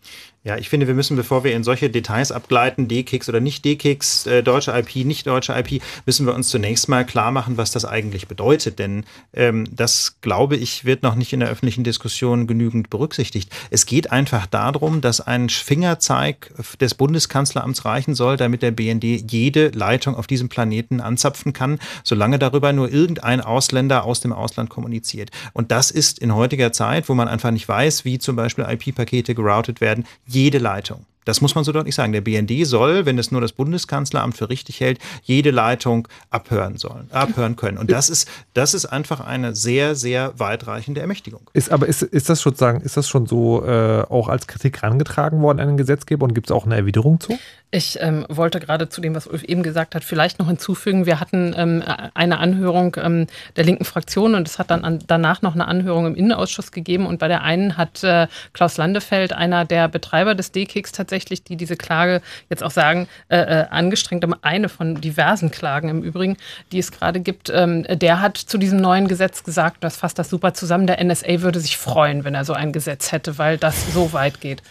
[0.47, 4.27] Ja, ich finde, wir müssen, bevor wir in solche Details abgleiten, D-Kicks oder nicht D-Kicks,
[4.27, 7.85] äh, deutsche IP, nicht deutsche IP, müssen wir uns zunächst mal klar machen, was das
[7.85, 8.79] eigentlich bedeutet.
[8.79, 9.03] Denn
[9.35, 13.51] ähm, das, glaube ich, wird noch nicht in der öffentlichen Diskussion genügend berücksichtigt.
[13.71, 19.71] Es geht einfach darum, dass ein Fingerzeig des Bundeskanzleramts reichen soll, damit der BND jede
[19.71, 25.31] Leitung auf diesem Planeten anzapfen kann, solange darüber nur irgendein Ausländer aus dem Ausland kommuniziert.
[25.55, 29.35] Und das ist in heutiger Zeit, wo man einfach nicht weiß, wie zum Beispiel IP-Pakete
[29.35, 30.05] geroutet werden,
[30.37, 31.07] jede Leitung.
[31.27, 32.13] Das muss man so deutlich sagen.
[32.13, 37.11] Der BND soll, wenn es nur das Bundeskanzleramt für richtig hält, jede Leitung abhören sollen,
[37.11, 37.77] abhören können.
[37.77, 41.43] Und das ist, das ist einfach eine sehr, sehr weitreichende Ermächtigung.
[41.53, 45.43] Ist, aber ist, ist das sozusagen, ist das schon so äh, auch als Kritik herangetragen
[45.43, 47.37] worden an den Gesetzgeber und gibt es auch eine Erwiderung zu?
[47.73, 51.19] Ich ähm, wollte gerade zu dem, was Ulf eben gesagt hat, vielleicht noch hinzufügen, wir
[51.19, 51.83] hatten ähm,
[52.15, 53.27] eine Anhörung ähm,
[53.57, 57.07] der linken Fraktion und es hat dann an, danach noch eine Anhörung im Innenausschuss gegeben
[57.07, 61.57] und bei der einen hat äh, Klaus Landefeld, einer der Betreiber des D-Kicks tatsächlich, die
[61.57, 66.37] diese Klage jetzt auch sagen, äh, äh, angestrengt, eine von diversen Klagen im Übrigen,
[66.73, 70.31] die es gerade gibt, ähm, der hat zu diesem neuen Gesetz gesagt, das fasst das
[70.31, 73.93] super zusammen, der NSA würde sich freuen, wenn er so ein Gesetz hätte, weil das
[73.93, 74.63] so weit geht.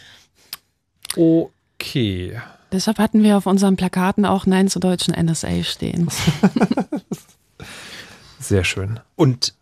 [1.16, 2.40] Okay.
[2.72, 6.10] Deshalb hatten wir auf unseren Plakaten auch Nein zur deutschen NSA stehen.
[8.40, 9.00] Sehr schön.
[9.16, 9.54] Und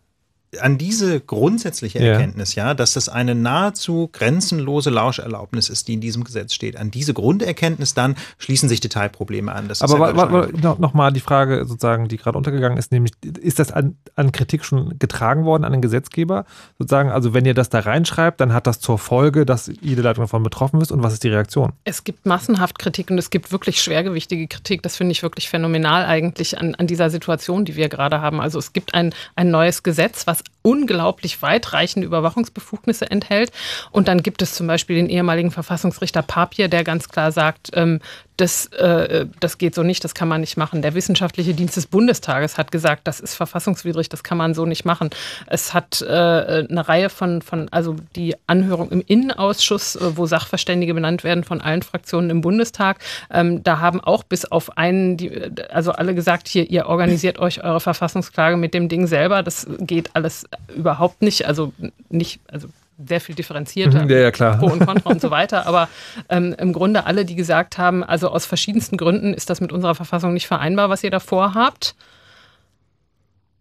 [0.62, 2.14] an diese grundsätzliche Ja.
[2.14, 2.74] Erkenntnis, ja.
[2.74, 7.94] dass das eine nahezu grenzenlose Lauscherlaubnis ist, die in diesem Gesetz steht, an diese Grunderkenntnis
[7.94, 9.68] dann schließen sich Detailprobleme an.
[9.68, 12.18] Das ist Aber ja wa- wa- deutlich wa- noch, noch mal die Frage sozusagen, die
[12.18, 16.46] gerade untergegangen ist, nämlich ist das an, an Kritik schon getragen worden an den Gesetzgeber?
[16.78, 20.24] Sozusagen, also wenn ihr das da reinschreibt, dann hat das zur Folge, dass jede Leitung
[20.24, 21.74] davon betroffen ist und was ist die Reaktion?
[21.84, 24.82] Es gibt massenhaft Kritik und es gibt wirklich schwergewichtige Kritik.
[24.84, 28.40] Das finde ich wirklich phänomenal eigentlich an, an dieser Situation, die wir gerade haben.
[28.42, 33.52] Also es gibt ein, ein neues Gesetz, was unglaublich weitreichende Überwachungsbefugnisse enthält.
[33.92, 38.00] Und dann gibt es zum Beispiel den ehemaligen Verfassungsrichter Papier, der ganz klar sagt, ähm,
[38.38, 40.82] das, äh, das geht so nicht, das kann man nicht machen.
[40.82, 44.86] Der Wissenschaftliche Dienst des Bundestages hat gesagt, das ist verfassungswidrig, das kann man so nicht
[44.86, 45.10] machen.
[45.48, 50.94] Es hat äh, eine Reihe von, von, also die Anhörung im Innenausschuss, äh, wo Sachverständige
[50.94, 53.00] benannt werden von allen Fraktionen im Bundestag,
[53.32, 55.32] ähm, da haben auch bis auf einen, die,
[55.70, 59.44] also alle gesagt, hier, ihr organisiert euch eure Verfassungsklage mit dem Ding selber.
[59.44, 60.46] Das geht alles
[60.76, 61.74] überhaupt nicht, also
[62.10, 62.68] nicht, also
[63.08, 64.04] sehr viel differenzierter.
[64.04, 64.58] Mhm, ja, ja, klar.
[64.58, 65.68] Pro und Contra und so weiter.
[65.68, 65.90] Aber
[66.30, 69.96] ähm, im Grunde alle, die gesagt haben, also aus verschiedensten Gründen ist das mit unserer
[69.96, 71.96] Verfassung nicht vereinbar, was ihr da vorhabt.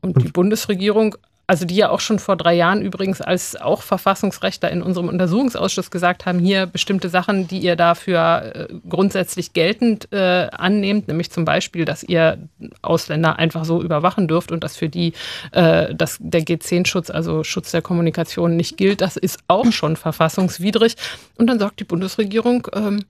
[0.01, 1.16] Und die Bundesregierung,
[1.47, 5.90] also die ja auch schon vor drei Jahren übrigens als auch Verfassungsrechtler in unserem Untersuchungsausschuss
[5.90, 11.44] gesagt haben, hier bestimmte Sachen, die ihr dafür äh, grundsätzlich geltend äh, annehmt, nämlich zum
[11.44, 12.39] Beispiel, dass ihr
[12.81, 15.12] Ausländer einfach so überwachen dürft und dass für die
[15.51, 20.94] äh, dass der G10-Schutz, also Schutz der Kommunikation, nicht gilt, das ist auch schon verfassungswidrig.
[21.39, 23.05] Und dann sagt die Bundesregierung, ähm,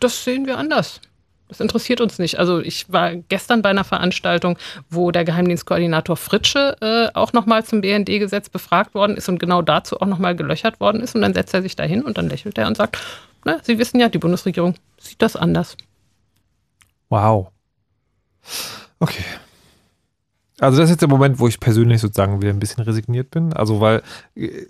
[0.00, 1.00] das sehen wir anders.
[1.48, 2.38] Das interessiert uns nicht.
[2.38, 4.58] Also ich war gestern bei einer Veranstaltung,
[4.90, 10.00] wo der Geheimdienstkoordinator Fritsche äh, auch nochmal zum BND-Gesetz befragt worden ist und genau dazu
[10.00, 11.14] auch nochmal gelöchert worden ist.
[11.14, 12.98] Und dann setzt er sich dahin und dann lächelt er und sagt,
[13.44, 15.76] na, Sie wissen ja, die Bundesregierung sieht das anders.
[17.08, 17.48] Wow.
[18.98, 19.24] Okay.
[20.60, 23.52] Also das ist jetzt der Moment, wo ich persönlich sozusagen wieder ein bisschen resigniert bin.
[23.52, 24.02] Also weil
[24.34, 24.66] äh,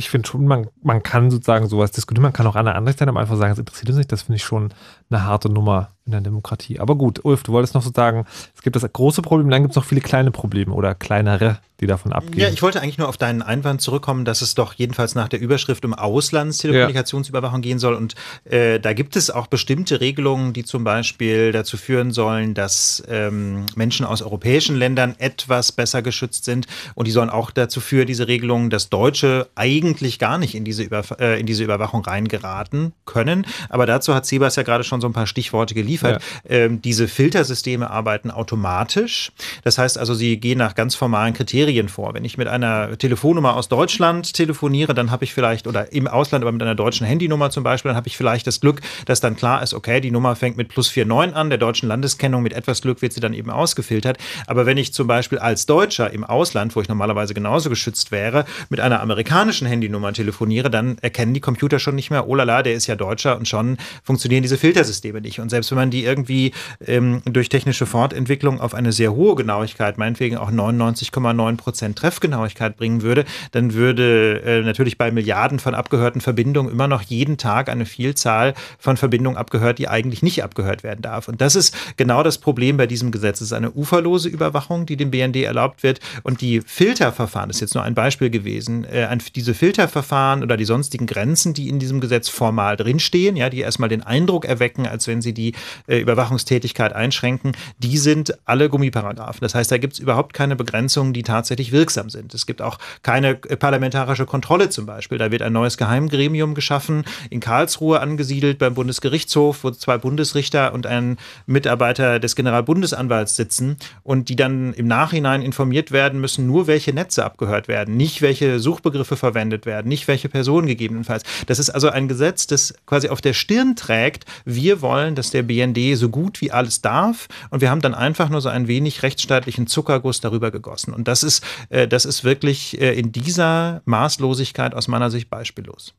[0.00, 2.96] ich finde schon, man, man kann sozusagen sowas diskutieren, man kann auch an der anderen
[2.96, 4.10] Seite einfach sagen, es interessiert uns nicht.
[4.10, 4.72] Das finde ich schon
[5.10, 6.80] eine harte Nummer in der Demokratie.
[6.80, 8.24] Aber gut, Ulf, du wolltest noch so sagen,
[8.54, 11.86] es gibt das große Problem, dann gibt es noch viele kleine Probleme oder kleinere, die
[11.86, 12.38] davon abgehen.
[12.38, 15.40] Ja, ich wollte eigentlich nur auf deinen Einwand zurückkommen, dass es doch jedenfalls nach der
[15.40, 17.94] Überschrift um Auslandstelekommunikationsüberwachung gehen soll.
[17.94, 18.14] Und
[18.44, 23.64] äh, da gibt es auch bestimmte Regelungen, die zum Beispiel dazu führen sollen, dass ähm,
[23.76, 26.66] Menschen aus europäischen Ländern etwas besser geschützt sind.
[26.94, 30.82] Und die sollen auch dazu führen, diese Regelungen, dass Deutsche eigentlich gar nicht in diese,
[30.82, 33.46] Über äh, in diese Überwachung reingeraten können.
[33.70, 36.22] Aber dazu hat Sebas ja gerade schon so ein paar Stichworte geliefert.
[36.48, 39.32] Ähm, diese Filtersysteme arbeiten automatisch.
[39.64, 42.14] Das heißt also, sie gehen nach ganz formalen Kriterien vor.
[42.14, 46.44] Wenn ich mit einer Telefonnummer aus Deutschland telefoniere, dann habe ich vielleicht, oder im Ausland,
[46.44, 49.36] aber mit einer deutschen Handynummer zum Beispiel, dann habe ich vielleicht das Glück, dass dann
[49.36, 52.82] klar ist, okay, die Nummer fängt mit plus 49 an, der deutschen Landeskennung, mit etwas
[52.82, 54.18] Glück wird sie dann eben ausgefiltert.
[54.46, 58.44] Aber wenn ich zum Beispiel als Deutscher im Ausland, wo ich normalerweise genauso geschützt wäre,
[58.68, 62.62] mit einer amerikanischen Handynummer telefoniere, dann erkennen die Computer schon nicht mehr, oh la la,
[62.62, 64.89] der ist ja Deutscher und schon funktionieren diese Filtersysteme
[65.20, 65.40] nicht.
[65.40, 66.52] Und selbst wenn man die irgendwie
[66.86, 73.02] ähm, durch technische Fortentwicklung auf eine sehr hohe Genauigkeit, meinetwegen auch 99,9 Prozent Treffgenauigkeit bringen
[73.02, 77.86] würde, dann würde äh, natürlich bei Milliarden von abgehörten Verbindungen immer noch jeden Tag eine
[77.86, 81.28] Vielzahl von Verbindungen abgehört, die eigentlich nicht abgehört werden darf.
[81.28, 83.40] Und das ist genau das Problem bei diesem Gesetz.
[83.40, 86.00] Es ist eine uferlose Überwachung, die dem BND erlaubt wird.
[86.22, 90.64] Und die Filterverfahren, das ist jetzt nur ein Beispiel gewesen, äh, diese Filterverfahren oder die
[90.64, 95.06] sonstigen Grenzen, die in diesem Gesetz formal drinstehen, ja, die erstmal den Eindruck erwecken, als
[95.06, 95.54] wenn sie die
[95.86, 99.40] äh, Überwachungstätigkeit einschränken, die sind alle Gummiparagraphen.
[99.40, 102.34] Das heißt, da gibt es überhaupt keine Begrenzungen, die tatsächlich wirksam sind.
[102.34, 105.18] Es gibt auch keine äh, parlamentarische Kontrolle zum Beispiel.
[105.18, 110.86] Da wird ein neues Geheimgremium geschaffen, in Karlsruhe angesiedelt beim Bundesgerichtshof, wo zwei Bundesrichter und
[110.86, 111.16] ein
[111.46, 117.24] Mitarbeiter des Generalbundesanwalts sitzen und die dann im Nachhinein informiert werden müssen, nur welche Netze
[117.24, 121.22] abgehört werden, nicht welche Suchbegriffe verwendet werden, nicht welche Personen gegebenenfalls.
[121.46, 125.42] Das ist also ein Gesetz, das quasi auf der Stirn trägt, wir wollen, dass der
[125.42, 129.02] BND so gut wie alles darf und wir haben dann einfach nur so ein wenig
[129.02, 130.94] rechtsstaatlichen Zuckerguss darüber gegossen.
[130.94, 135.94] Und das ist, äh, das ist wirklich äh, in dieser Maßlosigkeit aus meiner Sicht beispiellos.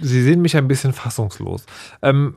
[0.00, 1.66] Sie sehen mich ein bisschen fassungslos.
[2.02, 2.36] Ähm,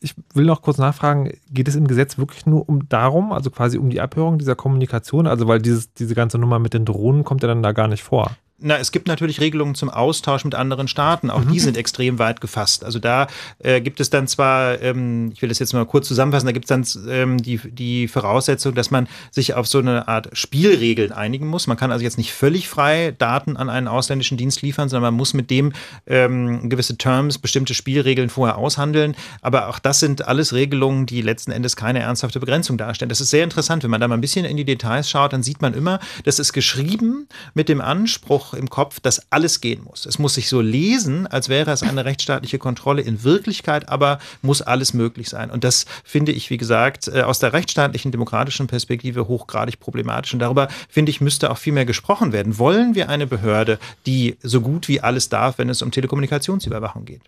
[0.00, 3.78] ich will noch kurz nachfragen, geht es im Gesetz wirklich nur um darum, also quasi
[3.78, 5.26] um die Abhörung dieser Kommunikation?
[5.26, 8.02] Also weil dieses, diese ganze Nummer mit den Drohnen kommt ja dann da gar nicht
[8.02, 8.36] vor.
[8.62, 11.30] Na, es gibt natürlich Regelungen zum Austausch mit anderen Staaten.
[11.30, 11.52] Auch Mhm.
[11.52, 12.84] die sind extrem weit gefasst.
[12.84, 13.26] Also da
[13.58, 16.66] äh, gibt es dann zwar, ähm, ich will das jetzt mal kurz zusammenfassen, da gibt
[16.66, 21.46] es dann ähm, die, die Voraussetzung, dass man sich auf so eine Art Spielregeln einigen
[21.46, 21.66] muss.
[21.66, 25.18] Man kann also jetzt nicht völlig frei Daten an einen ausländischen Dienst liefern, sondern man
[25.18, 25.72] muss mit dem
[26.06, 29.14] ähm, gewisse Terms, bestimmte Spielregeln vorher aushandeln.
[29.40, 33.08] Aber auch das sind alles Regelungen, die letzten Endes keine ernsthafte Begrenzung darstellen.
[33.08, 33.82] Das ist sehr interessant.
[33.82, 36.38] Wenn man da mal ein bisschen in die Details schaut, dann sieht man immer, das
[36.38, 40.06] ist geschrieben mit dem Anspruch im Kopf, dass alles gehen muss.
[40.06, 43.02] Es muss sich so lesen, als wäre es eine rechtsstaatliche Kontrolle.
[43.02, 45.50] In Wirklichkeit aber muss alles möglich sein.
[45.50, 50.32] Und das finde ich, wie gesagt, äh, aus der rechtsstaatlichen, demokratischen Perspektive hochgradig problematisch.
[50.32, 52.58] Und darüber, finde ich, müsste auch viel mehr gesprochen werden.
[52.58, 57.22] Wollen wir eine Behörde, die so gut wie alles darf, wenn es um Telekommunikationsüberwachung geht?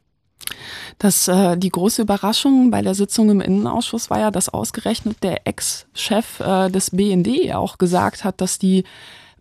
[0.98, 5.46] Das, äh, die große Überraschung bei der Sitzung im Innenausschuss war ja, dass ausgerechnet der
[5.46, 8.84] Ex-Chef äh, des BND auch gesagt hat, dass die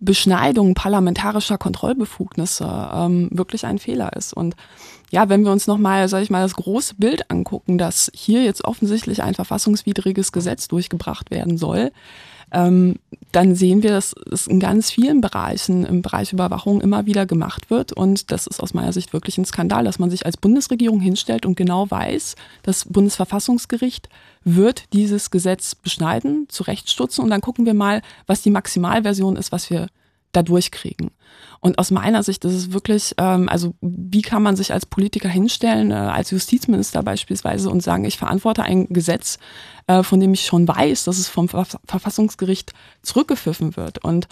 [0.02, 4.34] Beschneidung parlamentarischer Kontrollbefugnisse ähm, wirklich ein Fehler ist.
[4.34, 4.56] Und
[5.12, 8.66] ja, wenn wir uns nochmal, sag ich mal, das große Bild angucken, dass hier jetzt
[8.66, 11.92] offensichtlich ein verfassungswidriges Gesetz durchgebracht werden soll,
[12.52, 12.96] ähm,
[13.32, 17.70] dann sehen wir, dass es in ganz vielen Bereichen im Bereich Überwachung immer wieder gemacht
[17.70, 17.94] wird.
[17.94, 21.46] Und das ist aus meiner Sicht wirklich ein Skandal, dass man sich als Bundesregierung hinstellt
[21.46, 24.10] und genau weiß, das Bundesverfassungsgericht
[24.44, 29.70] wird dieses Gesetz beschneiden, zurechtstutzen und dann gucken wir mal, was die Maximalversion ist, was
[29.70, 29.88] wir
[30.32, 31.12] da durchkriegen.
[31.60, 35.30] Und aus meiner Sicht ist es wirklich, ähm, also wie kann man sich als Politiker
[35.30, 39.38] hinstellen, äh, als Justizminister beispielsweise und sagen, ich verantworte ein Gesetz,
[39.88, 42.74] äh, von dem ich schon weiß, dass es vom Verf Verfassungsgericht
[43.04, 44.04] zurückgepfiffen wird.
[44.04, 44.28] Und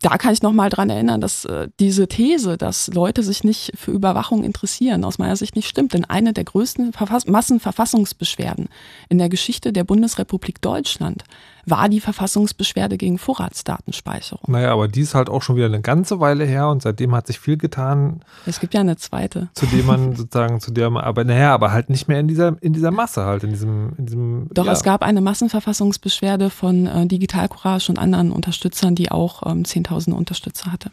[0.00, 3.90] da kann ich nochmal dran erinnern, dass äh, diese These, dass Leute sich nicht für
[3.90, 5.92] Überwachung interessieren, aus meiner Sicht nicht stimmt.
[5.92, 8.68] Denn eine der größten Verfass Massenverfassungsbeschwerden
[9.08, 11.24] in der Geschichte der Bundesrepublik Deutschland
[11.64, 14.50] war die Verfassungsbeschwerde gegen Vorratsdatenspeicherung.
[14.50, 17.26] Naja, aber die ist halt auch schon wieder eine ganze Weile her und seitdem hat
[17.26, 19.48] sich viel getan, Es gibt ja eine zweite.
[19.54, 22.56] zu dem man sozusagen, zu der man, aber naja, aber halt nicht mehr in dieser,
[22.60, 24.48] in dieser Masse halt, in diesem, in diesem.
[24.52, 24.72] Doch ja.
[24.72, 30.12] es gab eine Massenverfassungsbeschwerde von äh, Digital Courage und anderen Unterstützern, die auch ähm, 10.000
[30.12, 30.90] Unterstützer hatte.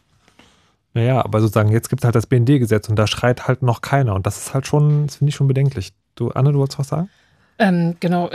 [0.94, 4.16] Naja, aber sozusagen, jetzt gibt es halt das BND-Gesetz und da schreit halt noch keiner
[4.16, 5.94] und das ist halt schon, das finde ich schon bedenklich.
[6.16, 7.10] Du, Anne, du wolltest was sagen?
[7.60, 8.30] Ähm, genau.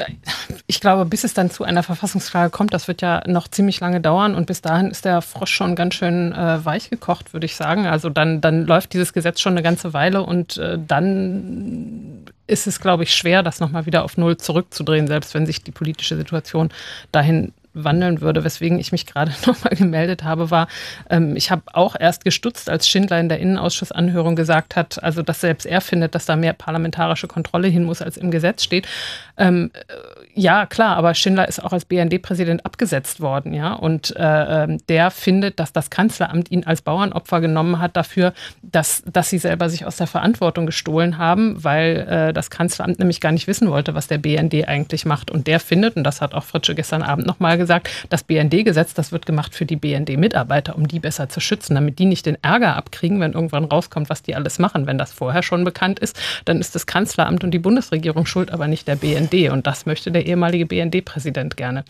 [0.67, 4.03] Ich glaube, bis es dann zu einer Verfassungsklage kommt, das wird ja noch ziemlich lange
[4.03, 7.57] dauern und bis dahin ist der Frosch schon ganz schön äh, weich gekocht, würde ich
[7.57, 7.87] sagen.
[7.87, 12.81] Also dann, dann läuft dieses Gesetz schon eine ganze Weile und äh, dann ist es,
[12.81, 16.69] glaube ich, schwer, das nochmal wieder auf Null zurückzudrehen, selbst wenn sich die politische Situation
[17.11, 18.45] dahin wandeln würde.
[18.45, 20.69] Weswegen ich mich gerade nochmal gemeldet habe, war,
[21.11, 25.41] ähm, ich habe auch erst gestutzt, als Schindler in der Innenausschussanhörung gesagt hat, also dass
[25.41, 28.89] selbst er findet, dass da mehr parlamentarische Kontrolle hin muss, als im Gesetz steht.
[29.37, 33.73] Ähm, äh, ja, klar, aber Schindler ist auch als BND-Präsident abgesetzt worden, ja.
[33.75, 39.05] Und äh, ähm, der findet, dass das Kanzleramt ihn als Bauernopfer genommen hat dafür, dass,
[39.07, 43.31] dass sie selber sich aus der Verantwortung gestohlen haben, weil äh, das Kanzleramt nämlich gar
[43.31, 45.31] nicht wissen wollte, was der BND eigentlich macht.
[45.31, 49.13] Und der findet, und das hat auch Fritsche gestern Abend nochmal gesagt, das BND-Gesetz, das
[49.13, 52.75] wird gemacht für die BND-Mitarbeiter, um die besser zu schützen, damit die nicht den Ärger
[52.75, 54.89] abkriegen, wenn irgendwann rauskommt, was die alles machen.
[54.89, 58.67] Wenn das vorher schon bekannt ist, dann ist das Kanzleramt und die Bundesregierung schuld, aber
[58.67, 59.51] nicht der BND.
[59.53, 61.85] Und das möchte der ehemalige BND-Präsident gerne.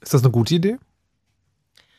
[0.00, 0.78] Ist das eine gute Idee?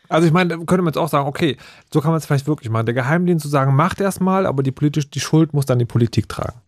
[0.10, 1.58] Also ich meine, könnte man jetzt auch sagen, okay,
[1.92, 2.86] so kann man es vielleicht wirklich machen.
[2.86, 6.30] Der Geheimdienst zu sagen, macht erstmal, aber die politisch, die Schuld muss dann die Politik
[6.30, 6.60] tragen.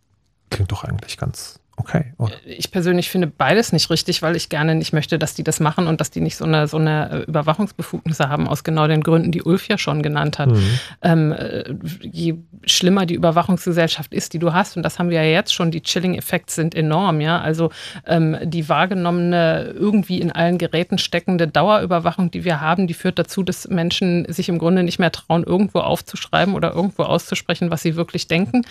[0.50, 2.14] Klingt doch eigentlich ganz Okay.
[2.16, 2.28] Oh.
[2.46, 5.86] Ich persönlich finde beides nicht richtig, weil ich gerne nicht möchte, dass die das machen
[5.86, 9.30] und dass die nicht so eine, so eine äh, Überwachungsbefugnisse haben, aus genau den Gründen,
[9.30, 10.50] die Ulf ja schon genannt hat.
[10.50, 10.78] Mhm.
[11.02, 15.30] Ähm, äh, je schlimmer die Überwachungsgesellschaft ist, die du hast, und das haben wir ja
[15.30, 17.40] jetzt schon, die Chilling-Effekte sind enorm, ja.
[17.40, 17.70] Also
[18.06, 23.42] ähm, die wahrgenommene, irgendwie in allen Geräten steckende Dauerüberwachung, die wir haben, die führt dazu,
[23.42, 27.96] dass Menschen sich im Grunde nicht mehr trauen, irgendwo aufzuschreiben oder irgendwo auszusprechen, was sie
[27.96, 28.62] wirklich denken.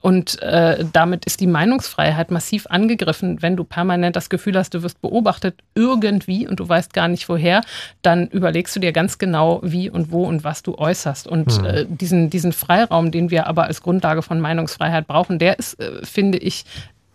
[0.00, 3.40] Und äh, damit ist die Meinungsfreiheit massiv angegriffen.
[3.40, 7.28] Wenn du permanent das Gefühl hast, du wirst beobachtet irgendwie und du weißt gar nicht
[7.28, 7.62] woher,
[8.02, 11.26] dann überlegst du dir ganz genau, wie und wo und was du äußerst.
[11.26, 11.64] Und Hm.
[11.64, 16.04] äh, diesen, diesen Freiraum, den wir aber als Grundlage von Meinungsfreiheit brauchen, der ist, äh,
[16.04, 16.64] finde ich,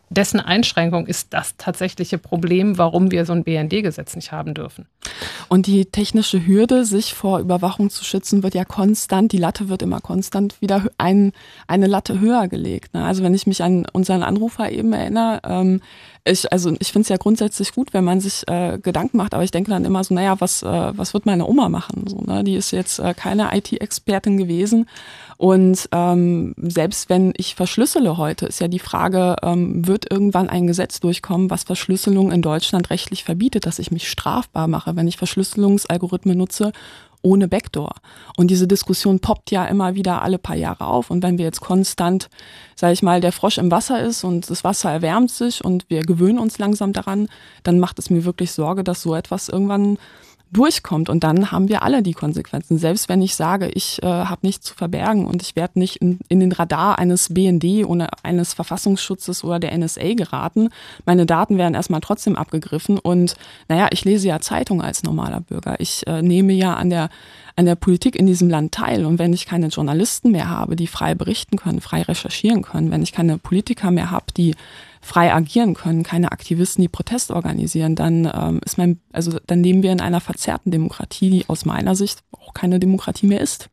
[0.10, 4.86] dessen Einschränkung ist das tatsächliche Problem, warum wir so ein BND-Gesetz nicht haben dürfen.
[5.50, 9.82] Und die technische Hürde, sich vor Überwachung zu schützen, wird ja konstant, die Latte wird
[9.82, 11.34] immer konstant wieder ein,
[11.68, 12.94] eine Latte höher gelegt.
[12.94, 13.04] Ne?
[13.04, 15.82] Also wenn ich mich an unseren Anrufer eben erinnere, ähm,
[16.24, 19.44] ich, also ich finde es ja grundsätzlich gut, wenn man sich äh, Gedanken macht, aber
[19.44, 22.06] ich denke dann immer so, naja, was, äh, was wird meine Oma machen?
[22.08, 22.44] So, ne?
[22.44, 24.88] Die ist jetzt äh, keine IT-Expertin gewesen.
[25.38, 30.66] Und ähm, selbst wenn ich verschlüssele heute, ist ja die Frage, ähm, wird irgendwann ein
[30.66, 35.18] Gesetz durchkommen, was Verschlüsselung in Deutschland rechtlich verbietet, dass ich mich strafbar mache, wenn ich
[35.18, 36.72] Verschlüsselungsalgorithmen nutze
[37.22, 37.94] ohne Backdoor.
[38.36, 41.12] Und diese Diskussion poppt ja immer wieder alle paar Jahre auf.
[41.12, 42.30] Und wenn wir jetzt konstant,
[42.76, 46.02] sage ich mal, der Frosch im Wasser ist und das Wasser erwärmt sich und wir
[46.04, 47.28] gewöhnen uns langsam daran,
[47.64, 49.98] dann macht es mir wirklich Sorge, dass so etwas irgendwann
[50.52, 52.78] durchkommt und dann haben wir alle die Konsequenzen.
[52.78, 56.20] Selbst wenn ich sage, ich äh, habe nichts zu verbergen und ich werde nicht in,
[56.30, 60.70] in den Radar eines BND oder eines Verfassungsschutzes oder der NSA geraten,
[61.06, 63.36] meine Daten werden erstmal trotzdem abgegriffen und
[63.68, 65.76] naja, ich lese ja Zeitung als normaler Bürger.
[65.80, 67.10] Ich äh, nehme ja an der
[67.58, 69.04] an der Politik in diesem Land teil.
[69.04, 73.02] Und wenn ich keine Journalisten mehr habe, die frei berichten können, frei recherchieren können, wenn
[73.02, 74.56] ich keine Politiker mehr habe, die
[75.08, 79.82] frei agieren können, keine Aktivisten, die Protest organisieren, dann ähm, ist mein, also dann leben
[79.82, 83.70] wir in einer verzerrten Demokratie, die aus meiner Sicht auch keine Demokratie mehr ist.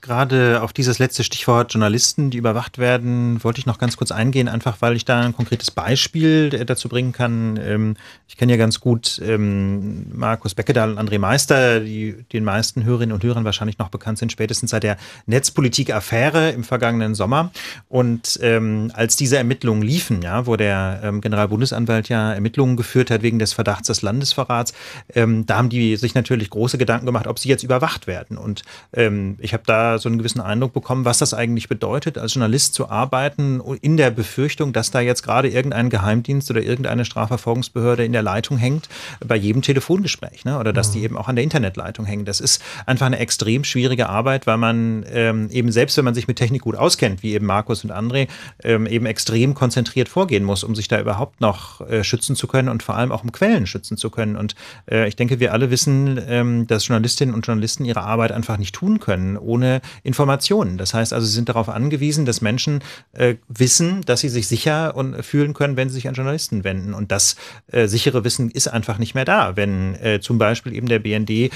[0.00, 4.48] Gerade auf dieses letzte Stichwort Journalisten, die überwacht werden, wollte ich noch ganz kurz eingehen,
[4.48, 7.58] einfach weil ich da ein konkretes Beispiel äh, dazu bringen kann.
[7.62, 7.96] Ähm,
[8.26, 13.12] Ich kenne ja ganz gut ähm, Markus Beckedahl und André Meister, die den meisten Hörerinnen
[13.12, 14.96] und Hörern wahrscheinlich noch bekannt sind, spätestens seit der
[15.26, 17.50] Netzpolitik-Affäre im vergangenen Sommer.
[17.88, 23.40] Und ähm, als diese Ermittlungen liefen, ja, wo der Generalbundesanwalt ja Ermittlungen geführt hat wegen
[23.40, 24.72] des Verdachts des Landesverrats,
[25.12, 28.38] da haben die sich natürlich große Gedanken gemacht, ob sie jetzt überwacht werden.
[28.38, 28.62] Und
[28.92, 32.88] ich habe da so einen gewissen Eindruck bekommen, was das eigentlich bedeutet, als Journalist zu
[32.88, 38.22] arbeiten, in der Befürchtung, dass da jetzt gerade irgendein Geheimdienst oder irgendeine Strafverfolgungsbehörde in der
[38.22, 38.88] Leitung hängt,
[39.24, 40.58] bei jedem Telefongespräch, ne?
[40.58, 42.24] oder dass die eben auch an der Internetleitung hängen.
[42.24, 46.28] Das ist einfach eine extrem schwierige Arbeit, weil man ähm, eben selbst, wenn man sich
[46.28, 48.28] mit Technik gut auskennt, wie eben Markus und André,
[48.62, 52.68] ähm, eben extrem konzentriert vorgehen muss, um sich da überhaupt noch äh, schützen zu können
[52.68, 54.36] und vor allem auch um Quellen schützen zu können.
[54.36, 54.54] Und
[54.90, 58.74] äh, ich denke, wir alle wissen, ähm, dass Journalistinnen und Journalisten ihre Arbeit einfach nicht
[58.74, 60.78] tun können ohne Informationen.
[60.78, 62.82] Das heißt also, sie sind darauf angewiesen, dass Menschen
[63.12, 66.94] äh, wissen, dass sie sich sicher und fühlen können, wenn sie sich an Journalisten wenden.
[66.94, 67.36] Und das
[67.72, 71.50] äh, sichere Wissen ist einfach nicht mehr da, wenn äh, zum Beispiel eben der BND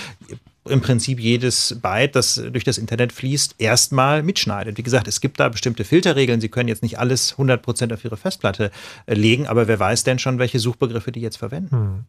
[0.68, 4.78] im Prinzip jedes Byte, das durch das Internet fließt, erstmal mitschneidet.
[4.78, 6.40] Wie gesagt, es gibt da bestimmte Filterregeln.
[6.40, 8.70] Sie können jetzt nicht alles 100% auf Ihre Festplatte
[9.06, 11.76] äh, legen, aber wer weiß denn schon, welche Suchbegriffe die jetzt verwenden?
[11.76, 12.04] Hm.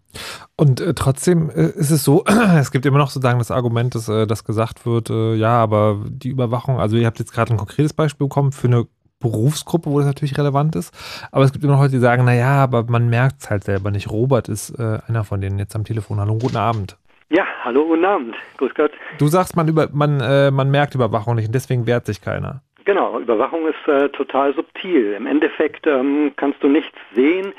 [0.56, 2.24] Und äh, trotzdem äh, ist es so,
[2.58, 6.04] es gibt immer noch sozusagen das Argument, dass, äh, dass gesagt wird, äh, ja, aber
[6.08, 8.88] die Überwachung, also ihr habt jetzt gerade ein konkretes Beispiel bekommen für eine
[9.20, 10.94] Berufsgruppe, wo das natürlich relevant ist.
[11.32, 13.92] Aber es gibt immer noch Leute, die sagen, naja, aber man merkt es halt selber
[13.92, 14.10] nicht.
[14.10, 16.20] Robert ist äh, einer von denen jetzt am Telefon.
[16.20, 16.98] Hallo, guten Abend.
[17.30, 18.36] Ja, hallo, guten Abend.
[18.58, 18.92] Grüß Gott.
[19.18, 22.62] Du sagst, man, über, man, äh, man merkt Überwachung nicht und deswegen wehrt sich keiner.
[22.86, 25.14] Genau, Überwachung ist äh, total subtil.
[25.14, 27.52] Im Endeffekt ähm, kannst du nichts sehen.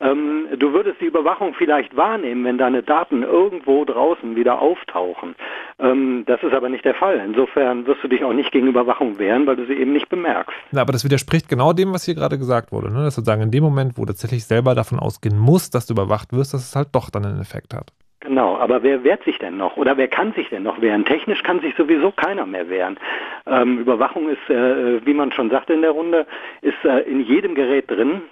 [0.00, 5.36] Ähm, du würdest die Überwachung vielleicht wahrnehmen, wenn deine Daten irgendwo draußen wieder auftauchen.
[5.78, 7.22] Ähm, das ist aber nicht der Fall.
[7.24, 10.56] Insofern wirst du dich auch nicht gegen Überwachung wehren, weil du sie eben nicht bemerkst.
[10.72, 12.92] Na, aber das widerspricht genau dem, was hier gerade gesagt wurde.
[12.92, 13.04] Ne?
[13.04, 16.32] Dass sozusagen in dem Moment, wo du tatsächlich selber davon ausgehen musst, dass du überwacht
[16.32, 17.92] wirst, dass es halt doch dann einen Effekt hat.
[18.32, 21.04] Genau, aber wer wehrt sich denn noch oder wer kann sich denn noch wehren?
[21.04, 22.98] Technisch kann sich sowieso keiner mehr wehren.
[23.46, 26.26] Ähm, Überwachung ist, äh, wie man schon sagte in der Runde,
[26.62, 28.22] ist äh, in jedem Gerät drin.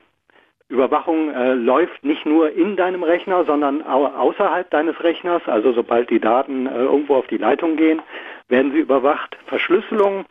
[0.70, 5.42] Überwachung äh, läuft nicht nur in deinem Rechner, sondern au außerhalb deines Rechners.
[5.44, 8.00] Also sobald die Daten äh, irgendwo auf die Leitung gehen,
[8.48, 9.36] werden sie überwacht.
[9.48, 10.24] Verschlüsselung,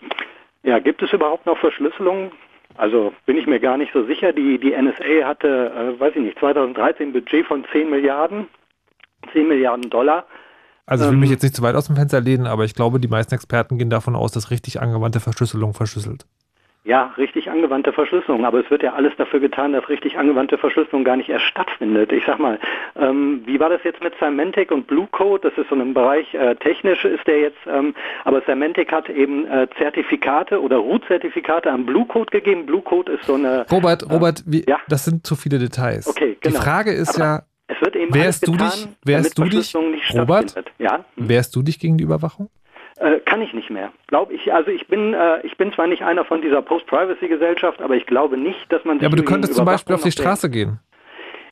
[0.64, 2.32] ja, gibt es überhaupt noch Verschlüsselung?
[2.76, 4.34] Also bin ich mir gar nicht so sicher.
[4.34, 8.48] Die, die NSA hatte, äh, weiß ich nicht, 2013 ein Budget von 10 Milliarden.
[9.34, 10.26] 10 Milliarden Dollar.
[10.86, 12.74] Also ich will Ähm, mich jetzt nicht zu weit aus dem Fenster lehnen, aber ich
[12.74, 16.26] glaube, die meisten Experten gehen davon aus, dass richtig angewandte Verschlüsselung verschlüsselt.
[16.86, 18.46] Ja, richtig angewandte Verschlüsselung.
[18.46, 22.12] Aber es wird ja alles dafür getan, dass richtig angewandte Verschlüsselung gar nicht erst stattfindet.
[22.14, 22.58] Ich sag mal,
[22.96, 25.48] ähm, wie war das jetzt mit Symantec und Blue Code?
[25.48, 27.94] Das ist so ein Bereich äh, technisch ist der jetzt, ähm,
[28.24, 32.66] aber Symantec hat eben äh, Zertifikate oder Root-Zertifikate an Blue Code gegeben.
[32.66, 33.66] Blue Code ist so eine.
[33.70, 36.08] Robert, Robert, wie, das sind zu viele Details.
[36.08, 36.58] Okay, genau.
[36.58, 39.44] Die Frage ist Aber ja, es wird eben wärst du alles dich, getan, wärst du
[39.44, 40.74] dich, nicht Robert, stattfindet.
[40.80, 41.06] Ja?
[41.16, 42.50] wärst du dich gegen die Überwachung?
[42.98, 43.94] Äh, kann ich nicht mehr.
[44.08, 47.96] Glaube ich, also ich bin, äh, ich bin zwar nicht einer von dieser Post-Privacy-Gesellschaft, aber
[47.96, 50.50] ich glaube nicht, dass man sich Ja, aber du könntest zum Beispiel auf die Straße
[50.50, 50.80] gehen.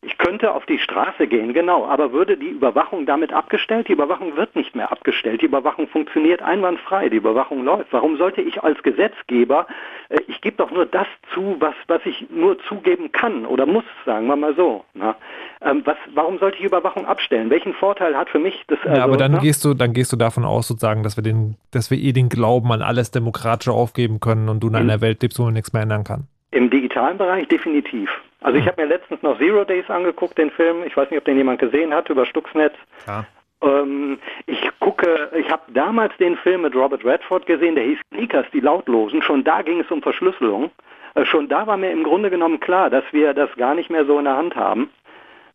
[0.01, 3.87] Ich könnte auf die Straße gehen, genau, aber würde die Überwachung damit abgestellt?
[3.87, 5.41] Die Überwachung wird nicht mehr abgestellt.
[5.41, 7.09] Die Überwachung funktioniert einwandfrei.
[7.09, 7.91] Die Überwachung läuft.
[7.91, 9.65] Warum sollte ich als Gesetzgeber,
[10.09, 13.83] äh, ich gebe doch nur das zu, was, was ich nur zugeben kann oder muss,
[14.05, 14.85] sagen wir mal so.
[14.93, 15.15] Na?
[15.61, 17.49] Ähm, was, warum sollte ich Überwachung abstellen?
[17.49, 18.77] Welchen Vorteil hat für mich das?
[18.85, 19.39] Ja, also, aber dann na?
[19.39, 22.29] gehst du, dann gehst du davon aus, sozusagen, dass wir den, dass wir eh den
[22.29, 24.79] Glauben an alles Demokratische aufgeben können und du in Mhm.
[24.79, 26.27] einer Welt lebst, wo man nichts mehr ändern kann.
[26.51, 28.09] Im digitalen Bereich definitiv.
[28.41, 30.83] Also ich habe mir letztens noch Zero Days angeguckt, den Film.
[30.85, 32.73] Ich weiß nicht, ob den jemand gesehen hat über Stuxnet.
[33.07, 33.25] Ja.
[33.61, 38.45] Ähm, ich gucke, ich habe damals den Film mit Robert Redford gesehen, der hieß Sneakers,
[38.53, 39.21] die Lautlosen.
[39.21, 40.69] Schon da ging es um Verschlüsselung.
[41.15, 44.05] Äh, schon da war mir im Grunde genommen klar, dass wir das gar nicht mehr
[44.05, 44.91] so in der Hand haben.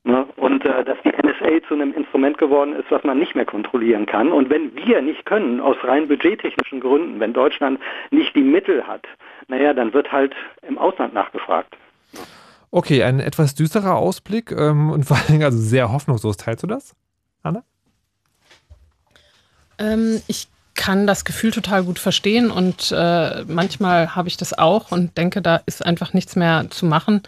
[0.05, 0.27] Ne?
[0.35, 4.07] Und äh, dass die NSA zu einem Instrument geworden ist, was man nicht mehr kontrollieren
[4.07, 4.33] kann.
[4.33, 7.79] Und wenn wir nicht können, aus rein budgettechnischen Gründen, wenn Deutschland
[8.11, 9.07] nicht die Mittel hat,
[9.47, 10.35] naja, dann wird halt
[10.67, 11.77] im Ausland nachgefragt.
[12.75, 16.39] Okay, ein etwas düsterer Ausblick ähm, und vor Dingen also sehr hoffnungslos.
[16.39, 16.95] Teilst du das,
[17.43, 17.65] Anna?
[19.79, 24.91] Ähm, ich kann das Gefühl total gut verstehen und äh, manchmal habe ich das auch
[24.91, 27.21] und denke, da ist einfach nichts mehr zu machen.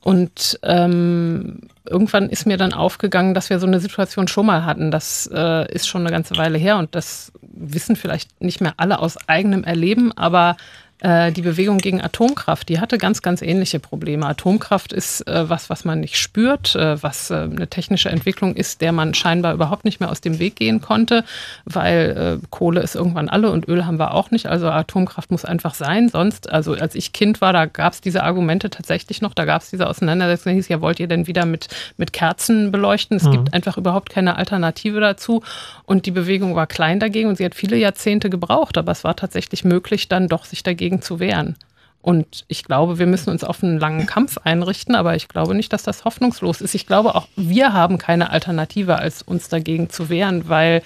[0.00, 4.90] Und ähm, irgendwann ist mir dann aufgegangen, dass wir so eine Situation schon mal hatten.
[4.90, 8.98] Das äh, ist schon eine ganze Weile her und das wissen vielleicht nicht mehr alle
[8.98, 10.58] aus eigenem Erleben, aber
[11.04, 14.26] äh, die Bewegung gegen Atomkraft, die hatte ganz, ganz ähnliche Probleme.
[14.26, 18.80] Atomkraft ist äh, was, was man nicht spürt, äh, was äh, eine technische Entwicklung ist,
[18.80, 21.22] der man scheinbar überhaupt nicht mehr aus dem Weg gehen konnte,
[21.66, 24.46] weil äh, Kohle ist irgendwann alle und Öl haben wir auch nicht.
[24.46, 26.08] Also Atomkraft muss einfach sein.
[26.08, 29.60] Sonst, also als ich Kind war, da gab es diese Argumente tatsächlich noch, da gab
[29.60, 31.68] es diese Auseinandersetzung, da hieß ja, wollt ihr denn wieder mit,
[31.98, 33.18] mit Kerzen beleuchten?
[33.18, 33.32] Es Mhm.
[33.32, 35.42] gibt einfach überhaupt keine Alternative dazu.
[35.84, 39.16] Und die Bewegung war klein dagegen und sie hat viele Jahrzehnte gebraucht, aber es war
[39.16, 41.56] tatsächlich möglich, dann doch sich dagegen zu wehren.
[42.00, 45.72] Und ich glaube, wir müssen uns auf einen langen Kampf einrichten, aber ich glaube nicht,
[45.72, 46.74] dass das hoffnungslos ist.
[46.74, 50.82] Ich glaube auch, wir haben keine Alternative, als uns dagegen zu wehren, weil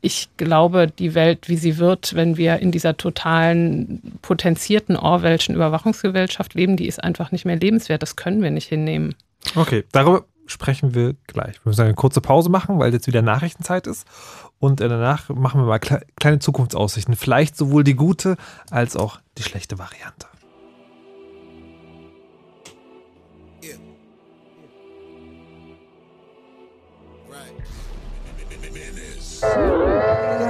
[0.00, 6.54] ich glaube, die Welt, wie sie wird, wenn wir in dieser totalen, potenzierten Orwellschen Überwachungsgesellschaft
[6.54, 8.02] leben, die ist einfach nicht mehr lebenswert.
[8.02, 9.14] Das können wir nicht hinnehmen.
[9.54, 11.54] Okay, darüber sprechen wir gleich.
[11.64, 14.06] Wir müssen eine kurze Pause machen, weil jetzt wieder Nachrichtenzeit ist.
[14.58, 17.16] Und danach machen wir mal kle kleine Zukunftsaussichten.
[17.16, 18.36] Vielleicht sowohl die gute
[18.70, 20.26] als auch die schlechte Variante.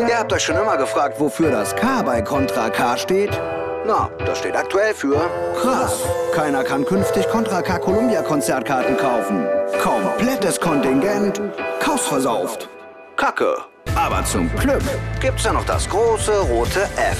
[0.08, 3.30] Ihr habt euch schon immer gefragt, wofür das K bei Contra K steht?
[3.86, 5.28] Na, das steht aktuell für
[5.60, 6.04] krass.
[6.32, 9.44] Keiner kann künftig Contra K Columbia Konzertkarten kaufen.
[9.82, 11.40] Komplettes Kontingent,
[11.80, 12.68] kaufsversauft.
[13.16, 13.56] Kacke.
[13.94, 14.82] Aber zum Glück
[15.20, 17.18] gibt's ja noch das große rote F.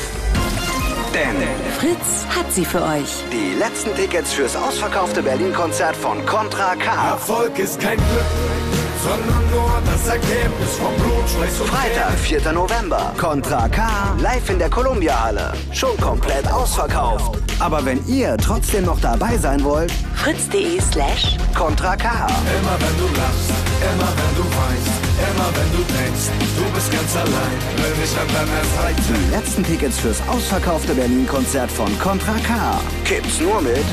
[1.15, 1.37] Denn
[1.79, 3.23] Fritz hat sie für euch.
[3.33, 7.11] die letzten Tickets fürs ausverkaufte Berlin-Konzert von Contra K.
[7.11, 12.53] Erfolg ist kein Glück, sondern nur das Ergebnis vom Blut, Schweiß und Freitag, 4.
[12.53, 13.13] November.
[13.19, 13.83] Contra K
[14.19, 15.53] live in der Columbia-Halle.
[15.73, 17.39] Schon komplett ausverkauft.
[17.59, 22.09] Aber wenn ihr trotzdem noch dabei sein wollt, fritz.de slash Contra K.
[22.09, 23.51] Immer wenn du lachst,
[23.93, 24.95] immer wenn du weinst,
[25.29, 26.27] immer wenn du denkst,
[26.57, 29.03] du bist ganz allein, bin ich an deiner Seite.
[29.13, 32.81] Die letzten Tickets fürs ausverkaufte Berlin-Konzert von Contra K.
[33.05, 33.85] Gibt's nur mit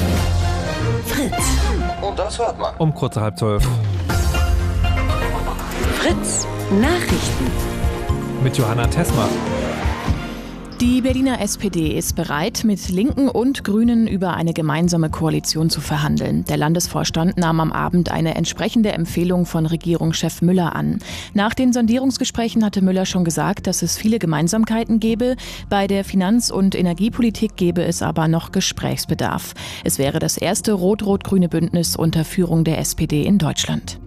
[1.05, 1.43] Fritz.
[2.01, 2.73] Und das hört man.
[2.77, 3.67] Um kurz halb zwölf.
[6.01, 6.47] Fritz
[6.81, 7.45] Nachrichten.
[8.43, 9.29] Mit Johanna Tesma.
[10.79, 16.43] Die Berliner SPD ist bereit, mit Linken und Grünen über eine gemeinsame Koalition zu verhandeln.
[16.45, 20.97] Der Landesvorstand nahm am Abend eine entsprechende Empfehlung von Regierungschef Müller an.
[21.35, 25.35] Nach den Sondierungsgesprächen hatte Müller schon gesagt, dass es viele Gemeinsamkeiten gebe.
[25.69, 29.53] Bei der Finanz- und Energiepolitik gebe es aber noch Gesprächsbedarf.
[29.83, 33.99] Es wäre das erste rot-rot-grüne Bündnis unter Führung der SPD in Deutschland.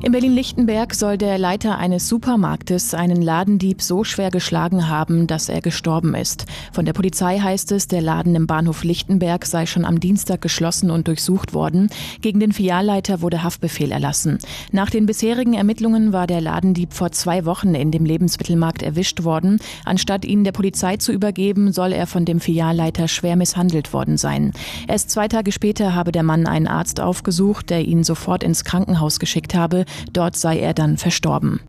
[0.00, 5.60] In Berlin-Lichtenberg soll der Leiter eines Supermarktes einen Ladendieb so schwer geschlagen haben, dass er
[5.60, 6.46] gestorben ist.
[6.72, 10.92] Von der Polizei heißt es, der Laden im Bahnhof Lichtenberg sei schon am Dienstag geschlossen
[10.92, 11.90] und durchsucht worden.
[12.20, 14.38] Gegen den Filialleiter wurde Haftbefehl erlassen.
[14.70, 19.58] Nach den bisherigen Ermittlungen war der Ladendieb vor zwei Wochen in dem Lebensmittelmarkt erwischt worden.
[19.84, 24.52] Anstatt ihn der Polizei zu übergeben, soll er von dem Filialleiter schwer misshandelt worden sein.
[24.86, 29.18] Erst zwei Tage später habe der Mann einen Arzt aufgesucht, der ihn sofort ins Krankenhaus
[29.18, 29.86] geschickt habe.
[30.12, 31.60] Dort sei er dann verstorben.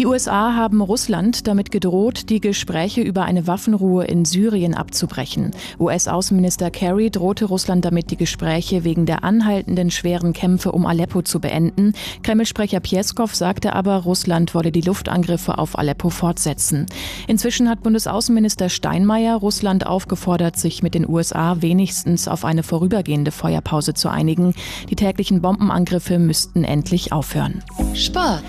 [0.00, 5.50] Die USA haben Russland damit gedroht, die Gespräche über eine Waffenruhe in Syrien abzubrechen.
[5.78, 11.38] US-Außenminister Kerry drohte Russland damit, die Gespräche wegen der anhaltenden schweren Kämpfe um Aleppo zu
[11.38, 11.92] beenden.
[12.22, 16.86] Kreml-Sprecher Pieskow sagte aber, Russland wolle die Luftangriffe auf Aleppo fortsetzen.
[17.26, 23.92] Inzwischen hat Bundesaußenminister Steinmeier Russland aufgefordert, sich mit den USA wenigstens auf eine vorübergehende Feuerpause
[23.92, 24.54] zu einigen.
[24.88, 27.62] Die täglichen Bombenangriffe müssten endlich aufhören.
[27.92, 28.42] Sport.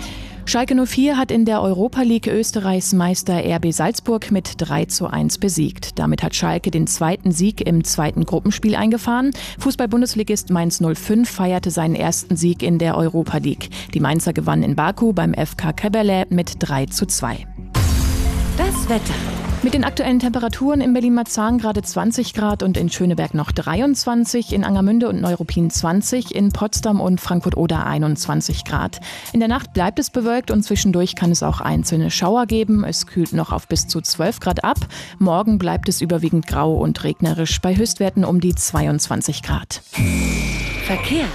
[0.44, 5.38] Schalke 04 hat in der Europa League Österreichs Meister RB Salzburg mit 3 zu 1
[5.38, 5.98] besiegt.
[5.98, 9.30] Damit hat Schalke den zweiten Sieg im zweiten Gruppenspiel eingefahren.
[9.60, 13.70] Fußball-Bundesligist Mainz 05 feierte seinen ersten Sieg in der Europa League.
[13.94, 17.46] Die Mainzer gewannen in Baku beim FK Kebele mit 3 zu 2.
[18.58, 19.41] Das Wetter.
[19.64, 24.64] Mit den aktuellen Temperaturen in Berlin-Marzahn gerade 20 Grad und in Schöneberg noch 23, in
[24.64, 29.00] Angermünde und Neuruppin 20, in Potsdam und Frankfurt-Oder 21 Grad.
[29.32, 32.82] In der Nacht bleibt es bewölkt und zwischendurch kann es auch einzelne Schauer geben.
[32.82, 34.78] Es kühlt noch auf bis zu 12 Grad ab.
[35.20, 39.80] Morgen bleibt es überwiegend grau und regnerisch bei Höchstwerten um die 22 Grad.
[40.86, 41.26] Verkehr.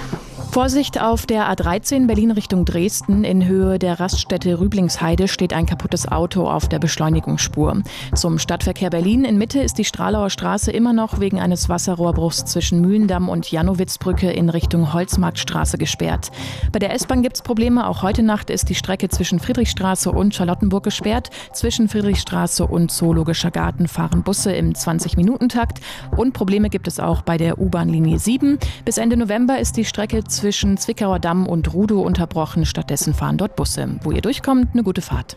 [0.50, 3.22] Vorsicht auf der A13 Berlin Richtung Dresden.
[3.22, 7.82] In Höhe der Raststätte Rüblingsheide steht ein kaputtes Auto auf der Beschleunigungsspur.
[8.14, 12.80] Zum Stadtverkehr Berlin in Mitte ist die Stralauer Straße immer noch wegen eines Wasserrohrbruchs zwischen
[12.80, 16.30] Mühlendamm und Janowitzbrücke in Richtung Holzmarktstraße gesperrt.
[16.72, 17.86] Bei der S-Bahn gibt es Probleme.
[17.86, 21.28] Auch heute Nacht ist die Strecke zwischen Friedrichstraße und Charlottenburg gesperrt.
[21.52, 25.80] Zwischen Friedrichstraße und Zoologischer Garten fahren Busse im 20-Minuten-Takt.
[26.16, 28.58] Und Probleme gibt es auch bei der U-Bahn-Linie 7.
[28.86, 32.66] Bis Ende November ist die Strecke zwischen Zwickauer Damm und Rudow unterbrochen.
[32.66, 33.88] Stattdessen fahren dort Busse.
[34.02, 35.36] Wo ihr durchkommt, eine gute Fahrt.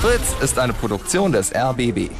[0.00, 2.10] Fritz ist eine Produktion des RBB.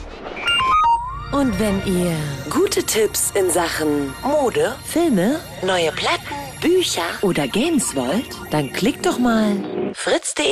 [1.32, 2.16] Und wenn ihr
[2.50, 9.18] gute Tipps in Sachen Mode, Filme, neue Platten, Bücher oder Games wollt, dann klickt doch
[9.18, 9.56] mal
[9.94, 10.44] fritz.de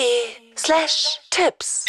[0.57, 1.85] slash Tipps.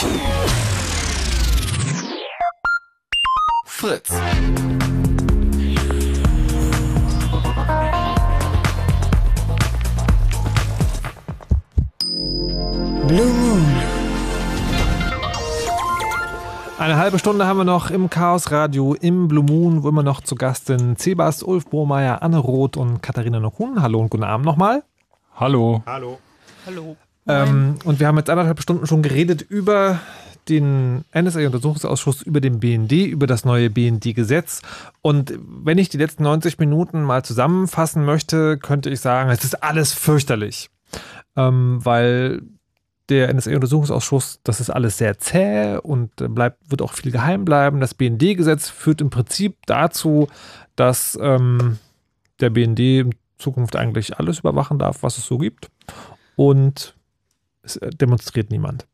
[3.66, 4.12] Fritz.
[13.10, 13.66] Blue Moon.
[16.78, 20.22] Eine halbe Stunde haben wir noch im Chaos Radio im Blue Moon, wo immer noch
[20.22, 23.82] zu Gast sind Sebast, Ulf Bohrmeier, Anne Roth und Katharina Nokun.
[23.82, 24.84] Hallo und guten Abend nochmal.
[25.36, 25.82] Hallo.
[25.88, 26.20] Hallo.
[26.68, 26.98] Hallo.
[27.28, 30.00] Ähm, und wir haben jetzt anderthalb Stunden schon geredet über
[30.48, 34.62] den NSA-Untersuchungsausschuss, über den BND, über das neue BND-Gesetz.
[35.02, 39.64] Und wenn ich die letzten 90 Minuten mal zusammenfassen möchte, könnte ich sagen, es ist
[39.64, 40.70] alles fürchterlich.
[41.36, 42.44] Ähm, weil
[43.10, 47.80] der NSA-Untersuchungsausschuss, das ist alles sehr zäh und bleibt, wird auch viel geheim bleiben.
[47.80, 50.28] Das BND-Gesetz führt im Prinzip dazu,
[50.76, 51.78] dass ähm,
[52.40, 55.70] der BND in Zukunft eigentlich alles überwachen darf, was es so gibt.
[56.36, 56.96] Und
[57.64, 58.88] es äh, demonstriert niemand.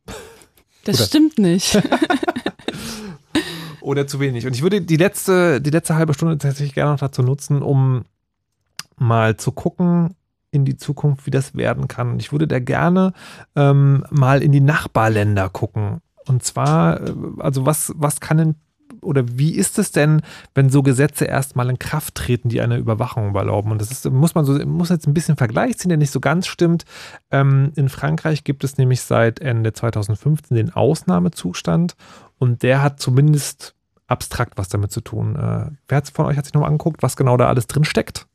[0.86, 1.82] Das Oder- stimmt nicht.
[3.82, 4.48] Oder zu wenig.
[4.48, 8.06] Und ich würde die letzte, die letzte halbe Stunde tatsächlich gerne noch dazu nutzen, um
[8.98, 10.16] mal zu gucken
[10.52, 12.12] in die Zukunft, wie das werden kann.
[12.12, 13.14] Und ich würde da gerne
[13.56, 16.02] ähm, mal in die Nachbarländer gucken.
[16.28, 18.56] Und zwar, äh, also was, was kann denn
[19.02, 20.22] oder wie ist es denn,
[20.54, 23.72] wenn so Gesetze erstmal in Kraft treten, die eine Überwachung erlauben?
[23.72, 26.20] Und das ist, muss man so, muss jetzt ein bisschen Vergleich ziehen, der nicht so
[26.20, 26.86] ganz stimmt.
[27.32, 31.96] Ähm, in Frankreich gibt es nämlich seit Ende 2015 den Ausnahmezustand
[32.38, 33.76] und der hat zumindest
[34.08, 35.36] abstrakt was damit zu tun.
[35.36, 38.28] Äh, wer von euch hat sich nochmal angeguckt, was genau da alles drin steckt?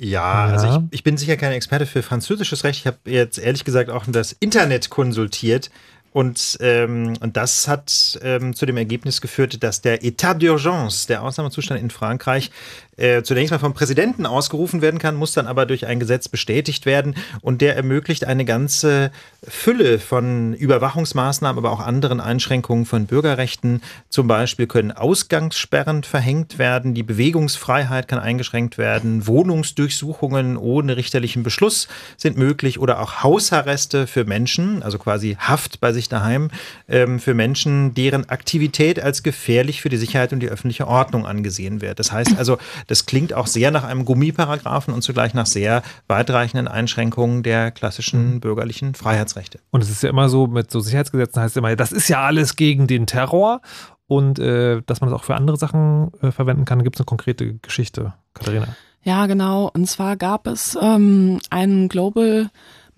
[0.00, 0.52] Ja, Ja.
[0.52, 2.80] also ich, ich bin sicher kein Experte für französisches Recht.
[2.80, 5.70] Ich habe jetzt ehrlich gesagt auch das Internet konsultiert.
[6.12, 11.22] Und, ähm, und das hat ähm, zu dem Ergebnis geführt, dass der État d'urgence, der
[11.22, 12.50] Ausnahmezustand in Frankreich,
[12.96, 16.86] äh, zunächst mal vom Präsidenten ausgerufen werden kann, muss dann aber durch ein Gesetz bestätigt
[16.86, 17.14] werden.
[17.40, 19.10] Und der ermöglicht eine ganze
[19.42, 23.80] Fülle von Überwachungsmaßnahmen, aber auch anderen Einschränkungen von Bürgerrechten.
[24.10, 31.88] Zum Beispiel können Ausgangssperren verhängt werden, die Bewegungsfreiheit kann eingeschränkt werden, Wohnungsdurchsuchungen ohne richterlichen Beschluss
[32.16, 36.50] sind möglich oder auch Hausarreste für Menschen, also quasi Haft bei sich daheim
[36.88, 41.80] ähm, für Menschen, deren Aktivität als gefährlich für die Sicherheit und die öffentliche Ordnung angesehen
[41.80, 41.98] wird.
[41.98, 42.58] Das heißt also,
[42.90, 48.40] das klingt auch sehr nach einem Gummiparagraphen und zugleich nach sehr weitreichenden Einschränkungen der klassischen
[48.40, 49.60] bürgerlichen Freiheitsrechte.
[49.70, 52.22] Und es ist ja immer so, mit so Sicherheitsgesetzen heißt es immer, das ist ja
[52.22, 53.60] alles gegen den Terror.
[54.08, 57.06] Und äh, dass man das auch für andere Sachen äh, verwenden kann, gibt es eine
[57.06, 58.12] konkrete Geschichte.
[58.34, 58.66] Katharina.
[59.04, 59.70] Ja, genau.
[59.72, 62.50] Und zwar gab es ähm, einen Global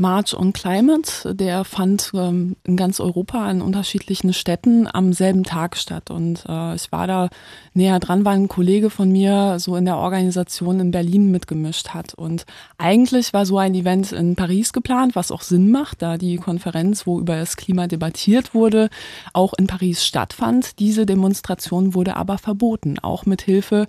[0.03, 5.77] March on Climate, der fand ähm, in ganz Europa in unterschiedlichen Städten am selben Tag
[5.77, 6.11] statt.
[6.11, 7.31] Und äh, ich war da
[7.73, 12.15] näher dran, weil ein Kollege von mir so in der Organisation in Berlin mitgemischt hat.
[12.15, 12.47] Und
[12.79, 17.07] eigentlich war so ein Event in Paris geplant, was auch Sinn macht, da die Konferenz,
[17.07, 18.91] wo über das Klima debattiert wurde,
[19.33, 20.81] auch in Paris stattfand.
[20.81, 23.87] Diese Demonstration wurde aber verboten, auch mit Hilfe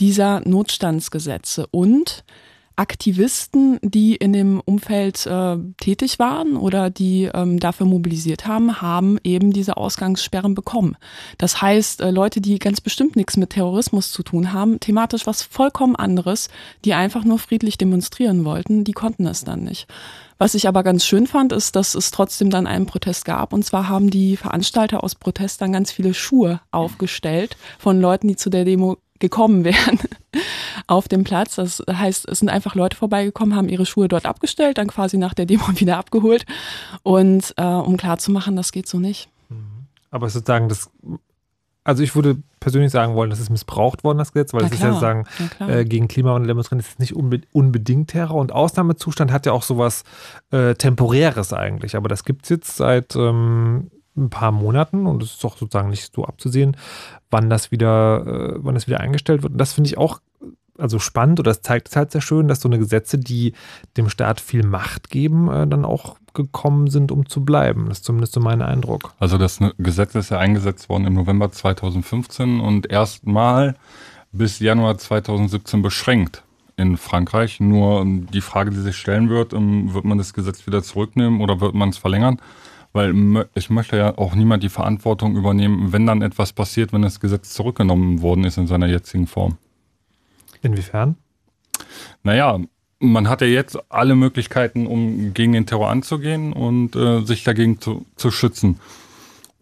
[0.00, 1.68] dieser Notstandsgesetze.
[1.70, 2.24] Und
[2.76, 9.18] Aktivisten, die in dem Umfeld äh, tätig waren oder die ähm, dafür mobilisiert haben, haben
[9.24, 10.96] eben diese Ausgangssperren bekommen.
[11.38, 15.42] Das heißt, äh, Leute, die ganz bestimmt nichts mit Terrorismus zu tun haben, thematisch was
[15.42, 16.48] vollkommen anderes,
[16.84, 19.86] die einfach nur friedlich demonstrieren wollten, die konnten es dann nicht.
[20.38, 23.52] Was ich aber ganz schön fand, ist, dass es trotzdem dann einen Protest gab.
[23.52, 28.36] Und zwar haben die Veranstalter aus Protest dann ganz viele Schuhe aufgestellt von Leuten, die
[28.36, 30.00] zu der Demo gekommen wären
[30.92, 31.56] auf dem Platz.
[31.56, 35.32] Das heißt, es sind einfach Leute vorbeigekommen, haben ihre Schuhe dort abgestellt, dann quasi nach
[35.32, 36.44] der Demo wieder abgeholt.
[37.02, 39.28] Und äh, um klarzumachen, das geht so nicht.
[40.10, 40.90] Aber sozusagen, das,
[41.84, 44.82] also ich würde persönlich sagen wollen, das ist missbraucht worden, das Gesetz, weil es ist
[44.82, 45.24] ja sagen,
[45.60, 50.04] äh, gegen Klimawandel demonstrieren, ist nicht unbe unbedingt Terror und Ausnahmezustand hat ja auch sowas
[50.50, 55.32] äh, Temporäres eigentlich, aber das gibt es jetzt seit ähm, ein paar Monaten und es
[55.32, 56.76] ist doch sozusagen nicht so abzusehen,
[57.30, 59.54] wann das wieder, äh, wann das wieder eingestellt wird.
[59.54, 60.20] Und das finde ich auch
[60.78, 63.52] also spannend oder das zeigt es halt sehr schön, dass so eine Gesetze, die
[63.96, 67.88] dem Staat viel Macht geben, äh, dann auch gekommen sind, um zu bleiben.
[67.88, 69.12] Das ist zumindest so mein Eindruck.
[69.18, 73.76] Also das ne- Gesetz ist ja eingesetzt worden im November 2015 und erstmal
[74.32, 76.42] bis Januar 2017 beschränkt
[76.76, 77.60] in Frankreich.
[77.60, 81.40] Nur ähm, die Frage, die sich stellen wird, ähm, wird man das Gesetz wieder zurücknehmen
[81.40, 82.40] oder wird man es verlängern?
[82.94, 87.20] Weil ich möchte ja auch niemand die Verantwortung übernehmen, wenn dann etwas passiert, wenn das
[87.20, 89.56] Gesetz zurückgenommen worden ist in seiner jetzigen Form.
[90.62, 91.16] Inwiefern?
[92.22, 92.58] Naja,
[92.98, 97.80] man hat ja jetzt alle Möglichkeiten, um gegen den Terror anzugehen und äh, sich dagegen
[97.80, 98.78] zu, zu schützen.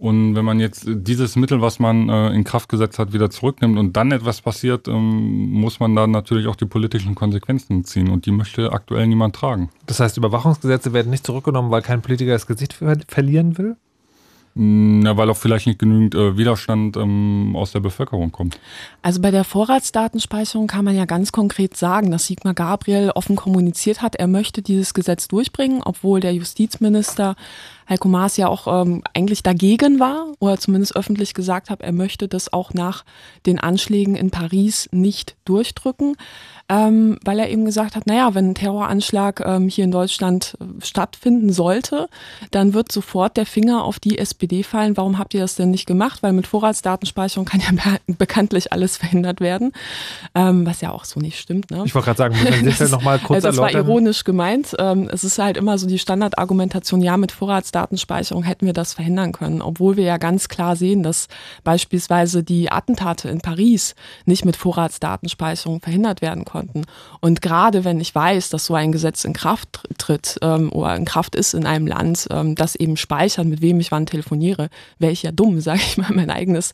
[0.00, 3.78] Und wenn man jetzt dieses Mittel, was man äh, in Kraft gesetzt hat, wieder zurücknimmt
[3.78, 8.08] und dann etwas passiert, ähm, muss man da natürlich auch die politischen Konsequenzen ziehen.
[8.08, 9.68] Und die möchte aktuell niemand tragen.
[9.86, 13.76] Das heißt, Überwachungsgesetze werden nicht zurückgenommen, weil kein Politiker das Gesicht ver verlieren will?
[14.54, 18.58] Na, weil auch vielleicht nicht genügend äh, Widerstand ähm, aus der Bevölkerung kommt.
[19.00, 24.02] Also bei der Vorratsdatenspeicherung kann man ja ganz konkret sagen, dass Sigmar Gabriel offen kommuniziert
[24.02, 27.36] hat, er möchte dieses Gesetz durchbringen, obwohl der Justizminister
[27.88, 32.26] Heiko Maas ja auch ähm, eigentlich dagegen war oder zumindest öffentlich gesagt hat, er möchte
[32.26, 33.04] das auch nach
[33.46, 36.16] den Anschlägen in Paris nicht durchdrücken,
[36.70, 40.84] ähm, weil er eben gesagt hat, naja, wenn ein Terroranschlag ähm, hier in Deutschland äh,
[40.84, 42.08] stattfinden sollte,
[42.52, 44.96] dann wird sofort der Finger auf die SPD fallen.
[44.96, 46.22] Warum habt ihr das denn nicht gemacht?
[46.22, 49.72] Weil mit Vorratsdatenspeicherung kann ja be bekanntlich alles verhindert werden,
[50.36, 51.72] ähm, was ja auch so nicht stimmt.
[51.72, 51.82] Ne?
[51.86, 54.76] Ich wollte gerade sagen, man sich Das- noch mal kurz also das war ironisch gemeint.
[54.78, 59.32] Ähm, es ist halt immer so die Standardargumentation, ja, mit Vorratsdatenspeicherung hätten wir das verhindern
[59.32, 61.26] können, obwohl wir ja ganz klar sehen, dass
[61.64, 66.59] beispielsweise die Attentate in Paris nicht mit Vorratsdatenspeicherung verhindert werden konnten.
[67.20, 70.94] Und gerade wenn ich weiß, dass so ein Gesetz in Kraft tr- tritt ähm, oder
[70.96, 74.68] in Kraft ist in einem Land, ähm, das eben speichert, mit wem ich wann telefoniere,
[74.98, 76.72] wäre ich ja dumm, sage ich mal, mein eigenes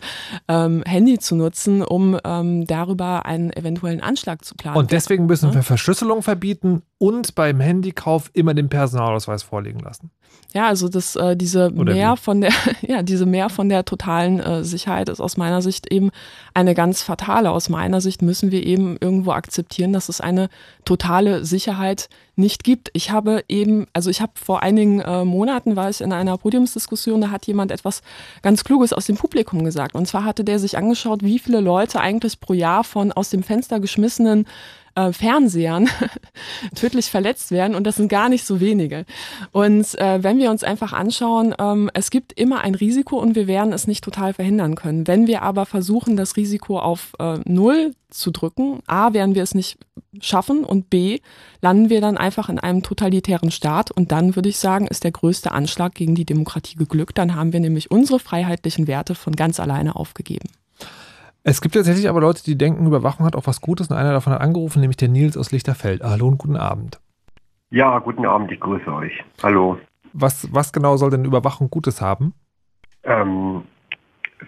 [0.48, 4.76] ähm, Handy zu nutzen, um ähm, darüber einen eventuellen Anschlag zu planen.
[4.76, 5.54] Und deswegen müssen Ne?
[5.56, 10.10] wir Verschlüsselung verbieten und beim Handykauf immer den Personalausweis vorlegen lassen.
[10.54, 12.16] Ja, also das, äh, diese Oder mehr wie?
[12.16, 16.10] von der, ja, diese mehr von der totalen äh, Sicherheit ist aus meiner Sicht eben
[16.54, 17.50] eine ganz fatale.
[17.50, 20.48] Aus meiner Sicht müssen wir eben irgendwo akzeptieren, dass es eine
[20.84, 22.90] totale Sicherheit nicht gibt.
[22.94, 27.20] Ich habe eben, also ich habe vor einigen äh, Monaten war ich in einer Podiumsdiskussion,
[27.20, 28.02] da hat jemand etwas
[28.40, 29.94] ganz Kluges aus dem Publikum gesagt.
[29.94, 33.42] Und zwar hatte der sich angeschaut, wie viele Leute eigentlich pro Jahr von aus dem
[33.42, 34.46] Fenster geschmissenen
[34.96, 35.88] äh, Fernsehern
[36.74, 39.04] tödlich verletzt werden und das sind gar nicht so wenige.
[39.52, 43.46] Und äh, wenn wir uns einfach anschauen, ähm, es gibt immer ein Risiko und wir
[43.46, 45.06] werden es nicht total verhindern können.
[45.06, 49.54] Wenn wir aber versuchen, das Risiko auf äh, Null zu drücken, A, werden wir es
[49.54, 49.78] nicht
[50.20, 51.20] schaffen und B,
[51.60, 55.12] landen wir dann einfach in einem totalitären Staat und dann würde ich sagen, ist der
[55.12, 57.18] größte Anschlag gegen die Demokratie geglückt.
[57.18, 60.48] Dann haben wir nämlich unsere freiheitlichen Werte von ganz alleine aufgegeben.
[61.48, 63.88] Es gibt tatsächlich aber Leute, die denken, Überwachung hat auch was Gutes.
[63.88, 66.02] Und einer davon hat angerufen, nämlich der Nils aus Lichterfeld.
[66.02, 66.98] Hallo und guten Abend.
[67.70, 69.22] Ja, guten Abend, ich grüße euch.
[69.44, 69.78] Hallo.
[70.12, 72.34] was, was genau soll denn Überwachung Gutes haben?
[73.04, 73.62] Ähm,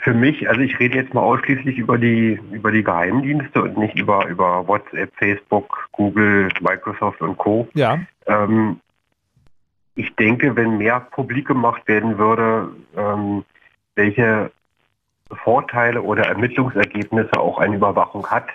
[0.01, 3.97] für mich, also ich rede jetzt mal ausschließlich über die über die Geheimdienste und nicht
[3.97, 7.69] über über WhatsApp, Facebook, Google, Microsoft und Co.
[7.75, 8.01] Ja.
[8.27, 8.81] Ähm,
[9.95, 13.45] ich denke, wenn mehr publik gemacht werden würde, ähm,
[13.95, 14.51] welche
[15.31, 18.47] Vorteile oder Ermittlungsergebnisse auch eine Überwachung hat,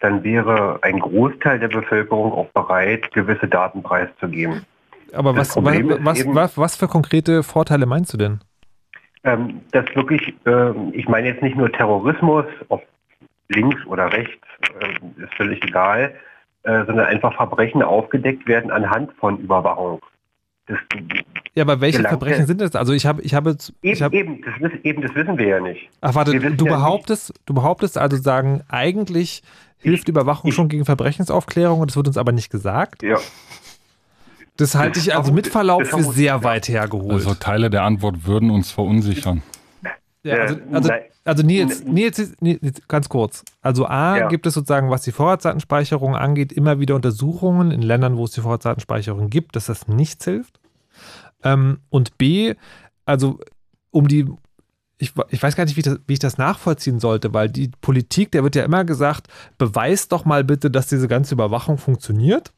[0.00, 4.64] dann wäre ein Großteil der Bevölkerung auch bereit, gewisse Daten preiszugeben.
[5.12, 8.40] Aber was, was, was, eben- was, für konkrete Vorteile meinst du denn?
[9.24, 12.82] Ähm, dass wirklich, ähm, ich meine jetzt nicht nur Terrorismus, ob
[13.48, 14.46] links oder rechts,
[14.80, 16.14] ähm, ist völlig egal,
[16.64, 20.00] äh, sondern einfach Verbrechen aufgedeckt werden anhand von Überwachung.
[20.72, 21.00] Das,
[21.54, 22.74] Ja, aber welche Verbrechen sind das?
[22.74, 25.60] Also ich habe, ich habe, eben, ich habe eben, das, eben, das wissen wir ja
[25.60, 25.88] nicht.
[26.00, 29.42] Ach warte, du ja behauptest, du behauptest also sagen, eigentlich
[29.78, 33.02] hilft Überwachung schon gegen Verbrechensaufklärung und das wird uns aber nicht gesagt?
[33.02, 33.18] Ja.
[34.56, 37.12] Das halte ich also mit Verlaub für sehr weit hergeholt.
[37.12, 39.42] Also Teile der Antwort würden uns verunsichern.
[40.22, 40.90] Ja, also, Äh, also,
[41.24, 43.44] also Nils, Nils, Nils, ganz kurz.
[43.60, 44.28] Also A, Ja.
[44.28, 48.40] gibt es sozusagen, was die Vorratsdatenspeicherung angeht, immer wieder Untersuchungen in Ländern, wo es die
[48.40, 50.60] Vorratsdatenspeicherung gibt, dass das nichts hilft.
[51.44, 52.54] Ähm, und B,
[53.04, 53.40] also
[53.90, 54.26] um die,
[54.98, 57.70] ich, ich weiß gar nicht, wie ich, das, wie ich das nachvollziehen sollte, weil die
[57.80, 59.28] Politik, der wird ja immer gesagt,
[59.58, 62.52] beweist doch mal bitte, dass diese ganze Überwachung funktioniert.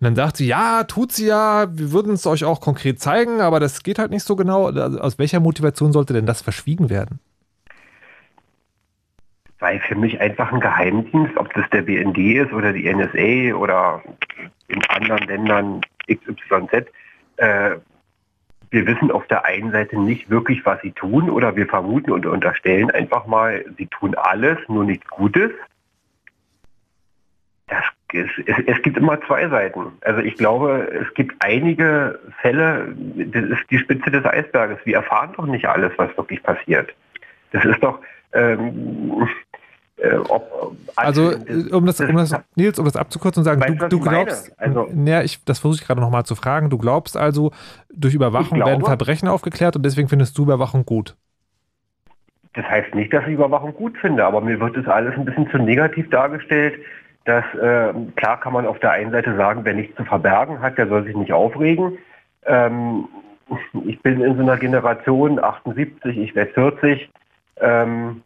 [0.00, 3.40] Und dann sagt sie, ja, tut sie ja, wir würden es euch auch konkret zeigen,
[3.40, 4.70] aber das geht halt nicht so genau.
[4.70, 7.18] Aus welcher Motivation sollte denn das verschwiegen werden?
[9.58, 14.00] Weil für mich einfach ein Geheimdienst, ob das der BND ist oder die NSA oder
[14.68, 16.86] in anderen Ländern XYZ,
[17.38, 17.76] äh,
[18.70, 22.26] wir wissen auf der einen Seite nicht wirklich, was sie tun oder wir vermuten und
[22.26, 25.50] unterstellen einfach mal, sie tun alles, nur nichts Gutes.
[27.66, 29.92] Das, es, es, es gibt immer zwei Seiten.
[30.02, 34.78] Also ich glaube, es gibt einige Fälle, das ist die Spitze des Eisberges.
[34.84, 36.94] Wir erfahren doch nicht alles, was wirklich passiert.
[37.52, 38.00] Das ist doch,
[38.32, 39.28] ähm,
[40.00, 43.82] äh, ob, Also, äh, um das, um das, Nils, um das abzukürzen und sagen, Weißt
[43.82, 47.16] du, du, glaubst, Also- ja, ich, das versuche ich gerade nochmal zu fragen, du glaubst
[47.16, 47.52] also,
[47.92, 51.16] durch Überwachung glaube- werden Verbrechen aufgeklärt und deswegen findest du Überwachung gut.
[52.54, 55.48] Das heißt nicht, dass ich Überwachung gut finde, aber mir wird das alles ein bisschen
[55.50, 56.74] zu negativ dargestellt.
[57.24, 60.78] Dass, äh, klar kann man auf der einen Seite sagen, wer nichts zu verbergen hat,
[60.78, 61.98] der soll sich nicht aufregen.
[62.46, 63.04] Ähm,
[63.84, 67.10] ich bin in so einer Generation 78, ich werde 40.
[67.60, 68.22] Ähm,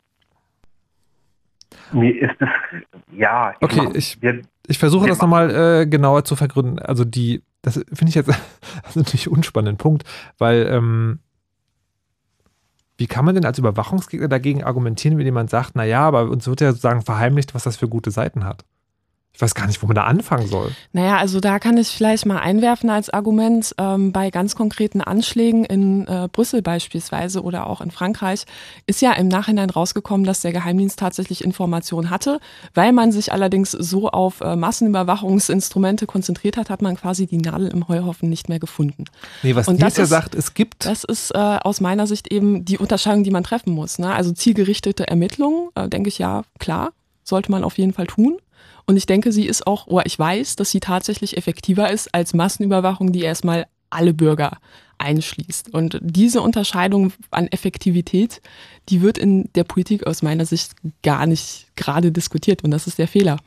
[1.93, 2.49] mir ist es,
[3.17, 4.19] ja, Okay, mach- ich,
[4.67, 6.79] ich versuche das nochmal äh, genauer zu vergründen.
[6.79, 8.29] Also die, das finde ich jetzt
[8.83, 10.05] also natürlich unspannenden Punkt,
[10.39, 11.21] weil ähm,
[12.99, 16.61] wie kann man denn als Überwachungsgegner dagegen argumentieren, wenn jemand sagt, naja, aber uns wird
[16.61, 18.65] ja sozusagen verheimlicht, was das für gute Seiten hat?
[19.35, 20.73] Ich weiß gar nicht, wo man da anfangen soll.
[20.93, 25.65] Naja, also da kann ich vielleicht mal einwerfen als Argument, ähm, bei ganz konkreten Anschlägen
[25.65, 28.45] in äh, Brüssel beispielsweise oder auch in Frankreich
[28.87, 32.41] ist ja im Nachhinein rausgekommen, dass der Geheimdienst tatsächlich Informationen hatte.
[32.75, 37.69] Weil man sich allerdings so auf äh, Massenüberwachungsinstrumente konzentriert hat, hat man quasi die Nadel
[37.69, 39.07] im Heuhaufen nicht mehr gefunden.
[39.43, 40.85] Nee, was Und Nils ja sagt, es gibt.
[40.85, 43.99] Das ist äh, aus meiner Sicht eben die Unterscheidung, die man treffen muss.
[43.99, 44.13] Ne?
[44.13, 46.93] Also zielgerichtete Ermittlungen, äh, denke ich ja, klar,
[47.25, 48.37] sollte man auf jeden Fall tun.
[48.87, 52.35] Und ich denke, sie ist auch, oder ich weiß, dass sie tatsächlich effektiver ist als
[52.35, 54.59] Massenüberwachung, die erstmal alle Bürger
[54.99, 55.75] einschließt.
[55.75, 58.41] Und diese Unterscheidung an Effektivität,
[58.89, 60.73] die wird in der Politik aus meiner Sicht
[61.03, 62.65] gar nicht gerade diskutiert.
[62.65, 63.39] Und das ist der Fehler.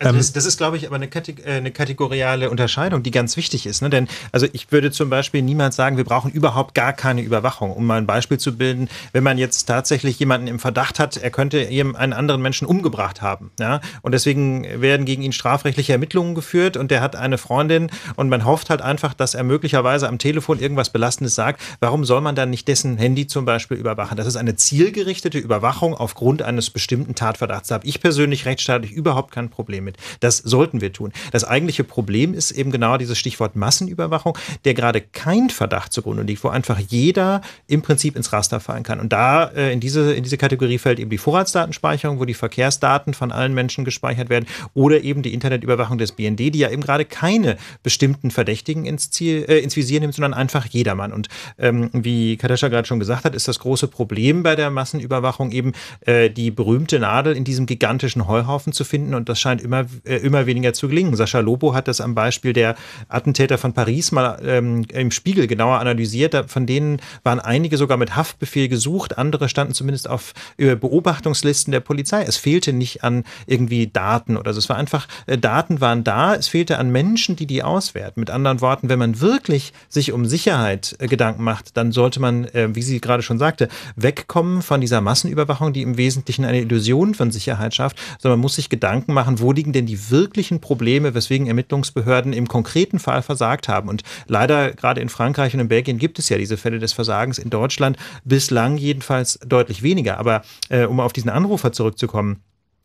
[0.00, 3.10] Also Ähm, das, das ist, glaube ich, aber eine, Kategor äh, eine kategoriale Unterscheidung, die
[3.10, 3.82] ganz wichtig ist.
[3.82, 3.90] Ne?
[3.90, 7.72] Denn also ich würde zum Beispiel niemals sagen, wir brauchen überhaupt gar keine Überwachung.
[7.72, 11.30] Um mal ein Beispiel zu bilden, wenn man jetzt tatsächlich jemanden im Verdacht hat, er
[11.30, 13.50] könnte eben einen anderen Menschen umgebracht haben.
[13.60, 13.80] Ja?
[14.02, 18.44] Und deswegen werden gegen ihn strafrechtliche Ermittlungen geführt und der hat eine Freundin und man
[18.44, 21.60] hofft halt einfach, dass er möglicherweise am Telefon irgendwas Belastendes sagt.
[21.80, 24.16] Warum soll man dann nicht dessen Handy zum Beispiel überwachen?
[24.16, 27.68] Das ist eine zielgerichtete Überwachung aufgrund eines bestimmten Tatverdachts.
[27.68, 29.89] Da habe ich persönlich rechtsstaatlich überhaupt kein Problem mit.
[30.20, 31.12] Das sollten wir tun.
[31.32, 36.42] Das eigentliche Problem ist eben genau dieses Stichwort Massenüberwachung, der gerade kein Verdacht zugrunde liegt,
[36.44, 39.00] wo einfach jeder im Prinzip ins Raster fallen kann.
[39.00, 43.14] Und da äh, in, diese, in diese Kategorie fällt eben die Vorratsdatenspeicherung, wo die Verkehrsdaten
[43.14, 47.04] von allen Menschen gespeichert werden, oder eben die Internetüberwachung des BND, die ja eben gerade
[47.04, 51.12] keine bestimmten Verdächtigen ins, Ziel, äh, ins Visier nimmt, sondern einfach jedermann.
[51.12, 55.52] Und ähm, wie Kadesha gerade schon gesagt hat, ist das große Problem bei der Massenüberwachung
[55.52, 55.72] eben
[56.06, 59.14] äh, die berühmte Nadel in diesem gigantischen Heuhaufen zu finden.
[59.14, 61.16] Und das scheint immer immer, äh, immer weniger zu gelingen.
[61.16, 62.76] Sascha Lobo hat das am Beispiel der
[63.08, 66.50] Attentäter von Paris mal ähm, im Spiegel genauer analysiert.
[66.50, 71.80] Von denen waren einige sogar mit Haftbefehl gesucht, andere standen zumindest auf äh, Beobachtungslisten der
[71.80, 72.22] Polizei.
[72.22, 74.58] Es fehlte nicht an irgendwie Daten oder so.
[74.58, 78.20] Es war einfach, äh, Daten waren da, es fehlte an Menschen, die die auswerten.
[78.20, 82.44] Mit anderen Worten, wenn man wirklich sich um Sicherheit äh, Gedanken macht, dann sollte man,
[82.46, 87.14] äh, wie sie gerade schon sagte, wegkommen von dieser Massenüberwachung, die im Wesentlichen eine Illusion
[87.14, 91.14] von Sicherheit schafft, sondern man muss sich Gedanken machen, wo liegen denn die wirklichen Probleme,
[91.14, 93.88] weswegen Ermittlungsbehörden im konkreten Fall versagt haben.
[93.88, 97.38] Und leider gerade in Frankreich und in Belgien gibt es ja diese Fälle des Versagens.
[97.38, 100.18] In Deutschland bislang jedenfalls deutlich weniger.
[100.18, 102.42] Aber äh, um auf diesen Anrufer zurückzukommen,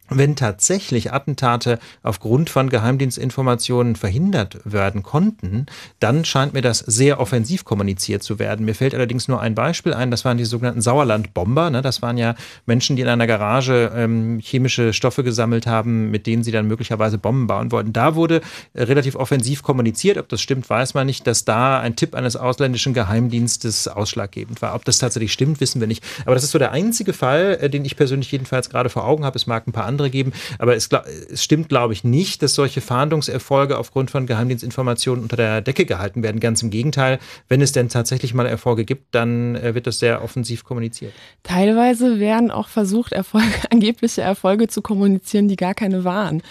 [0.09, 5.65] wenn tatsächlich Attentate aufgrund von Geheimdienstinformationen verhindert werden konnten,
[5.99, 8.65] dann scheint mir das sehr offensiv kommuniziert zu werden.
[8.65, 11.69] Mir fällt allerdings nur ein Beispiel ein, das waren die sogenannten Sauerlandbomber.
[11.69, 11.81] Ne?
[11.81, 16.43] Das waren ja Menschen, die in einer Garage ähm, chemische Stoffe gesammelt haben, mit denen
[16.43, 17.93] sie dann möglicherweise Bomben bauen wollten.
[17.93, 18.41] Da wurde
[18.73, 20.17] äh, relativ offensiv kommuniziert.
[20.17, 24.75] Ob das stimmt, weiß man nicht, dass da ein Tipp eines ausländischen Geheimdienstes ausschlaggebend war.
[24.75, 26.03] Ob das tatsächlich stimmt, wissen wir nicht.
[26.25, 29.25] Aber das ist so der einzige Fall, äh, den ich persönlich jedenfalls gerade vor Augen
[29.25, 29.37] habe.
[29.37, 30.89] Es mag ein paar geben, aber es,
[31.31, 36.23] es stimmt, glaube ich, nicht, dass solche Fahndungserfolge aufgrund von Geheimdienstinformationen unter der Decke gehalten
[36.23, 36.39] werden.
[36.39, 40.23] Ganz im Gegenteil, wenn es denn tatsächlich mal Erfolge gibt, dann äh, wird das sehr
[40.23, 41.13] offensiv kommuniziert.
[41.43, 46.41] Teilweise werden auch versucht, Erfolge, angebliche Erfolge zu kommunizieren, die gar keine waren.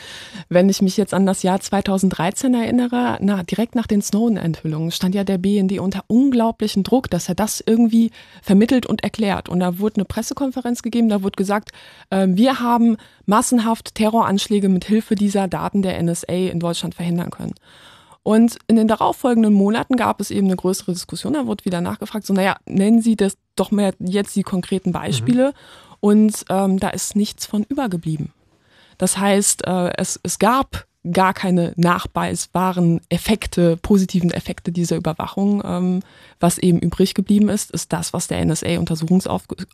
[0.48, 5.14] Wenn ich mich jetzt an das Jahr 2013 erinnere, na, direkt nach den Snowden-Enthüllungen stand
[5.14, 8.10] ja der BND unter unglaublichen Druck, dass er das irgendwie
[8.42, 9.48] vermittelt und erklärt.
[9.48, 11.70] Und da wurde eine Pressekonferenz gegeben, da wurde gesagt,
[12.10, 17.54] äh, wir haben massenhaft Terroranschläge mit Hilfe dieser Daten der NSA in Deutschland verhindern können.
[18.22, 21.34] Und in den darauffolgenden Monaten gab es eben eine größere Diskussion.
[21.34, 25.48] Da wurde wieder nachgefragt, so, naja, nennen Sie das doch mehr jetzt die konkreten Beispiele.
[25.48, 25.54] Mhm.
[26.00, 28.32] Und ähm, da ist nichts von übergeblieben.
[28.98, 35.62] Das heißt, äh, es, es gab gar keine nachweisbaren Effekte, positiven Effekte dieser Überwachung.
[35.64, 36.00] Ähm,
[36.40, 39.66] was eben übrig geblieben ist, ist das, was der NSA-Untersuchungsausschuss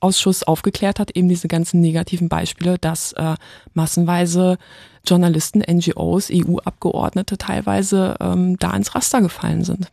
[0.00, 3.34] Ausschuss aufgeklärt hat, eben diese ganzen negativen Beispiele, dass äh,
[3.74, 4.58] massenweise
[5.06, 9.90] Journalisten, NGOs, EU-Abgeordnete teilweise ähm, da ins Raster gefallen sind.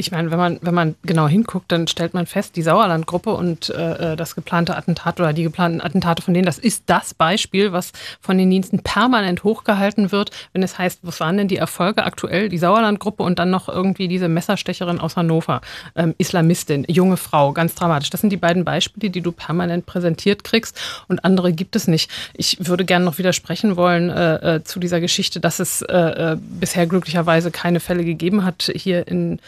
[0.00, 3.68] Ich meine, wenn man, wenn man genau hinguckt, dann stellt man fest, die Sauerlandgruppe und
[3.68, 7.92] äh, das geplante Attentat oder die geplanten Attentate von denen, das ist das Beispiel, was
[8.18, 12.48] von den Diensten permanent hochgehalten wird, wenn es heißt, was waren denn die Erfolge aktuell?
[12.48, 15.60] Die Sauerlandgruppe und dann noch irgendwie diese Messerstecherin aus Hannover,
[15.94, 18.08] ähm, Islamistin, junge Frau, ganz dramatisch.
[18.08, 22.10] Das sind die beiden Beispiele, die du permanent präsentiert kriegst und andere gibt es nicht.
[22.32, 26.36] Ich würde gerne noch widersprechen wollen äh, äh, zu dieser Geschichte, dass es äh, äh
[26.40, 29.40] bisher glücklicherweise keine Fälle gegeben hat hier in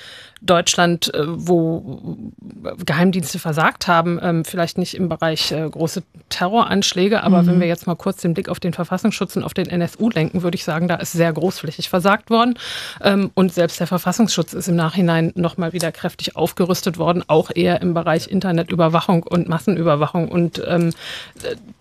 [0.45, 2.33] Deutschland, äh, wo
[2.85, 7.47] Geheimdienste versagt haben, ähm, vielleicht nicht im Bereich äh, große Terroranschläge, aber mhm.
[7.47, 10.43] wenn wir jetzt mal kurz den Blick auf den Verfassungsschutz und auf den NSU lenken,
[10.43, 12.59] würde ich sagen, da ist sehr großflächig versagt worden.
[13.01, 17.81] Ähm, und selbst der Verfassungsschutz ist im Nachhinein nochmal wieder kräftig aufgerüstet worden, auch eher
[17.81, 20.29] im Bereich Internetüberwachung und Massenüberwachung.
[20.29, 20.91] Und ähm,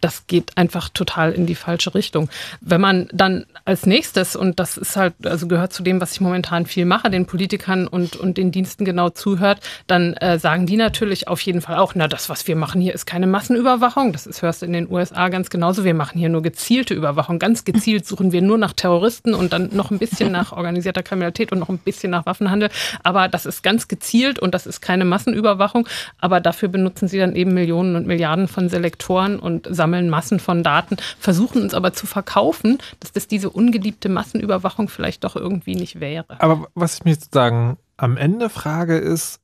[0.01, 2.29] das geht einfach total in die falsche Richtung.
[2.61, 6.21] Wenn man dann als nächstes, und das ist halt, also gehört zu dem, was ich
[6.21, 10.77] momentan viel mache, den Politikern und, und den Diensten genau zuhört, dann äh, sagen die
[10.77, 14.13] natürlich auf jeden Fall auch, na, das, was wir machen hier, ist keine Massenüberwachung.
[14.13, 15.83] Das ist, hörst du in den USA ganz genauso.
[15.83, 17.39] Wir machen hier nur gezielte Überwachung.
[17.39, 21.51] Ganz gezielt suchen wir nur nach Terroristen und dann noch ein bisschen nach organisierter Kriminalität
[21.51, 22.69] und noch ein bisschen nach Waffenhandel.
[23.03, 25.87] Aber das ist ganz gezielt und das ist keine Massenüberwachung.
[26.19, 30.63] Aber dafür benutzen sie dann eben Millionen und Milliarden von Selektoren und sammeln Massen von
[30.63, 35.99] Daten, versuchen uns aber zu verkaufen, dass das diese ungeliebte Massenüberwachung vielleicht doch irgendwie nicht
[35.99, 36.39] wäre.
[36.39, 39.39] Aber was ich mir sozusagen am Ende frage ist,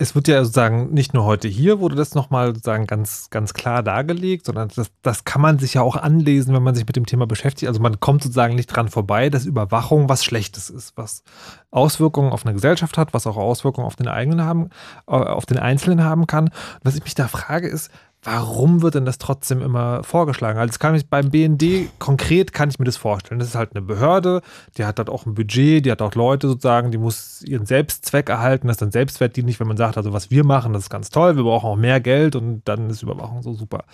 [0.00, 3.82] es wird ja sozusagen nicht nur heute hier wurde das nochmal sozusagen ganz, ganz klar
[3.82, 7.06] dargelegt, sondern das, das kann man sich ja auch anlesen, wenn man sich mit dem
[7.06, 7.66] Thema beschäftigt.
[7.66, 11.24] Also man kommt sozusagen nicht dran vorbei, dass Überwachung was Schlechtes ist, was
[11.72, 14.70] Auswirkungen auf eine Gesellschaft hat, was auch Auswirkungen auf den eigenen haben,
[15.08, 16.50] äh, auf den Einzelnen haben kann.
[16.84, 17.90] Was ich mich da frage ist,
[18.22, 20.58] warum wird denn das trotzdem immer vorgeschlagen?
[20.58, 23.38] Also kann ich beim BND konkret kann ich mir das vorstellen.
[23.38, 24.42] Das ist halt eine Behörde,
[24.76, 28.28] die hat halt auch ein Budget, die hat auch Leute sozusagen, die muss ihren Selbstzweck
[28.28, 31.10] erhalten, das ist dann selbstwertdienlich, wenn man sagt, also was wir machen, das ist ganz
[31.10, 33.84] toll, wir brauchen auch mehr Geld und dann ist Überwachung so super.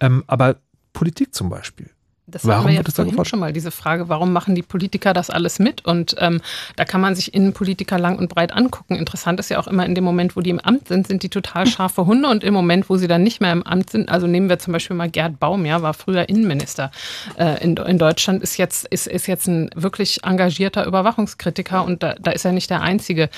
[0.00, 0.56] Ähm, aber
[0.92, 1.90] Politik zum Beispiel.
[2.28, 5.30] Das warum haben wir jetzt vorhin schon mal, diese Frage, warum machen die Politiker das
[5.30, 5.84] alles mit?
[5.84, 6.40] Und ähm,
[6.74, 8.96] da kann man sich Innenpolitiker lang und breit angucken.
[8.96, 11.28] Interessant ist ja auch immer in dem Moment, wo die im Amt sind, sind die
[11.28, 14.26] total scharfe Hunde und im Moment, wo sie dann nicht mehr im Amt sind, also
[14.26, 16.90] nehmen wir zum Beispiel mal Gerd Baum, ja, war früher Innenminister
[17.38, 22.16] äh, in, in Deutschland, ist jetzt, ist, ist jetzt ein wirklich engagierter Überwachungskritiker und da,
[22.20, 23.30] da ist er nicht der Einzige.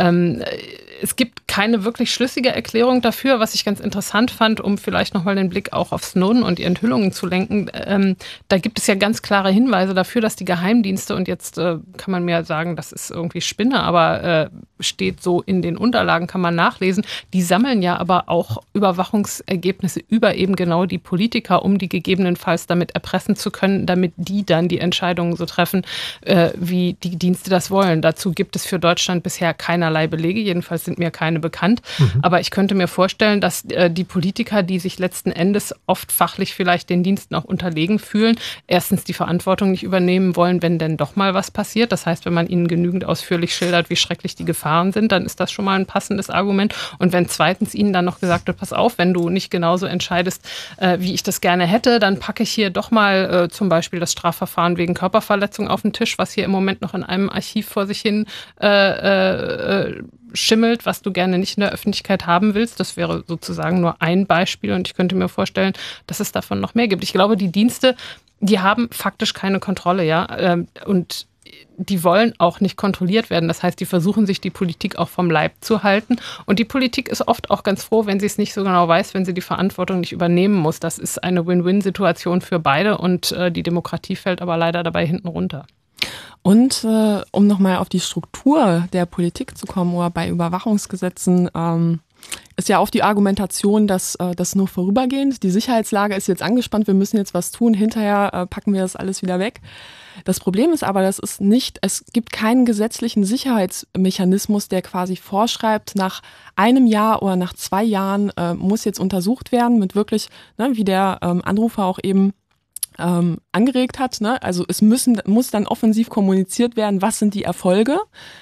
[0.00, 0.42] Ähm,
[1.02, 5.34] es gibt keine wirklich schlüssige Erklärung dafür, was ich ganz interessant fand, um vielleicht nochmal
[5.34, 7.70] den Blick auch auf Snowden und die Enthüllungen zu lenken.
[7.72, 8.16] Ähm,
[8.48, 12.12] da gibt es ja ganz klare Hinweise dafür, dass die Geheimdienste, und jetzt äh, kann
[12.12, 14.50] man mir sagen, das ist irgendwie Spinne, aber äh,
[14.80, 20.34] steht so in den Unterlagen, kann man nachlesen, die sammeln ja aber auch Überwachungsergebnisse über
[20.34, 24.78] eben genau die Politiker, um die gegebenenfalls damit erpressen zu können, damit die dann die
[24.78, 25.84] Entscheidungen so treffen,
[26.22, 28.02] äh, wie die Dienste das wollen.
[28.02, 31.82] Dazu gibt es für Deutschland bisher keinerlei Belege, jedenfalls sind mir keine bekannt.
[31.98, 32.20] Mhm.
[32.22, 36.54] Aber ich könnte mir vorstellen, dass äh, die Politiker, die sich letzten Endes oft fachlich
[36.54, 38.36] vielleicht den Diensten auch unterlegen fühlen,
[38.66, 41.92] erstens die Verantwortung nicht übernehmen wollen, wenn denn doch mal was passiert.
[41.92, 45.40] Das heißt, wenn man ihnen genügend ausführlich schildert, wie schrecklich die Gefahren sind, dann ist
[45.40, 46.74] das schon mal ein passendes Argument.
[46.98, 50.48] Und wenn zweitens ihnen dann noch gesagt wird, pass auf, wenn du nicht genauso entscheidest,
[50.78, 54.00] äh, wie ich das gerne hätte, dann packe ich hier doch mal äh, zum Beispiel
[54.00, 57.68] das Strafverfahren wegen Körperverletzung auf den Tisch, was hier im Moment noch in einem Archiv
[57.68, 58.26] vor sich hin
[58.60, 58.66] äh,
[60.32, 62.80] schimmelt, was du gerne nicht in der Öffentlichkeit haben willst.
[62.80, 65.72] Das wäre sozusagen nur ein Beispiel und ich könnte mir vorstellen,
[66.06, 67.04] dass es davon noch mehr gibt.
[67.04, 67.96] Ich glaube, die Dienste,
[68.40, 70.26] die haben faktisch keine Kontrolle, ja.
[70.38, 71.26] Ähm, Und
[71.78, 73.48] die wollen auch nicht kontrolliert werden.
[73.48, 76.16] Das heißt, die versuchen sich die Politik auch vom Leib zu halten.
[76.46, 79.14] Und die Politik ist oft auch ganz froh, wenn sie es nicht so genau weiß,
[79.14, 80.80] wenn sie die Verantwortung nicht übernehmen muss.
[80.80, 85.28] Das ist eine Win-Win-Situation für beide und äh, die Demokratie fällt aber leider dabei hinten
[85.28, 85.66] runter.
[86.42, 92.00] Und äh, um nochmal auf die Struktur der Politik zu kommen oder bei Überwachungsgesetzen, ähm,
[92.56, 96.86] ist ja auch die Argumentation, dass äh, das nur vorübergehend, die Sicherheitslage ist jetzt angespannt,
[96.86, 99.60] wir müssen jetzt was tun, hinterher äh, packen wir das alles wieder weg.
[100.24, 105.94] Das Problem ist aber, das ist nicht, es gibt keinen gesetzlichen Sicherheitsmechanismus, der quasi vorschreibt,
[105.94, 106.20] nach
[106.56, 110.84] einem Jahr oder nach zwei Jahren äh, muss jetzt untersucht werden mit wirklich, ne, wie
[110.84, 112.32] der ähm, Anrufer auch eben
[113.00, 114.20] ähm, angeregt hat.
[114.20, 114.42] Ne?
[114.42, 117.98] Also es müssen, muss dann offensiv kommuniziert werden, was sind die Erfolge,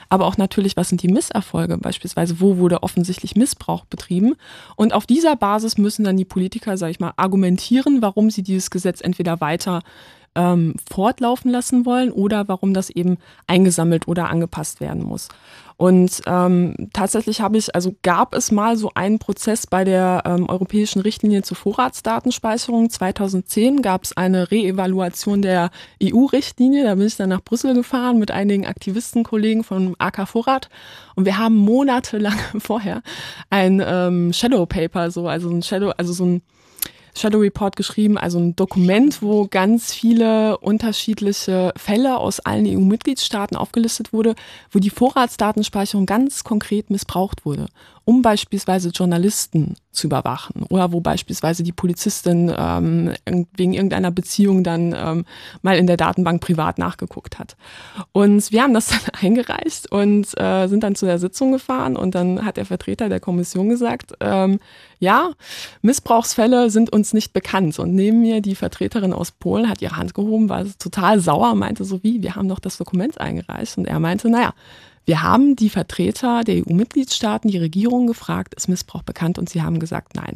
[0.08, 4.34] aber auch natürlich, was sind die Misserfolge, beispielsweise wo wurde offensichtlich Missbrauch betrieben.
[4.76, 8.70] Und auf dieser Basis müssen dann die Politiker, sage ich mal, argumentieren, warum sie dieses
[8.70, 9.82] Gesetz entweder weiter
[10.34, 15.28] ähm, fortlaufen lassen wollen oder warum das eben eingesammelt oder angepasst werden muss.
[15.78, 20.48] Und ähm, tatsächlich habe ich, also gab es mal so einen Prozess bei der ähm,
[20.48, 22.90] europäischen Richtlinie zur Vorratsdatenspeicherung.
[22.90, 25.70] 2010 gab es eine Reevaluation der
[26.02, 26.82] EU-Richtlinie.
[26.82, 30.68] Da bin ich dann nach Brüssel gefahren mit einigen Aktivistenkollegen von AK Vorrat.
[31.14, 33.02] Und wir haben monatelang vorher
[33.48, 36.42] ein ähm, Shadow Paper, so, also ein Shadow, also so ein
[37.14, 44.12] Shadow Report geschrieben, also ein Dokument, wo ganz viele unterschiedliche Fälle aus allen EU-Mitgliedstaaten aufgelistet
[44.12, 44.34] wurde,
[44.70, 47.66] wo die Vorratsdatenspeicherung ganz konkret missbraucht wurde,
[48.08, 53.12] um beispielsweise Journalisten zu überwachen oder wo beispielsweise die Polizistin ähm,
[53.54, 55.26] wegen irgendeiner Beziehung dann ähm,
[55.60, 57.58] mal in der Datenbank privat nachgeguckt hat.
[58.12, 62.14] Und wir haben das dann eingereicht und äh, sind dann zu der Sitzung gefahren und
[62.14, 64.58] dann hat der Vertreter der Kommission gesagt, ähm,
[65.00, 65.32] ja,
[65.82, 67.78] Missbrauchsfälle sind uns nicht bekannt.
[67.78, 71.84] Und neben mir die Vertreterin aus Polen hat ihre Hand gehoben, war total sauer, meinte
[71.84, 73.76] so wie, wir haben doch das Dokument eingereicht.
[73.76, 74.54] Und er meinte, naja,
[75.08, 79.38] wir haben die Vertreter der EU-Mitgliedstaaten, die Regierung gefragt, ist Missbrauch bekannt?
[79.38, 80.34] Und sie haben gesagt, nein.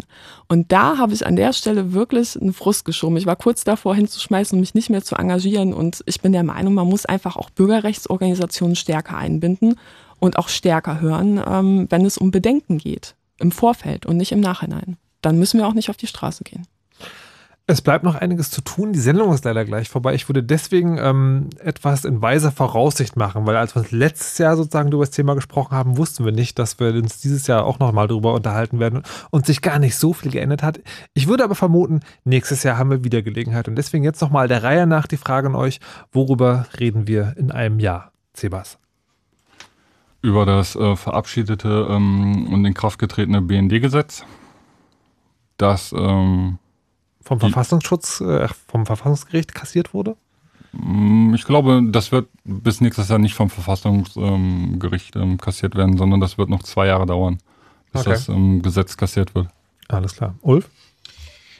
[0.48, 3.18] Und da habe ich an der Stelle wirklich einen Frust geschoben.
[3.18, 5.74] Ich war kurz davor hinzuschmeißen und mich nicht mehr zu engagieren.
[5.74, 9.78] Und ich bin der Meinung, man muss einfach auch Bürgerrechtsorganisationen stärker einbinden
[10.18, 13.14] und auch stärker hören, ähm, wenn es um Bedenken geht.
[13.38, 14.96] Im Vorfeld und nicht im Nachhinein.
[15.20, 16.66] Dann müssen wir auch nicht auf die Straße gehen.
[17.68, 18.92] Es bleibt noch einiges zu tun.
[18.92, 20.14] Die Sendung ist leider gleich vorbei.
[20.14, 24.56] Ich würde deswegen ähm, etwas in weiser Voraussicht machen, weil als wir uns letztes Jahr
[24.56, 27.78] sozusagen über das Thema gesprochen haben, wussten wir nicht, dass wir uns dieses Jahr auch
[27.78, 30.80] nochmal drüber unterhalten werden und sich gar nicht so viel geändert hat.
[31.14, 33.68] Ich würde aber vermuten, nächstes Jahr haben wir wieder Gelegenheit.
[33.68, 35.78] Und deswegen jetzt nochmal der Reihe nach die Frage an euch,
[36.10, 38.10] worüber reden wir in einem Jahr?
[38.34, 38.78] Sebas.
[40.20, 44.24] Über das äh, verabschiedete ähm, und in Kraft getretene BND-Gesetz.
[45.58, 46.58] Das ähm,
[47.24, 50.16] vom Verfassungsschutz, äh, vom Verfassungsgericht kassiert wurde?
[50.72, 56.20] Mm, Ich glaube, das wird bis nächstes Jahr nicht vom Verfassungsgericht ähm, kassiert werden, sondern
[56.20, 57.38] das wird noch zwei Jahre dauern,
[57.92, 58.10] bis Okay.
[58.10, 59.48] das ähm, Gesetz kassiert wird.
[59.88, 60.34] Alles klar.
[60.42, 60.68] Ulf?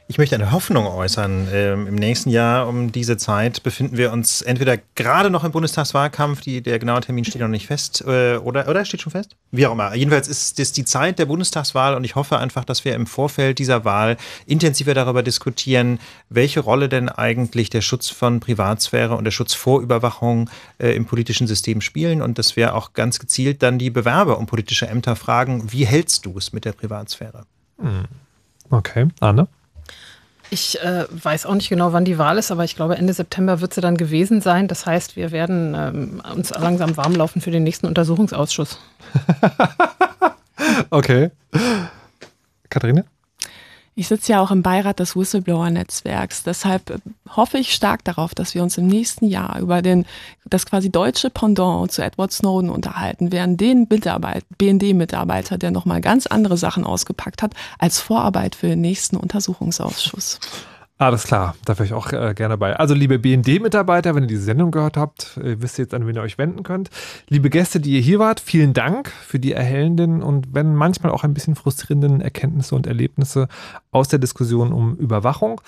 [0.09, 1.49] Ich möchte eine Hoffnung äußern.
[1.53, 6.41] Ähm, Im nächsten Jahr um diese Zeit befinden wir uns entweder gerade noch im Bundestagswahlkampf,
[6.41, 9.37] die, der genaue Termin steht noch nicht fest, äh, oder, oder steht schon fest?
[9.53, 9.95] Wie auch immer.
[9.95, 13.59] Jedenfalls ist das die Zeit der Bundestagswahl und ich hoffe einfach, dass wir im Vorfeld
[13.59, 14.17] dieser Wahl
[14.47, 15.99] intensiver darüber diskutieren,
[16.29, 21.07] welche Rolle denn eigentlich der Schutz von Privatsphäre und der Schutz vor Überwachung äh, im
[21.07, 25.17] politischen System spielen und dass wir auch ganz gezielt dann die Bewerber um politische Ämter
[25.17, 27.45] fragen, wie hältst du es mit der Privatsphäre?
[27.79, 28.05] Hm.
[28.69, 29.49] Okay, Anne?
[30.53, 33.63] Ich äh, weiß auch nicht genau, wann die Wahl ist, aber ich glaube, Ende September
[33.63, 34.69] wird sie dann gewesen sein.
[34.69, 38.79] Das heißt, wir werden ähm, uns langsam warm laufen für den nächsten Untersuchungsausschuss.
[40.91, 41.31] Okay.
[42.71, 43.05] Katharina?
[43.95, 46.45] Ich sitze ja auch im Beirat des Whistleblower-Netzwerks.
[46.45, 46.99] Deshalb äh,
[47.29, 50.07] hoffe ich stark darauf, dass wir uns im nächsten Jahr über den,
[50.47, 56.27] das quasi deutsche Pendant zu Edward Snowden unterhalten, während den Mitarbeit, BND-Mitarbeiter, der nochmal ganz
[56.27, 60.41] andere Sachen ausgepackt hat, als Vorarbeit für den nächsten Untersuchungsausschuss.
[61.03, 62.77] Alles klar, da wäre ich auch äh, gerne bei.
[62.77, 66.15] Also, liebe BND-Mitarbeiter, wenn ihr diese Sendung gehört habt, äh, wisst ihr jetzt, an wen
[66.15, 66.91] ihr euch wenden könnt.
[67.29, 71.25] Liebe Gäste, die ihr hier wart, vielen Dank für die erhellenden und wenn manchmal auch
[71.25, 73.49] ein bisschen frustrierenden Erkenntnisse und Erlebnisse
[73.91, 75.61] aus der Diskussion um Überwachung.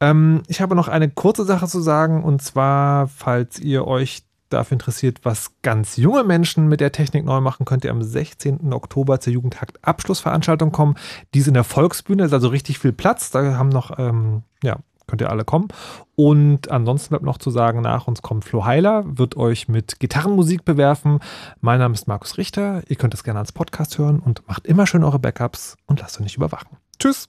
[0.00, 4.74] Ähm, ich habe noch eine kurze Sache zu sagen und zwar, falls ihr euch dafür
[4.74, 8.72] interessiert, was ganz junge Menschen mit der Technik neu machen, könnt ihr am 16.
[8.72, 10.96] Oktober zur Jugendhakt Abschlussveranstaltung kommen.
[11.34, 13.30] Die ist in der Volksbühne, ist also richtig viel Platz.
[13.30, 14.76] Da haben noch, ähm, ja,
[15.06, 15.68] könnt ihr alle kommen.
[16.14, 20.64] Und ansonsten bleibt noch zu sagen, nach uns kommt Flo Heiler, wird euch mit Gitarrenmusik
[20.64, 21.20] bewerfen.
[21.60, 22.82] Mein Name ist Markus Richter.
[22.88, 26.16] Ihr könnt es gerne als Podcast hören und macht immer schön eure Backups und lasst
[26.16, 26.76] euch nicht überwachen.
[26.98, 27.28] Tschüss.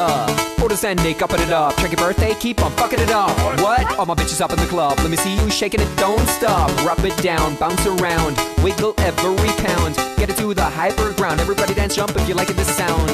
[0.00, 1.76] Uh, orders ending, upping it up.
[1.76, 3.36] Check your birthday, keep on fucking it up.
[3.60, 3.98] What?
[3.98, 4.98] All my bitches up in the club.
[4.98, 6.70] Let me see you shaking it, don't stop.
[6.84, 9.96] Rub it down, bounce around, wiggle every pound.
[10.16, 11.40] Get it to the hyper ground.
[11.40, 13.10] Everybody dance, jump if you like it, this sound.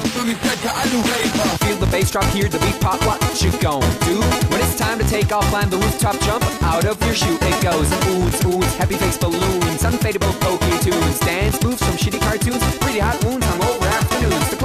[1.65, 3.01] Feel the bass drop, hear the beat pop.
[3.07, 4.21] What you gon' do?
[4.51, 7.39] When it's time to take off, climb the rooftop, jump out of your shoe.
[7.41, 12.63] It goes oohs, oohs, happy face balloons, unfadable pokey tunes, dance moves from shitty cartoons,
[12.79, 13.44] pretty hot wounds,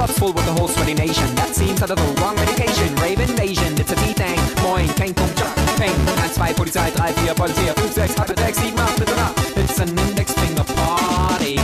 [0.00, 1.28] club's full with the whole sweaty nation.
[1.34, 2.88] That seems out of the wrong medication.
[2.96, 4.40] Rave invasion, it's a D-Thing.
[4.64, 5.92] Moin, kein Punkt, Job, Peng.
[5.92, 9.34] 1, 2, Polizei, 3, 4, Polizei, 5, 6, 8, 6, 7, 8, bitte nach.
[9.56, 11.56] It's an index finger party.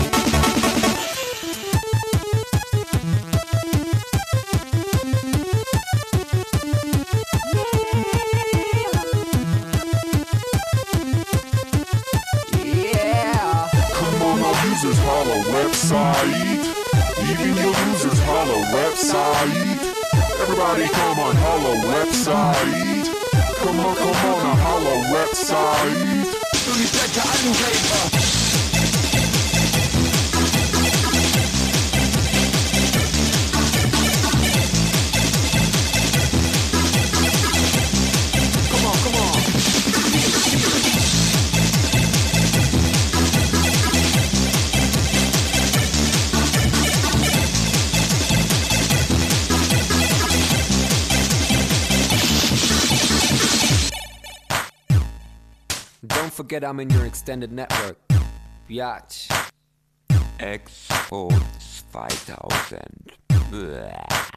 [12.92, 13.70] Yeah.
[13.96, 16.84] Come on, our users holla website.
[17.18, 17.95] Even your losers
[18.46, 19.54] holla website.
[20.40, 23.08] Everybody come on, holla website.
[23.58, 26.36] Come on, come on, a holla website.
[56.36, 57.96] Forget I'm in your extended network.
[58.68, 59.28] Biatch.
[60.38, 61.32] Expos
[61.90, 62.82] 2000.
[63.50, 64.35] Bäh.